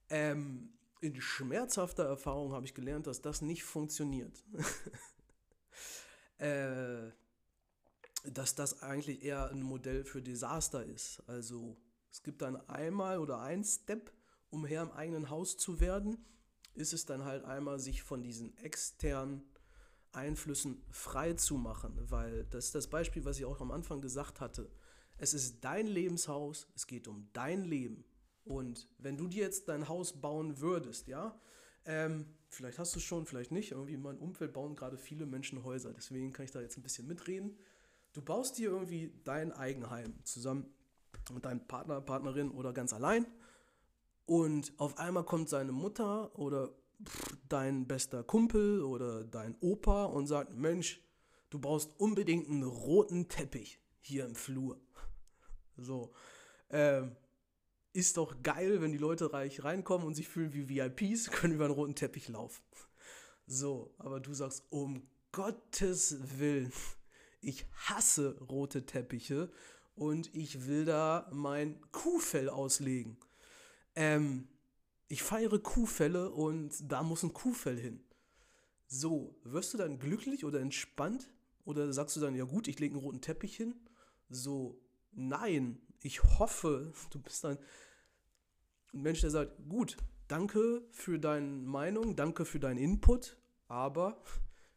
ähm, 0.09 0.73
in 1.01 1.21
schmerzhafter 1.21 2.05
Erfahrung 2.05 2.53
habe 2.53 2.67
ich 2.67 2.75
gelernt, 2.75 3.07
dass 3.07 3.23
das 3.23 3.41
nicht 3.41 3.65
funktioniert. 3.65 4.45
äh, 6.39 7.11
dass 8.25 8.55
das 8.55 8.83
eigentlich 8.83 9.23
eher 9.23 9.51
ein 9.51 9.63
Modell 9.63 10.05
für 10.05 10.21
Desaster 10.21 10.85
ist. 10.85 11.23
Also 11.27 11.77
es 12.11 12.23
gibt 12.23 12.43
dann 12.43 12.57
einmal 12.69 13.19
oder 13.19 13.41
ein 13.41 13.65
Step, 13.65 14.13
um 14.51 14.67
Herr 14.67 14.83
im 14.83 14.93
eigenen 14.93 15.31
Haus 15.31 15.57
zu 15.57 15.81
werden, 15.81 16.25
ist 16.75 16.93
es 16.93 17.07
dann 17.07 17.25
halt 17.25 17.45
einmal, 17.45 17.79
sich 17.79 18.03
von 18.03 18.23
diesen 18.23 18.57
externen 18.59 19.43
Einflüssen 20.13 20.83
frei 20.91 21.35
zu 21.35 21.57
machen, 21.57 21.95
weil 22.11 22.45
das 22.47 22.67
ist 22.67 22.75
das 22.75 22.89
Beispiel, 22.89 23.25
was 23.25 23.39
ich 23.39 23.45
auch 23.45 23.61
am 23.61 23.71
Anfang 23.71 24.01
gesagt 24.01 24.41
hatte. 24.41 24.71
Es 25.17 25.35
ist 25.35 25.63
dein 25.63 25.87
Lebenshaus, 25.87 26.67
es 26.75 26.87
geht 26.87 27.07
um 27.07 27.29
dein 27.33 27.65
Leben. 27.65 28.05
Und 28.51 28.89
wenn 28.99 29.17
du 29.17 29.29
dir 29.29 29.45
jetzt 29.45 29.69
dein 29.69 29.89
Haus 29.89 30.21
bauen 30.21 30.61
würdest, 30.61 31.07
ja, 31.07 31.41
ähm, 31.85 32.27
vielleicht 32.49 32.81
hast 32.81 32.97
du 32.97 32.99
es 32.99 33.05
schon, 33.05 33.25
vielleicht 33.25 33.53
nicht. 33.53 33.71
Irgendwie 33.71 33.95
in 33.95 34.03
meinem 34.03 34.19
Umfeld 34.19 34.53
bauen 34.53 34.75
gerade 34.75 34.99
viele 34.99 35.25
Menschen 35.25 35.63
Häuser, 35.63 35.93
deswegen 35.93 36.33
kann 36.33 36.45
ich 36.47 36.51
da 36.51 36.61
jetzt 36.61 36.77
ein 36.77 36.83
bisschen 36.83 37.07
mitreden. 37.07 37.57
Du 38.13 38.23
baust 38.23 38.59
dir 38.59 38.71
irgendwie 38.71 39.13
dein 39.23 39.53
Eigenheim 39.53 40.19
zusammen 40.25 40.67
mit 41.33 41.45
deinem 41.45 41.65
Partner, 41.69 42.01
Partnerin 42.01 42.51
oder 42.51 42.73
ganz 42.73 42.93
allein. 42.93 43.25
Und 44.27 44.73
auf 44.79 44.99
einmal 44.99 45.25
kommt 45.25 45.49
seine 45.49 45.71
Mutter 45.71 46.37
oder 46.37 46.75
dein 47.49 47.87
bester 47.87 48.25
Kumpel 48.25 48.83
oder 48.83 49.23
dein 49.23 49.57
Opa 49.61 50.07
und 50.07 50.27
sagt, 50.27 50.57
Mensch, 50.57 51.01
du 51.51 51.61
brauchst 51.61 51.99
unbedingt 52.01 52.49
einen 52.49 52.65
roten 52.65 53.29
Teppich 53.29 53.81
hier 54.01 54.27
im 54.27 54.35
Flur. 54.35 54.81
So. 55.77 56.13
Ähm, 56.69 57.15
ist 57.93 58.17
doch 58.17 58.43
geil, 58.43 58.81
wenn 58.81 58.93
die 58.93 58.99
Leute 58.99 59.33
reich 59.33 59.65
reinkommen 59.65 60.07
und 60.07 60.15
sich 60.15 60.29
fühlen 60.29 60.53
wie 60.53 60.69
VIPs, 60.69 61.31
können 61.31 61.55
über 61.55 61.65
einen 61.65 61.75
roten 61.75 61.95
Teppich 61.95 62.29
laufen. 62.29 62.63
So, 63.47 63.95
aber 63.99 64.21
du 64.21 64.33
sagst, 64.33 64.65
um 64.71 65.09
Gottes 65.33 66.39
Willen, 66.39 66.73
ich 67.41 67.67
hasse 67.75 68.39
rote 68.41 68.87
Teppiche 68.87 69.51
und 69.95 70.35
ich 70.35 70.67
will 70.67 70.85
da 70.85 71.29
mein 71.33 71.81
Kuhfell 71.91 72.49
auslegen. 72.49 73.19
Ähm, 73.95 74.49
ich 75.09 75.23
feiere 75.23 75.59
Kuhfälle 75.59 76.31
und 76.31 76.91
da 76.91 77.03
muss 77.03 77.25
ein 77.25 77.33
Kuhfell 77.33 77.79
hin. 77.79 78.05
So, 78.87 79.37
wirst 79.45 79.75
du 79.75 79.79
dann 79.79 79.99
glücklich 79.99 80.45
oder 80.45 80.61
entspannt? 80.61 81.33
Oder 81.65 81.93
sagst 81.93 82.17
du 82.17 82.21
dann, 82.21 82.35
ja 82.35 82.45
gut, 82.45 82.69
ich 82.69 82.79
lege 82.79 82.95
einen 82.95 83.05
roten 83.05 83.21
Teppich 83.21 83.57
hin? 83.57 83.75
So, 84.29 84.81
nein, 85.13 85.81
ich 86.03 86.23
hoffe, 86.23 86.93
du 87.11 87.21
bist 87.21 87.45
ein 87.45 87.59
Mensch, 88.93 89.21
der 89.21 89.31
sagt, 89.31 89.53
gut, 89.69 89.97
danke 90.29 90.83
für 90.91 91.19
deine 91.19 91.47
Meinung, 91.47 92.17
danke 92.17 92.45
für 92.45 92.61
deinen 92.61 92.79
Input, 92.79 93.37
aber 93.69 94.23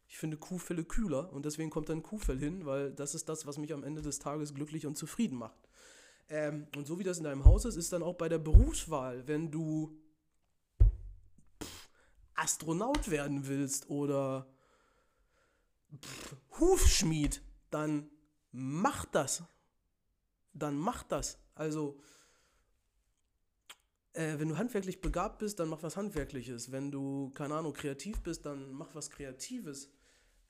ich 0.06 0.18
finde 0.18 0.36
Kuhfälle 0.36 0.84
kühler 0.84 1.32
und 1.32 1.44
deswegen 1.44 1.70
kommt 1.70 1.88
dann 1.88 2.02
Kuhfell 2.02 2.38
hin, 2.38 2.66
weil 2.66 2.92
das 2.92 3.14
ist 3.14 3.28
das, 3.28 3.46
was 3.46 3.58
mich 3.58 3.72
am 3.72 3.82
Ende 3.82 4.02
des 4.02 4.18
Tages 4.18 4.54
glücklich 4.54 4.86
und 4.86 4.96
zufrieden 4.96 5.38
macht. 5.38 5.68
Ähm, 6.28 6.68
und 6.76 6.86
so 6.86 6.98
wie 6.98 7.04
das 7.04 7.18
in 7.18 7.24
deinem 7.24 7.44
Haus 7.44 7.64
ist, 7.64 7.76
ist 7.76 7.92
dann 7.92 8.02
auch 8.02 8.14
bei 8.14 8.28
der 8.28 8.38
Berufswahl, 8.38 9.26
wenn 9.26 9.50
du 9.50 9.98
Astronaut 12.34 13.10
werden 13.10 13.46
willst 13.46 13.88
oder 13.90 14.46
Hufschmied, 16.58 17.42
dann 17.70 18.10
mach 18.52 19.04
das 19.06 19.42
dann 20.54 20.76
mach 20.76 21.02
das. 21.02 21.38
Also, 21.54 21.98
äh, 24.14 24.38
wenn 24.38 24.48
du 24.48 24.56
handwerklich 24.56 25.00
begabt 25.00 25.38
bist, 25.38 25.58
dann 25.60 25.68
mach 25.68 25.82
was 25.82 25.96
Handwerkliches. 25.96 26.72
Wenn 26.72 26.90
du, 26.90 27.30
keine 27.34 27.56
Ahnung, 27.56 27.72
kreativ 27.72 28.20
bist, 28.20 28.46
dann 28.46 28.72
mach 28.72 28.94
was 28.94 29.10
Kreatives. 29.10 29.90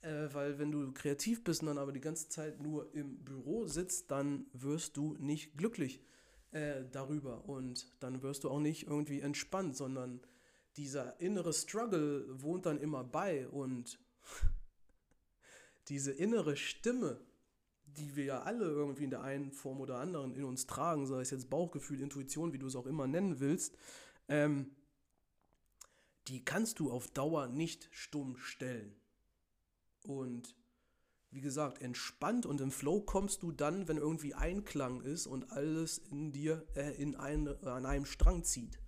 Äh, 0.02 0.28
weil 0.32 0.58
wenn 0.58 0.70
du 0.70 0.92
kreativ 0.92 1.42
bist 1.42 1.62
und 1.62 1.68
dann 1.68 1.78
aber 1.78 1.92
die 1.92 2.00
ganze 2.00 2.28
Zeit 2.28 2.60
nur 2.60 2.94
im 2.94 3.24
Büro 3.24 3.66
sitzt, 3.66 4.10
dann 4.10 4.46
wirst 4.52 4.96
du 4.96 5.16
nicht 5.18 5.56
glücklich 5.56 6.02
äh, 6.50 6.84
darüber. 6.92 7.48
Und 7.48 7.88
dann 8.00 8.22
wirst 8.22 8.44
du 8.44 8.50
auch 8.50 8.60
nicht 8.60 8.86
irgendwie 8.86 9.20
entspannt, 9.20 9.76
sondern 9.76 10.20
dieser 10.76 11.20
innere 11.20 11.52
Struggle 11.52 12.26
wohnt 12.28 12.66
dann 12.66 12.78
immer 12.78 13.02
bei 13.02 13.48
und 13.48 13.98
diese 15.88 16.12
innere 16.12 16.56
Stimme, 16.56 17.20
die 17.96 18.16
wir 18.16 18.24
ja 18.24 18.42
alle 18.42 18.64
irgendwie 18.64 19.04
in 19.04 19.10
der 19.10 19.22
einen 19.22 19.52
Form 19.52 19.80
oder 19.80 19.98
anderen 19.98 20.34
in 20.34 20.44
uns 20.44 20.66
tragen, 20.66 21.06
sei 21.06 21.20
es 21.20 21.30
jetzt 21.30 21.50
Bauchgefühl, 21.50 22.00
Intuition, 22.00 22.52
wie 22.52 22.58
du 22.58 22.66
es 22.66 22.76
auch 22.76 22.86
immer 22.86 23.06
nennen 23.06 23.40
willst, 23.40 23.76
ähm, 24.28 24.70
die 26.28 26.44
kannst 26.44 26.78
du 26.78 26.90
auf 26.90 27.08
Dauer 27.08 27.48
nicht 27.48 27.88
stumm 27.92 28.36
stellen. 28.36 28.94
Und 30.02 30.54
wie 31.30 31.40
gesagt, 31.40 31.82
entspannt 31.82 32.46
und 32.46 32.60
im 32.60 32.70
Flow 32.70 33.00
kommst 33.00 33.42
du 33.42 33.50
dann, 33.50 33.88
wenn 33.88 33.96
irgendwie 33.96 34.34
Einklang 34.34 35.00
ist 35.00 35.26
und 35.26 35.50
alles 35.50 35.98
in 35.98 36.32
dir 36.32 36.64
äh, 36.76 36.94
in 37.00 37.16
eine, 37.16 37.58
an 37.64 37.86
einem 37.86 38.06
Strang 38.06 38.44
zieht. 38.44 38.78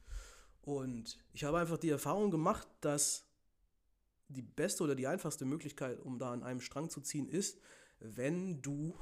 Und 0.62 1.18
ich 1.32 1.44
habe 1.44 1.58
einfach 1.58 1.78
die 1.78 1.90
Erfahrung 1.90 2.30
gemacht, 2.30 2.68
dass 2.80 3.24
die 4.28 4.42
beste 4.42 4.84
oder 4.84 4.94
die 4.94 5.06
einfachste 5.06 5.44
Möglichkeit, 5.44 6.00
um 6.00 6.18
da 6.18 6.32
an 6.32 6.42
einem 6.42 6.60
Strang 6.60 6.90
zu 6.90 7.00
ziehen, 7.00 7.28
ist, 7.28 7.60
wenn 8.00 8.62
du 8.62 8.94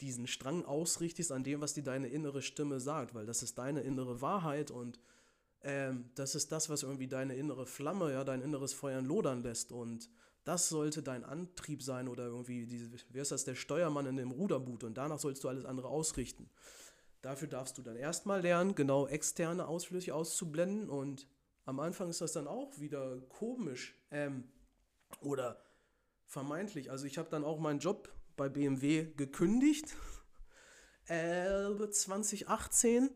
diesen 0.00 0.26
Strang 0.26 0.64
ausrichtest 0.64 1.32
an 1.32 1.44
dem, 1.44 1.60
was 1.60 1.74
dir 1.74 1.82
deine 1.82 2.08
innere 2.08 2.42
Stimme 2.42 2.80
sagt, 2.80 3.14
weil 3.14 3.26
das 3.26 3.42
ist 3.42 3.58
deine 3.58 3.80
innere 3.80 4.20
Wahrheit 4.20 4.70
und 4.70 5.00
ähm, 5.62 6.10
das 6.14 6.34
ist 6.34 6.52
das, 6.52 6.68
was 6.68 6.82
irgendwie 6.82 7.08
deine 7.08 7.34
innere 7.34 7.66
Flamme, 7.66 8.12
ja, 8.12 8.24
dein 8.24 8.42
inneres 8.42 8.72
Feuer 8.74 9.02
lodern 9.02 9.42
lässt 9.42 9.72
und 9.72 10.08
das 10.44 10.68
sollte 10.68 11.02
dein 11.02 11.24
Antrieb 11.24 11.82
sein 11.82 12.08
oder 12.08 12.26
irgendwie, 12.26 12.66
diese, 12.66 12.90
wie 13.10 13.18
ist 13.18 13.32
das, 13.32 13.44
der 13.44 13.56
Steuermann 13.56 14.06
in 14.06 14.16
dem 14.16 14.30
Ruderboot 14.30 14.84
und 14.84 14.96
danach 14.96 15.18
sollst 15.18 15.42
du 15.44 15.48
alles 15.48 15.64
andere 15.64 15.88
ausrichten. 15.88 16.48
Dafür 17.20 17.48
darfst 17.48 17.76
du 17.76 17.82
dann 17.82 17.96
erstmal 17.96 18.40
lernen, 18.40 18.76
genau 18.76 19.08
externe 19.08 19.66
Ausflüsse 19.66 20.14
auszublenden 20.14 20.88
und 20.88 21.26
am 21.64 21.80
Anfang 21.80 22.08
ist 22.08 22.20
das 22.20 22.32
dann 22.32 22.46
auch 22.46 22.78
wieder 22.78 23.20
komisch 23.28 23.94
ähm, 24.10 24.44
oder 25.20 25.60
vermeintlich. 26.28 26.90
Also 26.90 27.06
ich 27.06 27.18
habe 27.18 27.30
dann 27.30 27.42
auch 27.42 27.58
meinen 27.58 27.80
Job 27.80 28.12
bei 28.36 28.48
BMW 28.48 29.06
gekündigt, 29.16 29.96
äh, 31.06 31.90
2018 31.90 33.10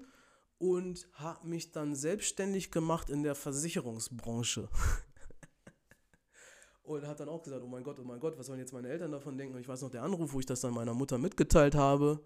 und 0.59 1.09
habe 1.13 1.47
mich 1.47 1.73
dann 1.73 1.95
selbstständig 1.95 2.73
gemacht 2.73 3.11
in 3.11 3.23
der 3.23 3.35
Versicherungsbranche. 3.35 4.69
und 6.83 7.07
habe 7.07 7.19
dann 7.19 7.29
auch 7.29 7.43
gesagt, 7.43 7.63
oh 7.63 7.69
mein 7.69 7.85
Gott, 7.85 8.01
oh 8.01 8.05
mein 8.05 8.19
Gott, 8.19 8.37
was 8.39 8.47
sollen 8.47 8.59
jetzt 8.59 8.73
meine 8.73 8.89
Eltern 8.89 9.13
davon 9.13 9.37
denken? 9.37 9.55
Und 9.55 9.61
ich 9.61 9.69
weiß 9.69 9.83
noch, 9.83 9.91
der 9.91 10.03
Anruf, 10.03 10.33
wo 10.33 10.41
ich 10.41 10.47
das 10.47 10.63
dann 10.63 10.75
meiner 10.75 10.95
Mutter 10.95 11.19
mitgeteilt 11.19 11.75
habe. 11.75 12.25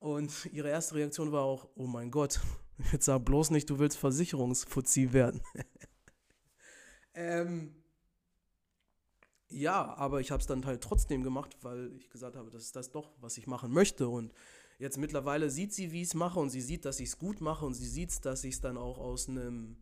Und 0.00 0.46
ihre 0.52 0.68
erste 0.68 0.96
Reaktion 0.96 1.32
war 1.32 1.42
auch, 1.42 1.68
oh 1.74 1.86
mein 1.86 2.10
Gott, 2.10 2.40
jetzt 2.92 3.06
sag 3.06 3.24
bloß 3.24 3.50
nicht, 3.50 3.70
du 3.70 3.78
willst 3.78 3.98
Versicherungsfuzzi 3.98 5.12
werden. 5.12 5.42
ähm, 7.14 7.77
ja, 9.50 9.94
aber 9.96 10.20
ich 10.20 10.30
habe 10.30 10.40
es 10.40 10.46
dann 10.46 10.64
halt 10.66 10.82
trotzdem 10.82 11.22
gemacht, 11.22 11.56
weil 11.62 11.92
ich 11.96 12.10
gesagt 12.10 12.36
habe, 12.36 12.50
das 12.50 12.64
ist 12.64 12.76
das 12.76 12.90
doch, 12.90 13.12
was 13.20 13.38
ich 13.38 13.46
machen 13.46 13.72
möchte. 13.72 14.08
Und 14.08 14.32
jetzt 14.78 14.98
mittlerweile 14.98 15.50
sieht 15.50 15.72
sie, 15.72 15.92
wie 15.92 16.02
ich 16.02 16.08
es 16.08 16.14
mache 16.14 16.38
und 16.38 16.50
sie 16.50 16.60
sieht, 16.60 16.84
dass 16.84 17.00
ich 17.00 17.08
es 17.08 17.18
gut 17.18 17.40
mache 17.40 17.64
und 17.64 17.74
sie 17.74 17.88
sieht, 17.88 18.24
dass 18.24 18.44
ich 18.44 18.54
es 18.54 18.60
dann 18.60 18.76
auch 18.76 18.98
aus 18.98 19.28
einem 19.28 19.76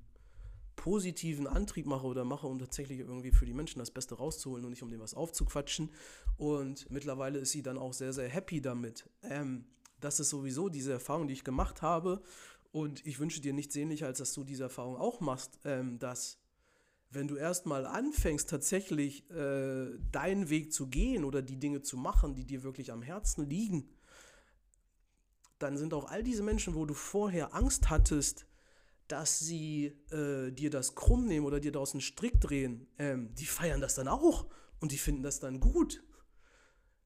positiven 0.76 1.46
Antrieb 1.46 1.86
mache 1.86 2.06
oder 2.06 2.24
mache, 2.24 2.46
um 2.46 2.58
tatsächlich 2.58 3.00
irgendwie 3.00 3.32
für 3.32 3.46
die 3.46 3.54
Menschen 3.54 3.78
das 3.80 3.90
Beste 3.90 4.14
rauszuholen 4.14 4.64
und 4.64 4.70
nicht 4.70 4.82
um 4.82 4.90
dem 4.90 5.00
was 5.00 5.14
aufzuquatschen. 5.14 5.90
Und 6.36 6.88
mittlerweile 6.90 7.38
ist 7.38 7.50
sie 7.50 7.62
dann 7.62 7.78
auch 7.78 7.92
sehr, 7.92 8.12
sehr 8.12 8.28
happy 8.28 8.60
damit. 8.60 9.08
Ähm, 9.22 9.64
das 10.00 10.20
ist 10.20 10.30
sowieso 10.30 10.68
diese 10.68 10.92
Erfahrung, 10.92 11.26
die 11.26 11.34
ich 11.34 11.44
gemacht 11.44 11.82
habe. 11.82 12.22
Und 12.72 13.04
ich 13.06 13.18
wünsche 13.18 13.40
dir 13.40 13.54
nichts 13.54 13.74
sehnlicher, 13.74 14.06
als 14.06 14.18
dass 14.18 14.32
du 14.34 14.44
diese 14.44 14.64
Erfahrung 14.64 14.96
auch 14.96 15.20
machst, 15.20 15.58
ähm, 15.64 15.98
dass 15.98 16.38
wenn 17.10 17.28
du 17.28 17.36
erstmal 17.36 17.86
anfängst, 17.86 18.48
tatsächlich 18.50 19.28
äh, 19.30 19.98
deinen 20.12 20.50
Weg 20.50 20.72
zu 20.72 20.88
gehen 20.88 21.24
oder 21.24 21.42
die 21.42 21.58
Dinge 21.58 21.82
zu 21.82 21.96
machen, 21.96 22.34
die 22.34 22.44
dir 22.44 22.62
wirklich 22.62 22.92
am 22.92 23.02
Herzen 23.02 23.48
liegen, 23.48 23.88
dann 25.58 25.78
sind 25.78 25.94
auch 25.94 26.10
all 26.10 26.22
diese 26.22 26.42
Menschen, 26.42 26.74
wo 26.74 26.84
du 26.84 26.94
vorher 26.94 27.54
Angst 27.54 27.88
hattest, 27.88 28.46
dass 29.08 29.38
sie 29.38 29.94
äh, 30.10 30.50
dir 30.50 30.70
das 30.70 30.94
krumm 30.94 31.26
nehmen 31.26 31.46
oder 31.46 31.60
dir 31.60 31.72
daraus 31.72 31.92
einen 31.92 32.00
Strick 32.00 32.40
drehen, 32.40 32.88
ähm, 32.98 33.34
die 33.34 33.46
feiern 33.46 33.80
das 33.80 33.94
dann 33.94 34.08
auch 34.08 34.46
und 34.80 34.92
die 34.92 34.98
finden 34.98 35.22
das 35.22 35.40
dann 35.40 35.60
gut. 35.60 36.02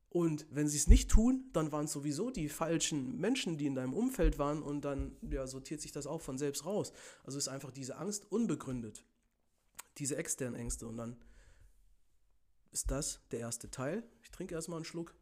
Und 0.09 0.47
wenn 0.51 0.67
sie 0.67 0.77
es 0.77 0.89
nicht 0.89 1.09
tun, 1.09 1.51
dann 1.53 1.71
waren 1.71 1.85
es 1.85 1.93
sowieso 1.93 2.31
die 2.31 2.49
falschen 2.49 3.19
Menschen, 3.19 3.59
die 3.59 3.67
in 3.67 3.77
deinem 3.77 3.95
Umfeld 3.95 4.41
waren 4.41 4.61
und 4.61 4.85
dann 4.85 5.17
ja, 5.31 5.47
sortiert 5.47 5.81
sich 5.81 5.93
das 5.93 6.09
auch 6.09 6.21
von 6.21 6.37
selbst 6.37 6.67
raus. 6.67 6.93
Also 7.23 7.39
ist 7.39 7.47
einfach 7.47 7.71
diese 7.71 7.97
Angst 7.97 8.31
unbegründet. 8.33 9.05
Diese 10.01 10.17
externen 10.17 10.59
Ängste. 10.59 10.89
Und 10.89 10.97
dann 10.97 11.17
ist 12.73 12.91
das 12.91 13.21
der 13.31 13.41
erste 13.41 13.71
Teil. 13.71 14.03
Ich 14.23 14.31
trinke 14.31 14.55
erstmal 14.55 14.79
einen 14.79 14.85
Schluck. 14.85 15.15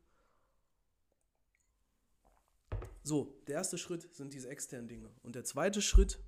So, 3.02 3.38
der 3.46 3.56
erste 3.56 3.76
Schritt 3.76 4.14
sind 4.14 4.32
diese 4.32 4.48
externen 4.48 4.88
Dinge. 4.88 5.10
Und 5.22 5.34
der 5.34 5.44
zweite 5.44 5.82
Schritt 5.82 6.18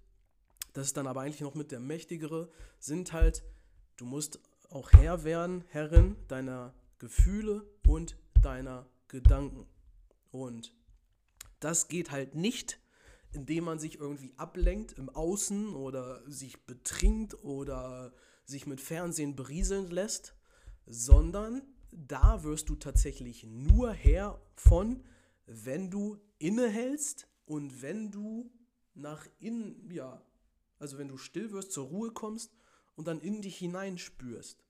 das 0.72 0.88
ist 0.88 0.96
dann 0.96 1.06
aber 1.06 1.22
eigentlich 1.22 1.40
noch 1.40 1.54
mit 1.54 1.72
der 1.72 1.80
mächtigere, 1.80 2.50
sind 2.78 3.12
halt, 3.12 3.42
du 3.96 4.04
musst 4.04 4.40
auch 4.68 4.92
Herr 4.92 5.24
werden, 5.24 5.64
Herrin 5.68 6.16
deiner 6.28 6.74
Gefühle 6.98 7.66
und 7.86 8.16
deiner 8.42 8.86
Gedanken. 9.08 9.66
Und 10.30 10.72
das 11.58 11.88
geht 11.88 12.10
halt 12.10 12.34
nicht, 12.34 12.78
indem 13.32 13.64
man 13.64 13.78
sich 13.78 13.98
irgendwie 13.98 14.32
ablenkt 14.36 14.92
im 14.92 15.08
Außen 15.08 15.74
oder 15.74 16.22
sich 16.30 16.64
betrinkt 16.66 17.42
oder 17.42 18.12
sich 18.50 18.66
mit 18.66 18.80
Fernsehen 18.80 19.36
berieseln 19.36 19.90
lässt, 19.90 20.34
sondern 20.86 21.62
da 21.90 22.42
wirst 22.42 22.68
du 22.68 22.76
tatsächlich 22.76 23.44
nur 23.44 23.92
Herr 23.92 24.40
von, 24.54 25.02
wenn 25.46 25.90
du 25.90 26.18
innehältst 26.38 27.28
und 27.46 27.82
wenn 27.82 28.10
du 28.10 28.50
nach 28.94 29.26
innen, 29.38 29.90
ja, 29.90 30.22
also 30.78 30.98
wenn 30.98 31.08
du 31.08 31.16
still 31.16 31.52
wirst, 31.52 31.72
zur 31.72 31.86
Ruhe 31.86 32.12
kommst 32.12 32.52
und 32.94 33.08
dann 33.08 33.20
in 33.20 33.42
dich 33.42 33.56
hineinspürst. 33.58 34.64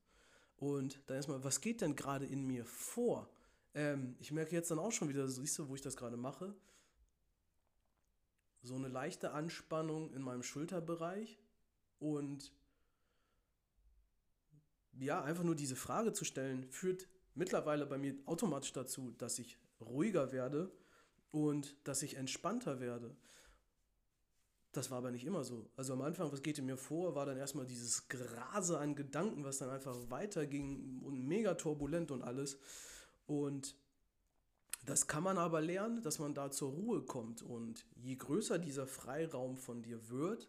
Und 0.57 1.01
dann 1.07 1.17
erstmal, 1.17 1.43
was 1.43 1.61
geht 1.61 1.81
denn 1.81 1.97
gerade 1.97 2.27
in 2.27 2.47
mir 2.47 2.65
vor? 2.67 3.31
Ähm, 3.75 4.17
ich 4.19 4.31
merke 4.31 4.55
jetzt 4.55 4.71
dann 4.71 4.79
auch 4.79 4.93
schon 4.93 5.09
wieder, 5.09 5.27
siehst 5.29 5.59
du, 5.59 5.69
wo 5.69 5.75
ich 5.75 5.81
das 5.81 5.97
gerade 5.97 6.17
mache, 6.17 6.55
so 8.63 8.75
eine 8.75 8.89
leichte 8.89 9.33
Anspannung 9.33 10.13
in 10.13 10.23
meinem 10.23 10.43
Schulterbereich 10.43 11.39
und 11.99 12.53
ja, 14.99 15.23
einfach 15.23 15.45
nur 15.45 15.55
diese 15.55 15.77
Frage 15.77 16.13
zu 16.13 16.25
stellen, 16.25 16.65
führt 16.71 17.09
mittlerweile 17.35 17.87
bei 17.87 17.99
mir 17.99 18.15
automatisch 18.27 18.73
dazu, 18.73 19.15
dass 19.19 19.39
ich 19.39 19.59
ruhiger 19.81 20.33
werde 20.33 20.71
und 21.31 21.77
dass 21.85 22.03
ich 22.03 22.17
entspannter 22.17 22.81
werde. 22.81 23.17
Das 24.73 24.91
war 24.91 24.99
aber 24.99 25.11
nicht 25.11 25.25
immer 25.25 25.43
so. 25.43 25.69
Also 25.77 25.95
am 25.95 26.03
Anfang, 26.03 26.31
was 26.31 26.43
geht 26.43 26.59
in 26.59 26.67
mir 26.67 26.77
vor, 26.77 27.15
war 27.17 27.27
dann 27.27 27.37
erstmal 27.37 27.67
dieses 27.67 28.07
Grase 28.09 28.79
an 28.79 28.95
Gedanken, 28.95 29.45
was 29.45 29.59
dann 29.59 29.71
einfach 29.71 29.97
weiterging 30.11 31.01
und 31.03 31.27
mega 31.27 31.55
turbulent 31.55 32.13
und 32.13 32.23
alles. 32.23 32.59
Und 33.27 33.75
das 34.85 35.09
kann 35.09 35.25
man 35.25 35.39
aber 35.39 35.61
lernen, 35.61 36.03
dass 36.03 36.21
man 36.21 36.35
da 36.35 36.51
zur 36.51 36.71
Ruhe 36.71 37.03
kommt. 37.03 37.43
Und 37.43 37.85
je 37.97 38.15
größer 38.15 38.59
dieser 38.59 38.87
Freiraum 38.87 39.57
von 39.57 39.83
dir 39.83 40.09
wird, 40.09 40.49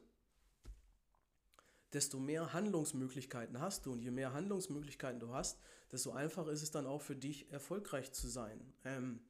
desto 1.94 2.20
mehr 2.20 2.54
Handlungsmöglichkeiten 2.54 3.60
hast 3.60 3.86
du. 3.86 3.92
Und 3.92 4.02
je 4.02 4.12
mehr 4.12 4.34
Handlungsmöglichkeiten 4.34 5.20
du 5.20 5.34
hast, 5.34 5.60
desto 5.92 6.12
einfacher 6.12 6.52
ist 6.52 6.64
es 6.64 6.72
dann 6.72 6.86
auch 6.86 7.02
für 7.02 7.16
dich, 7.16 7.52
erfolgreich 7.52 8.12
zu 8.12 8.28
sein. 8.28 8.74
Ähm, 8.84 9.22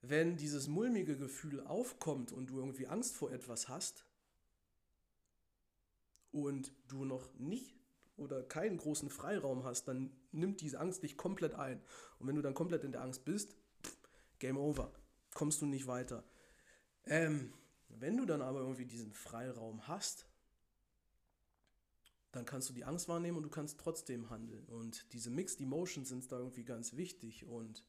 wenn 0.00 0.36
dieses 0.36 0.68
mulmige 0.68 1.16
Gefühl 1.16 1.60
aufkommt 1.66 2.30
und 2.32 2.50
du 2.50 2.58
irgendwie 2.58 2.86
Angst 2.86 3.16
vor 3.16 3.32
etwas 3.32 3.68
hast, 3.68 4.04
und 6.30 6.72
du 6.88 7.04
noch 7.04 7.32
nicht 7.34 7.76
oder 8.16 8.42
keinen 8.42 8.78
großen 8.78 9.10
Freiraum 9.10 9.64
hast, 9.64 9.84
dann 9.88 10.10
nimmt 10.32 10.60
diese 10.60 10.80
Angst 10.80 11.02
dich 11.02 11.16
komplett 11.16 11.54
ein. 11.54 11.80
Und 12.18 12.26
wenn 12.26 12.36
du 12.36 12.42
dann 12.42 12.54
komplett 12.54 12.84
in 12.84 12.92
der 12.92 13.02
Angst 13.02 13.24
bist, 13.24 13.56
pff, 13.84 13.96
Game 14.38 14.58
over, 14.58 14.92
kommst 15.34 15.62
du 15.62 15.66
nicht 15.66 15.86
weiter. 15.86 16.24
Ähm, 17.04 17.52
wenn 17.88 18.16
du 18.16 18.26
dann 18.26 18.42
aber 18.42 18.60
irgendwie 18.60 18.86
diesen 18.86 19.12
Freiraum 19.14 19.86
hast, 19.88 20.27
dann 22.32 22.44
kannst 22.44 22.68
du 22.68 22.72
die 22.72 22.84
Angst 22.84 23.08
wahrnehmen 23.08 23.36
und 23.36 23.42
du 23.42 23.48
kannst 23.48 23.78
trotzdem 23.78 24.30
handeln. 24.30 24.66
Und 24.66 25.12
diese 25.12 25.30
Mixed 25.30 25.60
Emotions 25.60 26.08
sind 26.08 26.30
da 26.30 26.38
irgendwie 26.38 26.64
ganz 26.64 26.96
wichtig. 26.96 27.46
Und 27.46 27.84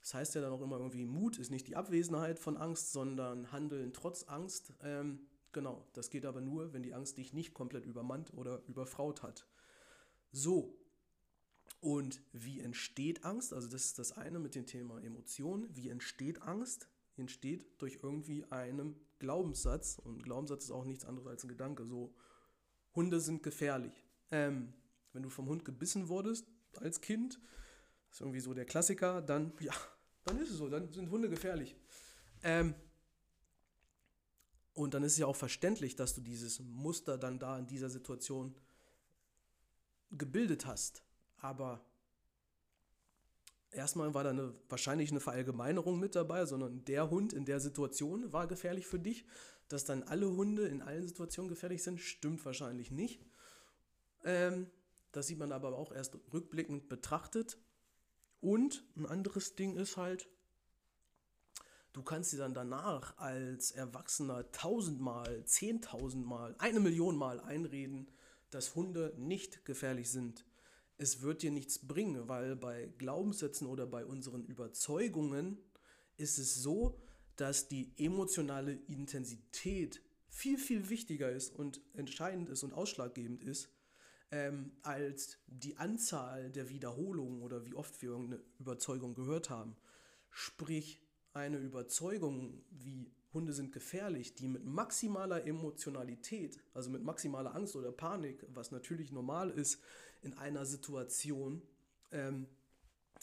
das 0.00 0.14
heißt 0.14 0.34
ja 0.34 0.40
dann 0.40 0.52
auch 0.52 0.62
immer 0.62 0.78
irgendwie, 0.78 1.04
Mut 1.04 1.38
ist 1.38 1.50
nicht 1.50 1.66
die 1.66 1.76
Abwesenheit 1.76 2.38
von 2.38 2.56
Angst, 2.56 2.92
sondern 2.92 3.52
Handeln 3.52 3.92
trotz 3.92 4.24
Angst. 4.24 4.72
Ähm, 4.82 5.20
Genau, 5.52 5.84
das 5.94 6.10
geht 6.10 6.24
aber 6.24 6.40
nur, 6.40 6.72
wenn 6.72 6.82
die 6.82 6.94
Angst 6.94 7.16
dich 7.16 7.32
nicht 7.32 7.54
komplett 7.54 7.84
übermannt 7.84 8.32
oder 8.34 8.62
überfraut 8.68 9.22
hat. 9.22 9.46
So, 10.30 10.78
und 11.80 12.22
wie 12.32 12.60
entsteht 12.60 13.24
Angst? 13.24 13.52
Also 13.52 13.66
das 13.66 13.86
ist 13.86 13.98
das 13.98 14.12
eine 14.12 14.38
mit 14.38 14.54
dem 14.54 14.66
Thema 14.66 15.02
Emotionen. 15.02 15.68
Wie 15.74 15.88
entsteht 15.88 16.42
Angst? 16.42 16.88
Entsteht 17.16 17.66
durch 17.78 17.98
irgendwie 18.02 18.44
einen 18.50 18.94
Glaubenssatz. 19.18 19.98
Und 19.98 20.22
Glaubenssatz 20.22 20.64
ist 20.64 20.70
auch 20.70 20.84
nichts 20.84 21.04
anderes 21.04 21.26
als 21.26 21.42
ein 21.42 21.48
Gedanke. 21.48 21.84
So, 21.84 22.14
Hunde 23.00 23.18
sind 23.18 23.42
gefährlich. 23.42 24.04
Ähm, 24.30 24.74
wenn 25.14 25.22
du 25.22 25.30
vom 25.30 25.48
Hund 25.48 25.64
gebissen 25.64 26.08
wurdest 26.08 26.46
als 26.76 27.00
Kind, 27.00 27.40
ist 28.10 28.20
irgendwie 28.20 28.40
so 28.40 28.52
der 28.52 28.66
Klassiker, 28.66 29.22
dann, 29.22 29.54
ja, 29.60 29.72
dann 30.24 30.38
ist 30.38 30.50
es 30.50 30.58
so, 30.58 30.68
dann 30.68 30.92
sind 30.92 31.10
Hunde 31.10 31.30
gefährlich. 31.30 31.74
Ähm, 32.42 32.74
und 34.74 34.92
dann 34.92 35.02
ist 35.02 35.12
es 35.12 35.18
ja 35.18 35.26
auch 35.26 35.36
verständlich, 35.36 35.96
dass 35.96 36.14
du 36.14 36.20
dieses 36.20 36.60
Muster 36.60 37.16
dann 37.16 37.38
da 37.38 37.58
in 37.58 37.66
dieser 37.66 37.88
Situation 37.88 38.54
gebildet 40.10 40.66
hast. 40.66 41.02
Aber 41.38 41.80
erstmal 43.70 44.14
war 44.14 44.24
da 44.24 44.30
eine, 44.30 44.54
wahrscheinlich 44.68 45.10
eine 45.10 45.20
Verallgemeinerung 45.20 45.98
mit 45.98 46.14
dabei, 46.14 46.46
sondern 46.46 46.84
der 46.84 47.10
Hund 47.10 47.32
in 47.32 47.44
der 47.44 47.60
Situation 47.60 48.32
war 48.32 48.46
gefährlich 48.46 48.86
für 48.86 48.98
dich. 48.98 49.24
Dass 49.68 49.84
dann 49.84 50.02
alle 50.02 50.28
Hunde 50.28 50.66
in 50.66 50.82
allen 50.82 51.06
Situationen 51.06 51.48
gefährlich 51.48 51.82
sind, 51.82 52.00
stimmt 52.00 52.44
wahrscheinlich 52.44 52.90
nicht. 52.90 53.20
Ähm, 54.24 54.68
das 55.12 55.28
sieht 55.28 55.38
man 55.38 55.52
aber 55.52 55.76
auch 55.76 55.92
erst 55.92 56.16
rückblickend 56.32 56.88
betrachtet. 56.88 57.58
Und 58.40 58.84
ein 58.96 59.06
anderes 59.06 59.54
Ding 59.54 59.76
ist 59.76 59.96
halt, 59.96 60.28
du 61.92 62.02
kannst 62.02 62.32
dir 62.32 62.38
dann 62.38 62.54
danach 62.54 63.16
als 63.18 63.70
Erwachsener 63.70 64.50
tausendmal, 64.50 65.44
zehntausendmal, 65.44 66.56
eine 66.58 66.80
Million 66.80 67.16
Mal 67.16 67.40
einreden, 67.40 68.10
dass 68.50 68.74
Hunde 68.74 69.14
nicht 69.16 69.64
gefährlich 69.64 70.10
sind. 70.10 70.44
Es 71.00 71.22
wird 71.22 71.40
dir 71.40 71.50
nichts 71.50 71.78
bringen, 71.78 72.28
weil 72.28 72.56
bei 72.56 72.92
Glaubenssätzen 72.98 73.66
oder 73.66 73.86
bei 73.86 74.04
unseren 74.04 74.44
Überzeugungen 74.44 75.56
ist 76.18 76.38
es 76.38 76.56
so, 76.56 77.00
dass 77.36 77.68
die 77.68 77.94
emotionale 77.96 78.74
Intensität 78.86 80.02
viel, 80.28 80.58
viel 80.58 80.90
wichtiger 80.90 81.32
ist 81.32 81.56
und 81.56 81.80
entscheidend 81.94 82.50
ist 82.50 82.64
und 82.64 82.74
ausschlaggebend 82.74 83.42
ist, 83.42 83.70
ähm, 84.30 84.72
als 84.82 85.38
die 85.46 85.78
Anzahl 85.78 86.50
der 86.50 86.68
Wiederholungen 86.68 87.40
oder 87.40 87.64
wie 87.64 87.72
oft 87.72 88.02
wir 88.02 88.10
irgendeine 88.10 88.42
Überzeugung 88.58 89.14
gehört 89.14 89.48
haben. 89.48 89.76
Sprich, 90.28 91.00
eine 91.32 91.56
Überzeugung 91.56 92.62
wie 92.68 93.10
Hunde 93.32 93.54
sind 93.54 93.72
gefährlich, 93.72 94.34
die 94.34 94.48
mit 94.48 94.66
maximaler 94.66 95.46
Emotionalität, 95.46 96.62
also 96.74 96.90
mit 96.90 97.04
maximaler 97.04 97.54
Angst 97.54 97.74
oder 97.74 97.90
Panik, 97.90 98.44
was 98.52 98.70
natürlich 98.70 99.12
normal 99.12 99.48
ist 99.48 99.80
in 100.22 100.34
einer 100.34 100.64
Situation, 100.64 101.62
ähm, 102.12 102.46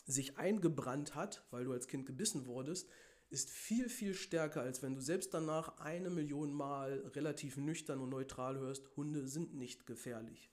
sich 0.05 0.38
eingebrannt 0.38 1.15
hat, 1.15 1.45
weil 1.51 1.65
du 1.65 1.73
als 1.73 1.88
Kind 1.88 2.05
gebissen 2.05 2.45
wurdest, 2.45 2.88
ist 3.29 3.49
viel, 3.49 3.89
viel 3.89 4.13
stärker, 4.13 4.62
als 4.62 4.81
wenn 4.81 4.95
du 4.95 5.01
selbst 5.01 5.33
danach 5.33 5.79
eine 5.79 6.10
Million 6.10 6.53
Mal 6.53 6.99
relativ 7.13 7.57
nüchtern 7.57 7.99
und 7.99 8.10
neutral 8.10 8.57
hörst, 8.57 8.89
Hunde 8.95 9.27
sind 9.27 9.53
nicht 9.53 9.86
gefährlich. 9.86 10.49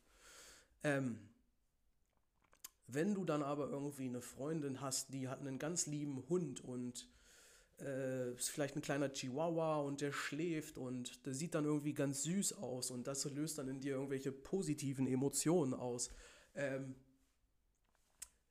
Ähm, 0.83 1.19
wenn 2.87 3.15
du 3.15 3.25
dann 3.25 3.43
aber 3.43 3.71
irgendwie 3.71 4.09
eine 4.09 4.21
Freundin 4.21 4.81
hast, 4.81 5.15
die 5.15 5.29
hat 5.29 5.41
einen 5.41 5.59
ganz 5.59 5.87
lieben 5.87 6.29
Hund 6.29 6.63
und 6.63 7.09
äh, 7.81 8.33
ist 8.35 8.51
vielleicht 8.51 8.77
ein 8.77 8.83
kleiner 8.83 9.13
Chihuahua 9.13 9.79
und 9.79 10.01
der 10.01 10.13
schläft 10.13 10.77
und 10.77 11.25
der 11.27 11.35
sieht 11.35 11.55
dann 11.55 11.65
irgendwie 11.65 11.95
ganz 11.95 12.23
süß 12.25 12.59
aus 12.59 12.91
und 12.91 13.07
das 13.07 13.25
löst 13.25 13.59
dann 13.59 13.69
in 13.69 13.81
dir 13.81 13.95
irgendwelche 13.95 14.33
positiven 14.33 15.07
Emotionen 15.07 15.75
aus. 15.75 16.11
Ähm, 16.55 16.95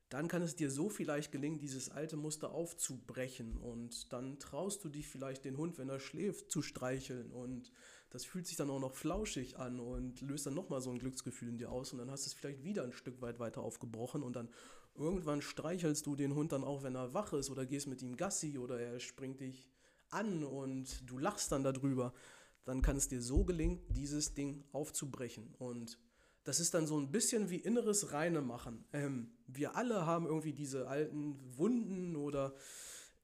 dann 0.09 0.27
kann 0.27 0.43
es 0.43 0.55
dir 0.55 0.69
so 0.69 0.89
vielleicht 0.89 1.31
gelingen, 1.31 1.57
dieses 1.57 1.89
alte 1.89 2.17
Muster 2.17 2.51
aufzubrechen 2.51 3.57
und 3.57 4.13
dann 4.13 4.37
traust 4.37 4.83
du 4.83 4.89
dich 4.89 5.07
vielleicht 5.07 5.43
den 5.43 5.57
Hund, 5.57 5.79
wenn 5.79 5.89
er 5.89 5.99
schläft, 5.99 6.51
zu 6.51 6.61
streicheln 6.61 7.31
und 7.31 7.71
das 8.11 8.23
fühlt 8.23 8.45
sich 8.45 8.55
dann 8.55 8.69
auch 8.69 8.79
noch 8.79 8.93
flauschig 8.93 9.57
an 9.57 9.79
und 9.79 10.21
löst 10.21 10.45
dann 10.45 10.53
nochmal 10.53 10.81
so 10.81 10.91
ein 10.91 10.99
Glücksgefühl 10.99 11.49
in 11.49 11.57
dir 11.57 11.71
aus 11.71 11.93
und 11.93 11.97
dann 11.97 12.11
hast 12.11 12.25
du 12.25 12.27
es 12.27 12.35
vielleicht 12.35 12.63
wieder 12.63 12.83
ein 12.83 12.93
Stück 12.93 13.21
weit 13.21 13.39
weiter 13.39 13.63
aufgebrochen 13.63 14.21
und 14.21 14.35
dann 14.35 14.49
Irgendwann 14.95 15.41
streichelst 15.41 16.05
du 16.05 16.15
den 16.15 16.35
Hund 16.35 16.51
dann 16.51 16.63
auch, 16.63 16.83
wenn 16.83 16.95
er 16.95 17.13
wach 17.13 17.33
ist 17.33 17.49
oder 17.49 17.65
gehst 17.65 17.87
mit 17.87 18.01
ihm 18.03 18.15
Gassi 18.15 18.59
oder 18.59 18.79
er 18.79 18.99
springt 18.99 19.39
dich 19.39 19.67
an 20.09 20.43
und 20.43 21.09
du 21.09 21.17
lachst 21.17 21.51
dann 21.51 21.63
darüber. 21.63 22.13
Dann 22.63 22.81
kann 22.81 22.95
es 22.95 23.07
dir 23.07 23.21
so 23.21 23.43
gelingen, 23.43 23.81
dieses 23.89 24.35
Ding 24.35 24.63
aufzubrechen. 24.71 25.55
Und 25.57 25.97
das 26.43 26.59
ist 26.59 26.73
dann 26.73 26.87
so 26.87 26.99
ein 26.99 27.11
bisschen 27.11 27.49
wie 27.49 27.57
inneres 27.57 28.11
Reine 28.11 28.41
machen. 28.41 28.85
Ähm, 28.91 29.31
wir 29.47 29.75
alle 29.75 30.05
haben 30.05 30.25
irgendwie 30.25 30.53
diese 30.53 30.87
alten 30.87 31.37
Wunden 31.57 32.15
oder 32.15 32.53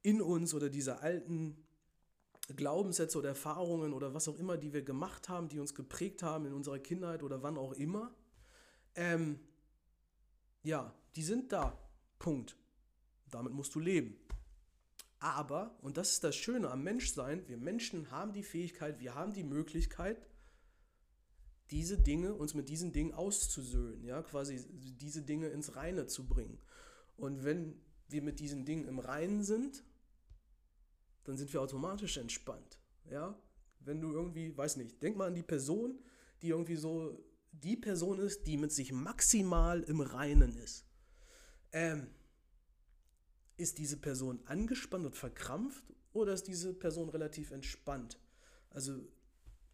in 0.02 0.22
uns 0.22 0.54
oder 0.54 0.70
diese 0.70 1.02
alten 1.02 1.58
Glaubenssätze 2.56 3.18
oder 3.18 3.30
Erfahrungen 3.30 3.94
oder 3.94 4.14
was 4.14 4.28
auch 4.28 4.38
immer, 4.38 4.58
die 4.58 4.74
wir 4.74 4.82
gemacht 4.82 5.30
haben, 5.30 5.50
die 5.50 5.60
uns 5.60 5.76
geprägt 5.76 6.24
haben 6.24 6.46
in 6.46 6.54
unserer 6.54 6.80
Kindheit 6.80 7.22
oder 7.22 7.44
wann 7.44 7.58
auch 7.58 7.74
immer. 7.74 8.14
Ähm, 8.96 9.40
ja, 10.64 10.94
die 11.16 11.24
sind 11.24 11.52
da. 11.52 11.78
Punkt. 12.18 12.58
Damit 13.30 13.54
musst 13.54 13.76
du 13.76 13.80
leben. 13.80 14.18
Aber, 15.20 15.78
und 15.82 15.98
das 15.98 16.12
ist 16.12 16.24
das 16.24 16.36
Schöne 16.36 16.72
am 16.72 16.84
Menschsein, 16.84 17.48
wir 17.48 17.58
Menschen 17.58 18.10
haben 18.10 18.32
die 18.32 18.44
Fähigkeit, 18.44 19.00
wir 19.00 19.16
haben 19.16 19.34
die 19.34 19.44
Möglichkeit, 19.44 20.29
diese 21.72 21.98
Dinge, 21.98 22.34
uns 22.34 22.54
mit 22.54 22.70
diesen 22.70 22.92
Dingen 22.92 23.14
auszusöhnen, 23.14 24.04
ja, 24.04 24.22
quasi 24.24 24.66
diese 24.72 25.22
Dinge 25.22 25.48
ins 25.48 25.76
Reine 25.76 26.08
zu 26.08 26.28
bringen. 26.28 26.60
Und 27.16 27.44
wenn 27.44 27.80
wir 28.08 28.22
mit 28.22 28.40
diesen 28.40 28.66
Dingen 28.66 28.86
im 28.86 29.00
Reinen 29.00 29.44
sind, 29.44 29.84
dann 31.24 31.38
sind 31.38 31.54
wir 31.54 31.62
automatisch 31.62 32.18
entspannt, 32.18 32.80
ja. 33.10 33.40
Wenn 33.82 34.02
du 34.02 34.12
irgendwie, 34.12 34.56
weiß 34.58 34.78
nicht, 34.78 35.02
denk 35.02 35.16
mal 35.16 35.28
an 35.28 35.36
die 35.36 35.44
Person, 35.44 36.00
die 36.42 36.50
irgendwie 36.50 36.76
so 36.76 37.24
die 37.52 37.78
Person 37.78 38.20
ist, 38.20 38.46
die 38.46 38.58
mit 38.58 38.72
sich 38.72 38.92
maximal 38.92 39.82
im 39.84 40.02
Reinen 40.02 40.56
ist. 40.58 40.86
Ähm, 41.72 42.08
ist 43.58 43.78
diese 43.78 43.98
Person 43.98 44.40
angespannt 44.46 45.06
und 45.06 45.16
verkrampft 45.16 45.84
oder 46.14 46.34
ist 46.34 46.48
diese 46.48 46.74
Person 46.74 47.10
relativ 47.10 47.52
entspannt? 47.52 48.20
Also 48.70 49.08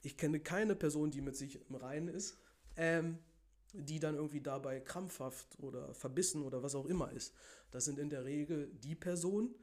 ich 0.06 0.18
kenne 0.18 0.39
keine 0.39 0.76
Person, 0.76 1.10
die 1.10 1.22
mit 1.22 1.36
sich 1.36 1.60
im 1.68 1.76
Reinen 1.76 2.10
ist, 2.10 2.38
ähm, 2.78 3.18
die 3.74 4.00
dann 4.00 4.15
irgendwie 4.15 4.41
dabei 4.41 4.80
krampfhaft 4.80 5.58
oder 5.60 5.94
verbissen 5.96 6.44
oder 6.44 6.62
was 6.62 6.76
auch 6.76 6.86
immer 6.86 7.12
ist. 7.12 7.34
Das 7.72 7.86
sind 7.86 7.98
in 7.98 8.10
der 8.10 8.24
Regel 8.24 8.72
die 8.84 8.96
Personen, 8.96 9.56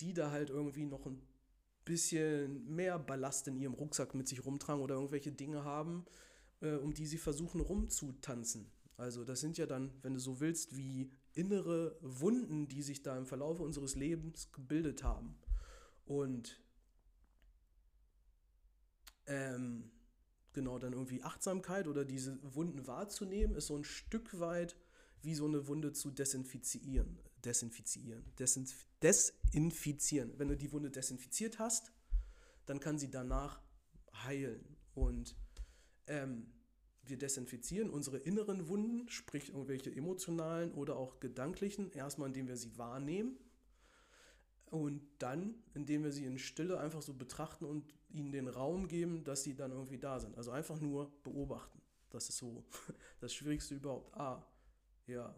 die 0.00 0.14
da 0.14 0.30
halt 0.30 0.48
irgendwie 0.48 0.86
noch 0.86 1.06
ein 1.06 1.20
bisschen 1.84 2.66
mehr 2.74 2.98
Ballast 2.98 3.46
in 3.48 3.56
ihrem 3.56 3.74
Rucksack 3.74 4.14
mit 4.14 4.26
sich 4.26 4.44
rumtragen 4.44 4.82
oder 4.82 4.94
irgendwelche 4.94 5.32
Dinge 5.32 5.64
haben, 5.64 6.06
äh, 6.60 6.76
um 6.76 6.94
die 6.94 7.06
sie 7.06 7.18
versuchen 7.18 7.60
rumzutanzen. 7.60 8.70
Also 8.96 9.24
das 9.24 9.40
sind 9.40 9.58
ja 9.58 9.66
dann, 9.66 9.92
wenn 10.02 10.14
du 10.14 10.20
so 10.20 10.40
willst, 10.40 10.76
wie 10.76 11.10
innere 11.34 11.96
Wunden, 12.00 12.68
die 12.68 12.82
sich 12.82 13.02
da 13.02 13.16
im 13.16 13.26
Verlauf 13.26 13.60
unseres 13.60 13.96
Lebens 13.96 14.50
gebildet 14.52 15.02
haben. 15.04 15.38
Und 16.06 16.60
ähm, 19.30 19.90
genau 20.52 20.78
dann 20.78 20.92
irgendwie 20.92 21.22
Achtsamkeit 21.22 21.86
oder 21.86 22.04
diese 22.04 22.38
Wunden 22.54 22.86
wahrzunehmen, 22.86 23.54
ist 23.54 23.68
so 23.68 23.76
ein 23.76 23.84
Stück 23.84 24.38
weit 24.40 24.76
wie 25.22 25.34
so 25.34 25.46
eine 25.46 25.68
Wunde 25.68 25.92
zu 25.92 26.10
desinfizieren. 26.10 27.18
Desinfizieren. 27.44 28.24
Desinf 28.38 28.86
desinfizieren. 29.02 30.32
Wenn 30.38 30.48
du 30.48 30.56
die 30.56 30.72
Wunde 30.72 30.90
desinfiziert 30.90 31.58
hast, 31.58 31.92
dann 32.66 32.80
kann 32.80 32.98
sie 32.98 33.10
danach 33.10 33.62
heilen. 34.24 34.76
Und 34.94 35.36
ähm, 36.06 36.52
wir 37.04 37.16
desinfizieren 37.16 37.88
unsere 37.88 38.18
inneren 38.18 38.68
Wunden, 38.68 39.08
sprich 39.08 39.50
irgendwelche 39.50 39.94
emotionalen 39.94 40.72
oder 40.72 40.96
auch 40.96 41.20
gedanklichen, 41.20 41.92
erstmal 41.92 42.28
indem 42.28 42.48
wir 42.48 42.56
sie 42.56 42.76
wahrnehmen 42.76 43.38
und 44.70 45.02
dann, 45.18 45.54
indem 45.74 46.04
wir 46.04 46.12
sie 46.12 46.24
in 46.24 46.38
Stille 46.38 46.78
einfach 46.78 47.02
so 47.02 47.12
betrachten 47.14 47.64
und 47.64 47.92
ihnen 48.08 48.32
den 48.32 48.48
Raum 48.48 48.88
geben, 48.88 49.24
dass 49.24 49.42
sie 49.42 49.54
dann 49.54 49.72
irgendwie 49.72 49.98
da 49.98 50.18
sind. 50.20 50.36
Also 50.36 50.52
einfach 50.52 50.80
nur 50.80 51.10
beobachten. 51.22 51.80
Das 52.10 52.28
ist 52.28 52.38
so 52.38 52.64
das 53.20 53.34
Schwierigste 53.34 53.74
überhaupt. 53.74 54.16
Ah, 54.16 54.44
ja, 55.06 55.34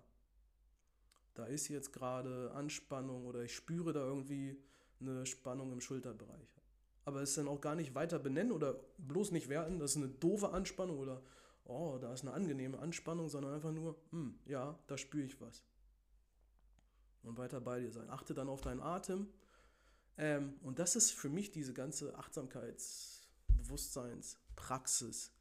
da 1.34 1.46
ist 1.46 1.68
jetzt 1.68 1.92
gerade 1.92 2.52
Anspannung 2.54 3.26
oder 3.26 3.42
ich 3.42 3.54
spüre 3.54 3.92
da 3.92 4.00
irgendwie 4.00 4.62
eine 5.00 5.24
Spannung 5.26 5.72
im 5.72 5.80
Schulterbereich. 5.80 6.60
Aber 7.04 7.22
es 7.22 7.34
dann 7.34 7.48
auch 7.48 7.60
gar 7.60 7.74
nicht 7.74 7.94
weiter 7.94 8.18
benennen 8.18 8.52
oder 8.52 8.78
bloß 8.98 9.32
nicht 9.32 9.48
werten, 9.48 9.78
das 9.78 9.92
ist 9.92 9.96
eine 9.96 10.08
doofe 10.08 10.50
Anspannung 10.50 10.98
oder 10.98 11.22
oh, 11.64 11.98
da 12.00 12.12
ist 12.12 12.22
eine 12.22 12.32
angenehme 12.32 12.78
Anspannung, 12.78 13.28
sondern 13.28 13.54
einfach 13.54 13.72
nur, 13.72 13.96
hm, 14.10 14.38
ja, 14.46 14.78
da 14.86 14.98
spüre 14.98 15.24
ich 15.24 15.40
was. 15.40 15.64
Und 17.22 17.38
weiter 17.38 17.60
bei 17.60 17.80
dir 17.80 17.92
sein. 17.92 18.10
Achte 18.10 18.34
dann 18.34 18.48
auf 18.48 18.60
deinen 18.60 18.80
Atem. 18.80 19.28
Ähm, 20.18 20.54
und 20.62 20.78
das 20.78 20.96
ist 20.96 21.12
für 21.12 21.28
mich 21.28 21.50
diese 21.50 21.72
ganze 21.72 22.18
Achtsamkeits-, 22.18 23.28
Bewusstseinspraxis. 23.48 25.32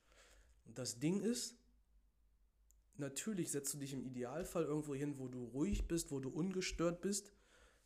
Und 0.65 0.77
das 0.77 0.99
Ding 0.99 1.21
ist, 1.21 1.55
natürlich 2.97 3.51
setzt 3.51 3.73
du 3.73 3.77
dich 3.79 3.93
im 3.93 4.03
Idealfall 4.03 4.63
irgendwo 4.63 4.95
hin, 4.95 5.17
wo 5.17 5.27
du 5.27 5.43
ruhig 5.45 5.88
bist, 5.88 6.11
wo 6.11 6.19
du 6.19 6.29
ungestört 6.29 7.01
bist, 7.01 7.34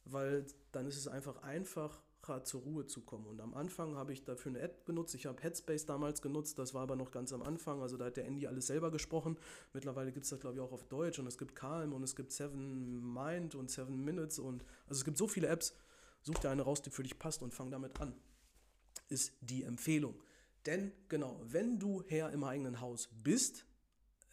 weil 0.03 0.45
dann 0.71 0.87
ist 0.87 0.97
es 0.97 1.07
einfach 1.07 1.41
einfach 1.41 2.03
zur 2.43 2.61
Ruhe 2.61 2.85
zu 2.85 3.01
kommen. 3.01 3.25
Und 3.25 3.39
am 3.39 3.53
Anfang 3.53 3.95
habe 3.95 4.13
ich 4.13 4.23
dafür 4.23 4.51
eine 4.51 4.59
App 4.59 4.85
benutzt. 4.85 5.15
Ich 5.15 5.25
habe 5.25 5.41
Headspace 5.41 5.85
damals 5.85 6.21
genutzt, 6.21 6.59
das 6.59 6.73
war 6.73 6.83
aber 6.83 6.95
noch 6.95 7.11
ganz 7.11 7.31
am 7.33 7.41
Anfang. 7.41 7.81
Also 7.81 7.97
da 7.97 8.05
hat 8.05 8.17
der 8.17 8.25
Andy 8.25 8.47
alles 8.47 8.67
selber 8.67 8.91
gesprochen. 8.91 9.37
Mittlerweile 9.73 10.11
gibt 10.11 10.25
es 10.25 10.29
das, 10.29 10.39
glaube 10.39 10.55
ich, 10.55 10.61
auch 10.61 10.71
auf 10.71 10.83
Deutsch 10.85 11.19
und 11.19 11.27
es 11.27 11.37
gibt 11.37 11.55
Calm 11.55 11.93
und 11.93 12.03
es 12.03 12.15
gibt 12.15 12.31
Seven 12.31 13.13
Mind 13.13 13.55
und 13.55 13.69
Seven 13.69 14.03
Minutes 14.03 14.39
und 14.39 14.63
also 14.87 14.99
es 14.99 15.05
gibt 15.05 15.17
so 15.17 15.27
viele 15.27 15.47
Apps. 15.47 15.73
Such 16.21 16.39
dir 16.39 16.49
eine 16.49 16.63
raus, 16.63 16.81
die 16.81 16.89
für 16.89 17.03
dich 17.03 17.19
passt 17.19 17.43
und 17.43 17.53
fang 17.53 17.69
damit 17.69 17.99
an. 18.01 18.15
Ist 19.09 19.33
die 19.41 19.63
Empfehlung. 19.63 20.15
Denn 20.65 20.91
genau, 21.07 21.39
wenn 21.43 21.77
du 21.77 22.03
Herr 22.07 22.31
im 22.31 22.43
eigenen 22.43 22.81
Haus 22.81 23.09
bist, 23.23 23.65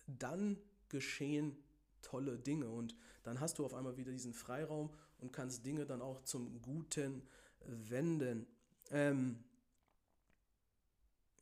dann 0.06 0.56
geschehen 0.88 1.56
tolle 2.00 2.38
Dinge 2.38 2.68
und 2.68 2.96
dann 3.22 3.40
hast 3.40 3.58
du 3.58 3.64
auf 3.64 3.74
einmal 3.74 3.96
wieder 3.96 4.12
diesen 4.12 4.32
Freiraum 4.32 4.90
und 5.18 5.32
kannst 5.32 5.64
Dinge 5.64 5.86
dann 5.86 6.02
auch 6.02 6.20
zum 6.22 6.60
Guten 6.60 7.22
wenden. 7.66 8.46
Ähm, 8.90 9.44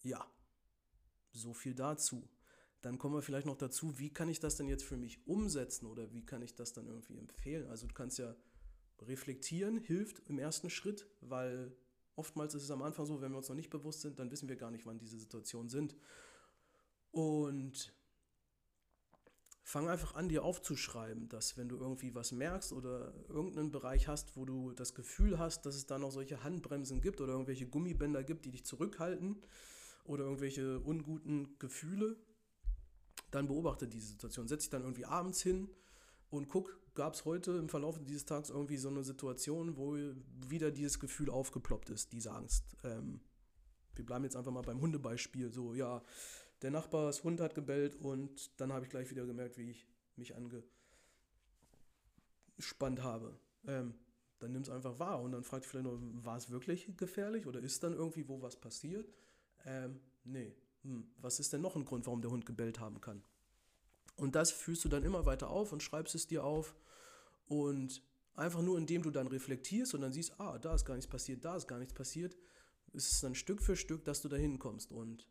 ja, 0.02 0.26
so 1.32 1.52
viel 1.52 1.74
dazu. 1.74 2.28
Dann 2.82 2.98
kommen 2.98 3.14
wir 3.14 3.22
vielleicht 3.22 3.46
noch 3.46 3.58
dazu, 3.58 3.98
wie 3.98 4.10
kann 4.10 4.28
ich 4.28 4.40
das 4.40 4.56
denn 4.56 4.68
jetzt 4.68 4.84
für 4.84 4.96
mich 4.96 5.26
umsetzen 5.26 5.86
oder 5.86 6.12
wie 6.12 6.24
kann 6.24 6.42
ich 6.42 6.54
das 6.54 6.72
dann 6.72 6.86
irgendwie 6.86 7.18
empfehlen? 7.18 7.68
Also 7.68 7.86
du 7.86 7.94
kannst 7.94 8.18
ja 8.18 8.34
reflektieren, 9.00 9.76
hilft 9.78 10.20
im 10.28 10.38
ersten 10.38 10.70
Schritt, 10.70 11.06
weil 11.20 11.76
oftmals 12.16 12.54
ist 12.54 12.64
es 12.64 12.70
am 12.70 12.82
Anfang 12.82 13.06
so, 13.06 13.20
wenn 13.20 13.32
wir 13.32 13.38
uns 13.38 13.48
noch 13.48 13.56
nicht 13.56 13.70
bewusst 13.70 14.00
sind, 14.00 14.18
dann 14.18 14.30
wissen 14.30 14.48
wir 14.48 14.56
gar 14.56 14.70
nicht, 14.70 14.86
wann 14.86 14.98
diese 14.98 15.18
Situationen 15.18 15.68
sind. 15.68 15.94
Und 17.10 17.92
fang 19.70 19.88
einfach 19.88 20.16
an, 20.16 20.28
dir 20.28 20.42
aufzuschreiben, 20.42 21.28
dass 21.28 21.56
wenn 21.56 21.68
du 21.68 21.76
irgendwie 21.76 22.12
was 22.12 22.32
merkst 22.32 22.72
oder 22.72 23.14
irgendeinen 23.28 23.70
Bereich 23.70 24.08
hast, 24.08 24.36
wo 24.36 24.44
du 24.44 24.72
das 24.72 24.94
Gefühl 24.94 25.38
hast, 25.38 25.64
dass 25.64 25.76
es 25.76 25.86
da 25.86 25.96
noch 25.96 26.10
solche 26.10 26.42
Handbremsen 26.42 27.00
gibt 27.00 27.20
oder 27.20 27.34
irgendwelche 27.34 27.68
Gummibänder 27.68 28.24
gibt, 28.24 28.44
die 28.44 28.50
dich 28.50 28.64
zurückhalten 28.64 29.40
oder 30.04 30.24
irgendwelche 30.24 30.80
unguten 30.80 31.56
Gefühle, 31.60 32.16
dann 33.30 33.46
beobachte 33.46 33.86
diese 33.86 34.08
Situation. 34.08 34.48
Setz 34.48 34.62
dich 34.64 34.70
dann 34.70 34.82
irgendwie 34.82 35.04
abends 35.04 35.40
hin 35.40 35.70
und 36.30 36.48
guck, 36.48 36.76
gab 36.94 37.14
es 37.14 37.24
heute 37.24 37.52
im 37.52 37.68
Verlauf 37.68 37.96
dieses 38.00 38.24
Tages 38.24 38.50
irgendwie 38.50 38.76
so 38.76 38.88
eine 38.88 39.04
Situation, 39.04 39.76
wo 39.76 39.96
wieder 40.48 40.72
dieses 40.72 40.98
Gefühl 40.98 41.30
aufgeploppt 41.30 41.90
ist, 41.90 42.12
diese 42.12 42.32
Angst. 42.32 42.76
Ähm, 42.82 43.20
wir 43.94 44.04
bleiben 44.04 44.24
jetzt 44.24 44.34
einfach 44.34 44.50
mal 44.50 44.62
beim 44.62 44.80
Hundebeispiel. 44.80 45.52
So, 45.52 45.74
ja, 45.74 46.02
der 46.62 46.70
Nachbars 46.70 47.24
Hund 47.24 47.40
hat 47.40 47.54
gebellt 47.54 47.96
und 47.96 48.60
dann 48.60 48.72
habe 48.72 48.84
ich 48.84 48.90
gleich 48.90 49.10
wieder 49.10 49.26
gemerkt, 49.26 49.58
wie 49.58 49.70
ich 49.70 49.86
mich 50.16 50.34
angespannt 50.36 50.72
habe. 53.02 53.38
Ähm, 53.66 53.94
dann 54.38 54.52
nimm 54.52 54.62
es 54.62 54.70
einfach 54.70 54.98
wahr 54.98 55.20
und 55.20 55.32
dann 55.32 55.44
fragt 55.44 55.66
vielleicht 55.66 55.86
noch, 55.86 55.98
war 56.24 56.36
es 56.36 56.50
wirklich 56.50 56.96
gefährlich 56.96 57.46
oder 57.46 57.60
ist 57.60 57.82
dann 57.82 57.92
irgendwie 57.92 58.28
wo 58.28 58.42
was 58.42 58.56
passiert? 58.56 59.12
Ähm, 59.64 60.00
nee. 60.24 60.54
Hm, 60.82 61.10
was 61.18 61.40
ist 61.40 61.52
denn 61.52 61.60
noch 61.60 61.76
ein 61.76 61.84
Grund, 61.84 62.06
warum 62.06 62.22
der 62.22 62.30
Hund 62.30 62.46
gebellt 62.46 62.80
haben 62.80 63.00
kann? 63.00 63.22
Und 64.16 64.34
das 64.34 64.50
fühlst 64.50 64.84
du 64.84 64.88
dann 64.88 65.02
immer 65.02 65.26
weiter 65.26 65.50
auf 65.50 65.72
und 65.72 65.82
schreibst 65.82 66.14
es 66.14 66.26
dir 66.26 66.44
auf. 66.44 66.74
Und 67.46 68.02
einfach 68.34 68.62
nur 68.62 68.78
indem 68.78 69.02
du 69.02 69.10
dann 69.10 69.26
reflektierst 69.26 69.94
und 69.94 70.00
dann 70.00 70.12
siehst, 70.12 70.40
ah, 70.40 70.58
da 70.58 70.74
ist 70.74 70.84
gar 70.84 70.94
nichts 70.94 71.10
passiert, 71.10 71.44
da 71.44 71.56
ist 71.56 71.66
gar 71.66 71.78
nichts 71.78 71.94
passiert, 71.94 72.36
ist 72.92 73.12
es 73.12 73.20
dann 73.20 73.34
Stück 73.34 73.62
für 73.62 73.76
Stück, 73.76 74.04
dass 74.04 74.22
du 74.22 74.28
da 74.28 74.36
hinkommst. 74.36 74.90
Und 74.90 75.26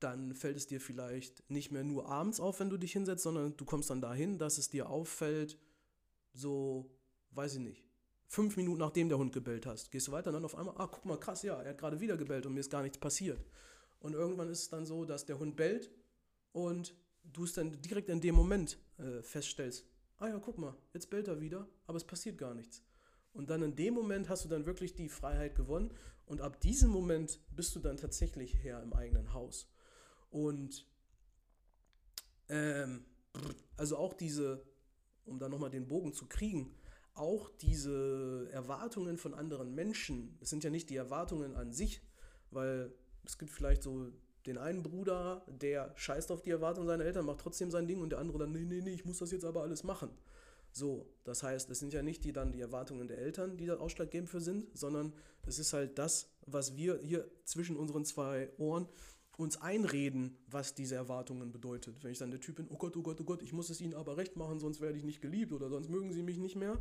dann 0.00 0.34
fällt 0.34 0.56
es 0.56 0.66
dir 0.66 0.80
vielleicht 0.80 1.48
nicht 1.50 1.70
mehr 1.70 1.84
nur 1.84 2.06
abends 2.08 2.40
auf, 2.40 2.60
wenn 2.60 2.70
du 2.70 2.76
dich 2.76 2.92
hinsetzt, 2.92 3.22
sondern 3.22 3.56
du 3.56 3.64
kommst 3.64 3.90
dann 3.90 4.00
dahin, 4.00 4.38
dass 4.38 4.58
es 4.58 4.70
dir 4.70 4.88
auffällt, 4.88 5.58
so, 6.32 6.90
weiß 7.32 7.54
ich 7.54 7.60
nicht, 7.60 7.84
fünf 8.26 8.56
Minuten 8.56 8.78
nachdem 8.78 9.08
der 9.08 9.18
Hund 9.18 9.32
gebellt 9.32 9.66
hast. 9.66 9.90
Gehst 9.90 10.08
du 10.08 10.12
weiter 10.12 10.28
und 10.28 10.34
dann 10.34 10.44
auf 10.44 10.54
einmal, 10.54 10.74
ah, 10.78 10.86
guck 10.86 11.04
mal, 11.04 11.18
krass, 11.18 11.42
ja, 11.42 11.60
er 11.60 11.70
hat 11.70 11.78
gerade 11.78 12.00
wieder 12.00 12.16
gebellt 12.16 12.46
und 12.46 12.54
mir 12.54 12.60
ist 12.60 12.70
gar 12.70 12.82
nichts 12.82 12.98
passiert. 12.98 13.44
Und 14.00 14.14
irgendwann 14.14 14.48
ist 14.50 14.62
es 14.62 14.68
dann 14.68 14.86
so, 14.86 15.04
dass 15.04 15.26
der 15.26 15.38
Hund 15.38 15.56
bellt 15.56 15.90
und 16.52 16.94
du 17.24 17.44
es 17.44 17.54
dann 17.54 17.80
direkt 17.82 18.08
in 18.08 18.20
dem 18.20 18.34
Moment 18.34 18.78
äh, 18.98 19.22
feststellst, 19.22 19.86
ah 20.18 20.28
ja, 20.28 20.38
guck 20.38 20.58
mal, 20.58 20.76
jetzt 20.92 21.10
bellt 21.10 21.28
er 21.28 21.40
wieder, 21.40 21.68
aber 21.86 21.96
es 21.96 22.04
passiert 22.04 22.38
gar 22.38 22.54
nichts. 22.54 22.82
Und 23.32 23.50
dann 23.50 23.62
in 23.62 23.76
dem 23.76 23.94
Moment 23.94 24.28
hast 24.28 24.44
du 24.44 24.48
dann 24.48 24.66
wirklich 24.66 24.94
die 24.94 25.08
Freiheit 25.08 25.54
gewonnen 25.54 25.92
und 26.26 26.40
ab 26.40 26.60
diesem 26.60 26.90
Moment 26.90 27.40
bist 27.50 27.74
du 27.74 27.80
dann 27.80 27.96
tatsächlich 27.96 28.56
Herr 28.62 28.82
im 28.82 28.92
eigenen 28.92 29.32
Haus. 29.32 29.70
Und 30.30 30.86
ähm, 32.48 33.04
also 33.76 33.96
auch 33.96 34.14
diese, 34.14 34.62
um 35.24 35.38
da 35.38 35.48
nochmal 35.48 35.70
den 35.70 35.88
Bogen 35.88 36.12
zu 36.12 36.26
kriegen, 36.26 36.74
auch 37.14 37.50
diese 37.60 38.48
Erwartungen 38.52 39.18
von 39.18 39.34
anderen 39.34 39.74
Menschen, 39.74 40.36
es 40.40 40.50
sind 40.50 40.64
ja 40.64 40.70
nicht 40.70 40.88
die 40.90 40.96
Erwartungen 40.96 41.56
an 41.56 41.72
sich, 41.72 42.00
weil 42.50 42.92
es 43.24 43.38
gibt 43.38 43.50
vielleicht 43.50 43.82
so 43.82 44.12
den 44.46 44.56
einen 44.56 44.82
Bruder, 44.82 45.44
der 45.46 45.92
scheißt 45.96 46.30
auf 46.30 46.42
die 46.42 46.50
Erwartungen 46.50 46.86
seiner 46.86 47.04
Eltern, 47.04 47.26
macht 47.26 47.40
trotzdem 47.40 47.70
sein 47.70 47.86
Ding 47.86 48.00
und 48.00 48.10
der 48.10 48.18
andere 48.18 48.38
dann, 48.38 48.52
nee, 48.52 48.64
nee, 48.64 48.80
nee, 48.80 48.94
ich 48.94 49.04
muss 49.04 49.18
das 49.18 49.32
jetzt 49.32 49.44
aber 49.44 49.62
alles 49.62 49.82
machen. 49.82 50.10
So, 50.72 51.06
das 51.24 51.42
heißt, 51.42 51.68
es 51.70 51.78
sind 51.80 51.92
ja 51.92 52.02
nicht 52.02 52.24
die 52.24 52.32
dann 52.32 52.52
die 52.52 52.60
Erwartungen 52.60 53.08
der 53.08 53.18
Eltern, 53.18 53.56
die 53.56 53.66
da 53.66 53.76
ausschlaggebend 53.76 54.30
für 54.30 54.40
sind, 54.40 54.66
sondern 54.78 55.12
es 55.46 55.58
ist 55.58 55.72
halt 55.72 55.98
das, 55.98 56.30
was 56.46 56.76
wir 56.76 56.98
hier 56.98 57.28
zwischen 57.44 57.76
unseren 57.76 58.04
zwei 58.04 58.50
Ohren 58.58 58.88
uns 59.38 59.56
einreden, 59.56 60.36
was 60.48 60.74
diese 60.74 60.96
Erwartungen 60.96 61.52
bedeutet. 61.52 62.02
Wenn 62.02 62.10
ich 62.10 62.18
dann 62.18 62.32
der 62.32 62.40
Typ 62.40 62.56
bin, 62.56 62.66
oh 62.70 62.76
Gott, 62.76 62.96
oh 62.96 63.02
Gott, 63.02 63.20
oh 63.20 63.24
Gott, 63.24 63.40
ich 63.40 63.52
muss 63.52 63.70
es 63.70 63.80
ihnen 63.80 63.94
aber 63.94 64.16
recht 64.16 64.36
machen, 64.36 64.58
sonst 64.58 64.80
werde 64.80 64.98
ich 64.98 65.04
nicht 65.04 65.20
geliebt 65.20 65.52
oder 65.52 65.70
sonst 65.70 65.88
mögen 65.88 66.12
sie 66.12 66.22
mich 66.22 66.38
nicht 66.38 66.56
mehr, 66.56 66.76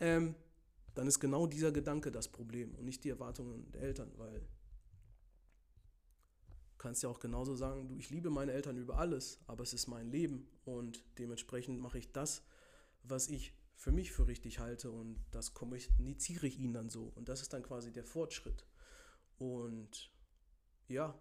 ähm, 0.00 0.34
dann 0.94 1.06
ist 1.06 1.20
genau 1.20 1.46
dieser 1.46 1.70
Gedanke 1.70 2.10
das 2.10 2.26
Problem 2.26 2.74
und 2.74 2.84
nicht 2.84 3.04
die 3.04 3.10
Erwartungen 3.10 3.70
der 3.70 3.82
Eltern, 3.82 4.10
weil 4.16 4.40
du 4.40 4.46
kannst 6.76 7.04
ja 7.04 7.08
auch 7.08 7.20
genauso 7.20 7.54
sagen, 7.54 7.86
du, 7.86 7.96
ich 7.96 8.10
liebe 8.10 8.30
meine 8.30 8.50
Eltern 8.50 8.76
über 8.76 8.98
alles, 8.98 9.38
aber 9.46 9.62
es 9.62 9.72
ist 9.72 9.86
mein 9.86 10.10
Leben 10.10 10.48
und 10.64 11.04
dementsprechend 11.18 11.80
mache 11.80 11.98
ich 11.98 12.10
das, 12.10 12.42
was 13.04 13.28
ich 13.28 13.52
für 13.76 13.92
mich 13.92 14.10
für 14.10 14.26
richtig 14.26 14.58
halte 14.58 14.90
und 14.90 15.24
das 15.30 15.54
kommuniziere 15.54 16.48
ich 16.48 16.58
ihnen 16.58 16.74
dann 16.74 16.90
so 16.90 17.12
und 17.14 17.28
das 17.28 17.42
ist 17.42 17.52
dann 17.52 17.62
quasi 17.62 17.92
der 17.92 18.04
Fortschritt. 18.04 18.66
Und 19.38 20.10
ja, 20.88 21.16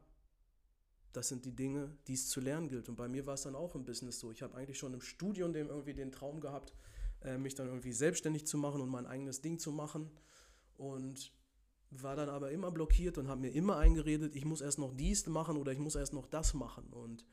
das 1.13 1.27
sind 1.27 1.45
die 1.45 1.55
Dinge, 1.55 1.95
die 2.07 2.13
es 2.13 2.29
zu 2.29 2.39
lernen 2.39 2.69
gilt. 2.69 2.89
Und 2.89 2.95
bei 2.95 3.07
mir 3.07 3.25
war 3.25 3.33
es 3.33 3.43
dann 3.43 3.55
auch 3.55 3.75
im 3.75 3.85
Business 3.85 4.19
so. 4.19 4.31
Ich 4.31 4.41
habe 4.41 4.55
eigentlich 4.55 4.77
schon 4.77 4.93
im 4.93 5.01
Studium 5.01 5.53
dem 5.53 5.69
irgendwie 5.69 5.93
den 5.93 6.11
Traum 6.11 6.39
gehabt, 6.39 6.73
äh, 7.23 7.37
mich 7.37 7.55
dann 7.55 7.67
irgendwie 7.67 7.93
selbstständig 7.93 8.47
zu 8.47 8.57
machen 8.57 8.81
und 8.81 8.89
mein 8.89 9.05
eigenes 9.05 9.41
Ding 9.41 9.59
zu 9.59 9.71
machen. 9.71 10.09
Und 10.77 11.31
war 11.91 12.15
dann 12.15 12.29
aber 12.29 12.51
immer 12.51 12.71
blockiert 12.71 13.17
und 13.17 13.27
habe 13.27 13.41
mir 13.41 13.53
immer 13.53 13.77
eingeredet, 13.77 14.35
ich 14.35 14.45
muss 14.45 14.61
erst 14.61 14.79
noch 14.79 14.93
dies 14.93 15.27
machen 15.27 15.57
oder 15.57 15.73
ich 15.73 15.79
muss 15.79 15.95
erst 15.95 16.13
noch 16.13 16.25
das 16.25 16.53
machen. 16.53 16.87
Und 16.91 17.25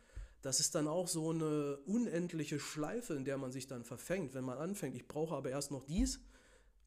das 0.42 0.60
ist 0.60 0.74
dann 0.74 0.88
auch 0.88 1.08
so 1.08 1.30
eine 1.30 1.78
unendliche 1.86 2.58
Schleife, 2.58 3.14
in 3.14 3.24
der 3.24 3.38
man 3.38 3.52
sich 3.52 3.66
dann 3.66 3.84
verfängt. 3.84 4.34
Wenn 4.34 4.44
man 4.44 4.58
anfängt, 4.58 4.96
ich 4.96 5.06
brauche 5.06 5.36
aber 5.36 5.50
erst 5.50 5.70
noch 5.70 5.84
dies, 5.84 6.20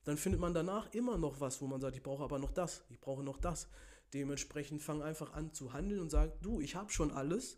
dann 0.04 0.18
findet 0.18 0.42
man 0.42 0.54
danach 0.54 0.94
immer 0.94 1.18
noch 1.18 1.39
was, 1.39 1.62
wo 1.62 1.68
man 1.68 1.80
sagt, 1.80 1.96
ich 1.96 2.04
brauche 2.04 2.24
aber 2.24 2.39
noch 2.39 2.52
das, 2.52 2.84
ich 2.89 3.00
brauche 3.00 3.24
noch 3.24 3.38
das. 3.38 3.68
Dementsprechend 4.14 4.82
fang 4.82 5.01
einfach 5.01 5.34
an 5.34 5.53
zu 5.53 5.74
handeln 5.74 6.01
und 6.01 6.09
sag, 6.09 6.41
du, 6.41 6.59
ich 6.62 6.76
habe 6.76 6.91
schon 6.91 7.12
alles 7.12 7.57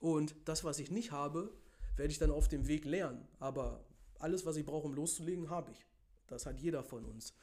und 0.00 0.36
das, 0.44 0.64
was 0.64 0.78
ich 0.78 0.90
nicht 0.90 1.12
habe, 1.12 1.52
werde 1.96 2.12
ich 2.12 2.18
dann 2.18 2.30
auf 2.30 2.48
dem 2.48 2.68
Weg 2.68 2.84
lernen. 2.84 3.26
Aber 3.40 3.84
alles, 4.18 4.46
was 4.46 4.56
ich 4.56 4.64
brauche, 4.64 4.86
um 4.86 4.94
loszulegen, 4.94 5.50
habe 5.50 5.72
ich. 5.72 5.84
Das 6.26 6.46
hat 6.46 6.60
jeder 6.60 6.82
von 6.82 7.04
uns. 7.04 7.34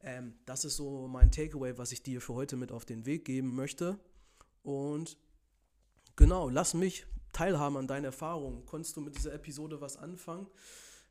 Ähm, 0.00 0.34
das 0.44 0.64
ist 0.64 0.76
so 0.76 1.08
mein 1.08 1.30
Takeaway, 1.30 1.76
was 1.78 1.92
ich 1.92 2.02
dir 2.02 2.20
für 2.20 2.34
heute 2.34 2.56
mit 2.56 2.70
auf 2.70 2.84
den 2.84 3.06
Weg 3.06 3.24
geben 3.24 3.54
möchte. 3.54 3.98
Und 4.62 5.16
genau, 6.16 6.48
lass 6.48 6.74
mich 6.74 7.06
teilhaben 7.32 7.76
an 7.76 7.88
deinen 7.88 8.04
Erfahrungen. 8.04 8.64
Konntest 8.66 8.96
du 8.96 9.00
mit 9.00 9.16
dieser 9.16 9.32
Episode 9.32 9.80
was 9.80 9.96
anfangen? 9.96 10.46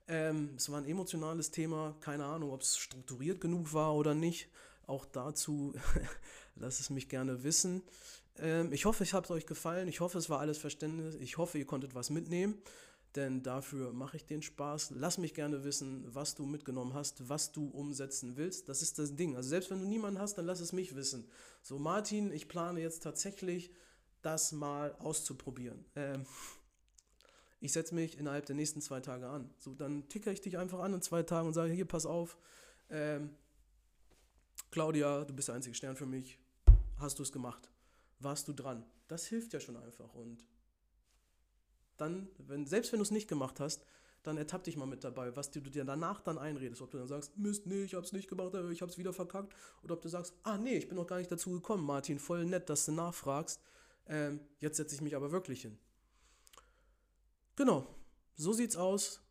Ähm, 0.08 0.54
es 0.58 0.70
war 0.70 0.80
ein 0.80 0.86
emotionales 0.86 1.52
Thema, 1.52 1.96
keine 2.02 2.26
Ahnung, 2.26 2.52
ob 2.52 2.62
es 2.62 2.78
strukturiert 2.78 3.42
genug 3.42 3.74
war 3.74 3.96
oder 3.96 4.14
nicht. 4.14 4.50
Auch 4.86 5.06
dazu 5.06 5.74
lasst 6.56 6.80
es 6.80 6.90
mich 6.90 7.10
gerne 7.10 7.44
wissen. 7.44 7.84
Ähm, 8.38 8.72
ich 8.74 8.86
hoffe, 8.86 9.04
es 9.04 9.14
euch 9.30 9.46
gefallen. 9.46 9.88
Ich 9.88 10.00
hoffe, 10.00 10.18
es 10.18 10.30
war 10.30 10.40
alles 10.40 10.58
Verständnis. 10.58 11.16
Ich 11.16 11.38
hoffe, 11.38 11.58
ihr 11.58 11.66
konntet 11.66 11.96
was 11.96 12.10
mitnehmen. 12.10 12.62
Denn 13.16 13.44
dafür 13.44 13.94
mache 13.94 14.18
ich 14.18 14.26
den 14.26 14.42
Spaß. 14.42 14.94
Lass 14.96 15.20
mich 15.20 15.36
gerne 15.36 15.64
wissen, 15.64 16.04
was 16.08 16.34
du 16.34 16.48
mitgenommen 16.48 16.96
hast, 16.96 17.30
was 17.30 17.52
du 17.52 17.68
umsetzen 17.68 18.38
willst. 18.38 18.70
Das 18.70 18.82
ist 18.82 18.98
das 18.98 19.16
Ding. 19.16 19.36
Also 19.36 19.50
selbst 19.50 19.70
wenn 19.70 19.82
du 19.82 19.88
niemanden 19.88 20.20
hast, 20.20 20.36
dann 20.36 20.48
lass 20.48 20.60
es 20.60 20.74
mich 20.74 20.96
wissen. 20.96 21.30
So, 21.62 21.78
Martin, 21.78 22.32
ich 22.32 22.48
plane 22.48 22.82
jetzt 22.82 23.04
tatsächlich, 23.04 23.72
das 24.24 24.52
mal 24.52 24.96
auszuprobieren. 25.00 25.86
Ähm, 25.96 26.26
ich 27.60 27.72
setze 27.72 27.94
mich 27.94 28.18
innerhalb 28.18 28.46
der 28.46 28.56
nächsten 28.56 28.82
zwei 28.82 29.00
Tage 29.00 29.28
an. 29.28 29.50
So, 29.60 29.76
dann 29.76 30.10
ticker 30.10 30.32
ich 30.32 30.42
dich 30.42 30.58
einfach 30.58 30.80
an 30.80 30.94
in 30.94 31.02
zwei 31.02 31.24
Tagen 31.24 31.48
und 31.48 31.54
sage, 31.54 31.72
hier, 31.72 31.86
pass 31.86 32.06
auf, 32.06 32.38
ähm, 32.90 33.30
Claudia, 34.74 35.24
du 35.24 35.36
bist 35.36 35.50
der 35.50 35.56
einzige 35.56 35.76
Stern 35.76 35.96
für 35.96 36.08
mich. 36.08 36.40
Hast 36.98 37.20
du 37.20 37.24
es 37.24 37.32
gemacht? 37.32 37.70
Warst 38.18 38.48
du 38.48 38.54
dran? 38.54 38.84
Das 39.08 39.28
hilft 39.28 39.54
ja 39.54 39.60
schon 39.60 39.78
einfach. 39.78 40.12
Und 40.16 40.48
dann, 41.98 42.28
wenn, 42.40 42.66
selbst 42.66 42.92
wenn 42.92 42.98
du 42.98 43.04
es 43.04 43.12
nicht 43.12 43.28
gemacht 43.28 43.60
hast, 43.60 43.86
dann 44.24 44.36
ertapp 44.36 44.64
dich 44.64 44.76
mal 44.76 44.88
mit 44.88 45.04
dabei, 45.04 45.36
was 45.36 45.52
du 45.52 45.62
dir 45.62 45.86
danach 45.86 46.22
dann 46.22 46.40
einredest. 46.40 46.82
Ob 46.82 46.90
du 46.90 46.98
dann 46.98 47.06
sagst, 47.06 47.38
Mist, 47.38 47.68
nee, 47.68 47.84
ich 47.84 47.94
hab's 47.94 48.14
nicht 48.14 48.28
gemacht, 48.28 48.56
ich 48.72 48.82
hab's 48.82 48.98
wieder 48.98 49.14
verkackt. 49.14 49.54
Oder 49.84 49.94
ob 49.94 50.02
du 50.02 50.10
sagst, 50.10 50.34
ah 50.42 50.58
nee, 50.58 50.76
ich 50.76 50.88
bin 50.88 50.98
noch 50.98 51.06
gar 51.06 51.20
nicht 51.20 51.32
dazu 51.32 51.52
gekommen, 51.52 51.86
Martin, 51.86 52.18
voll 52.18 52.44
nett, 52.44 52.68
dass 52.68 52.88
du 52.88 52.94
nachfragst. 52.94 53.62
Ähm, 54.08 54.40
jetzt 54.60 54.78
setze 54.78 54.96
ich 54.96 55.02
mich 55.02 55.16
aber 55.16 55.32
wirklich 55.32 55.62
hin. 55.62 55.78
Genau, 57.56 57.86
so 58.34 58.54
sieht's 58.54 58.76
aus. 58.76 59.22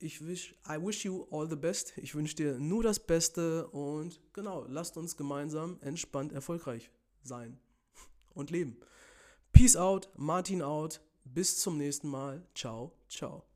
Ich 0.00 0.24
wish, 0.24 0.54
I 0.68 0.76
wish 0.80 1.04
you 1.04 1.26
all 1.30 1.48
the 1.48 1.56
best. 1.56 1.92
Ich 1.96 2.14
wünsche 2.14 2.36
dir 2.36 2.58
nur 2.58 2.84
das 2.84 3.00
Beste 3.00 3.66
und 3.68 4.20
genau, 4.32 4.64
lasst 4.68 4.96
uns 4.96 5.16
gemeinsam 5.16 5.78
entspannt 5.80 6.32
erfolgreich 6.32 6.90
sein 7.22 7.58
und 8.34 8.50
leben. 8.50 8.76
Peace 9.52 9.76
out, 9.76 10.08
Martin 10.16 10.62
out. 10.62 11.00
Bis 11.24 11.58
zum 11.58 11.76
nächsten 11.78 12.08
Mal. 12.08 12.46
Ciao, 12.54 12.92
ciao. 13.08 13.47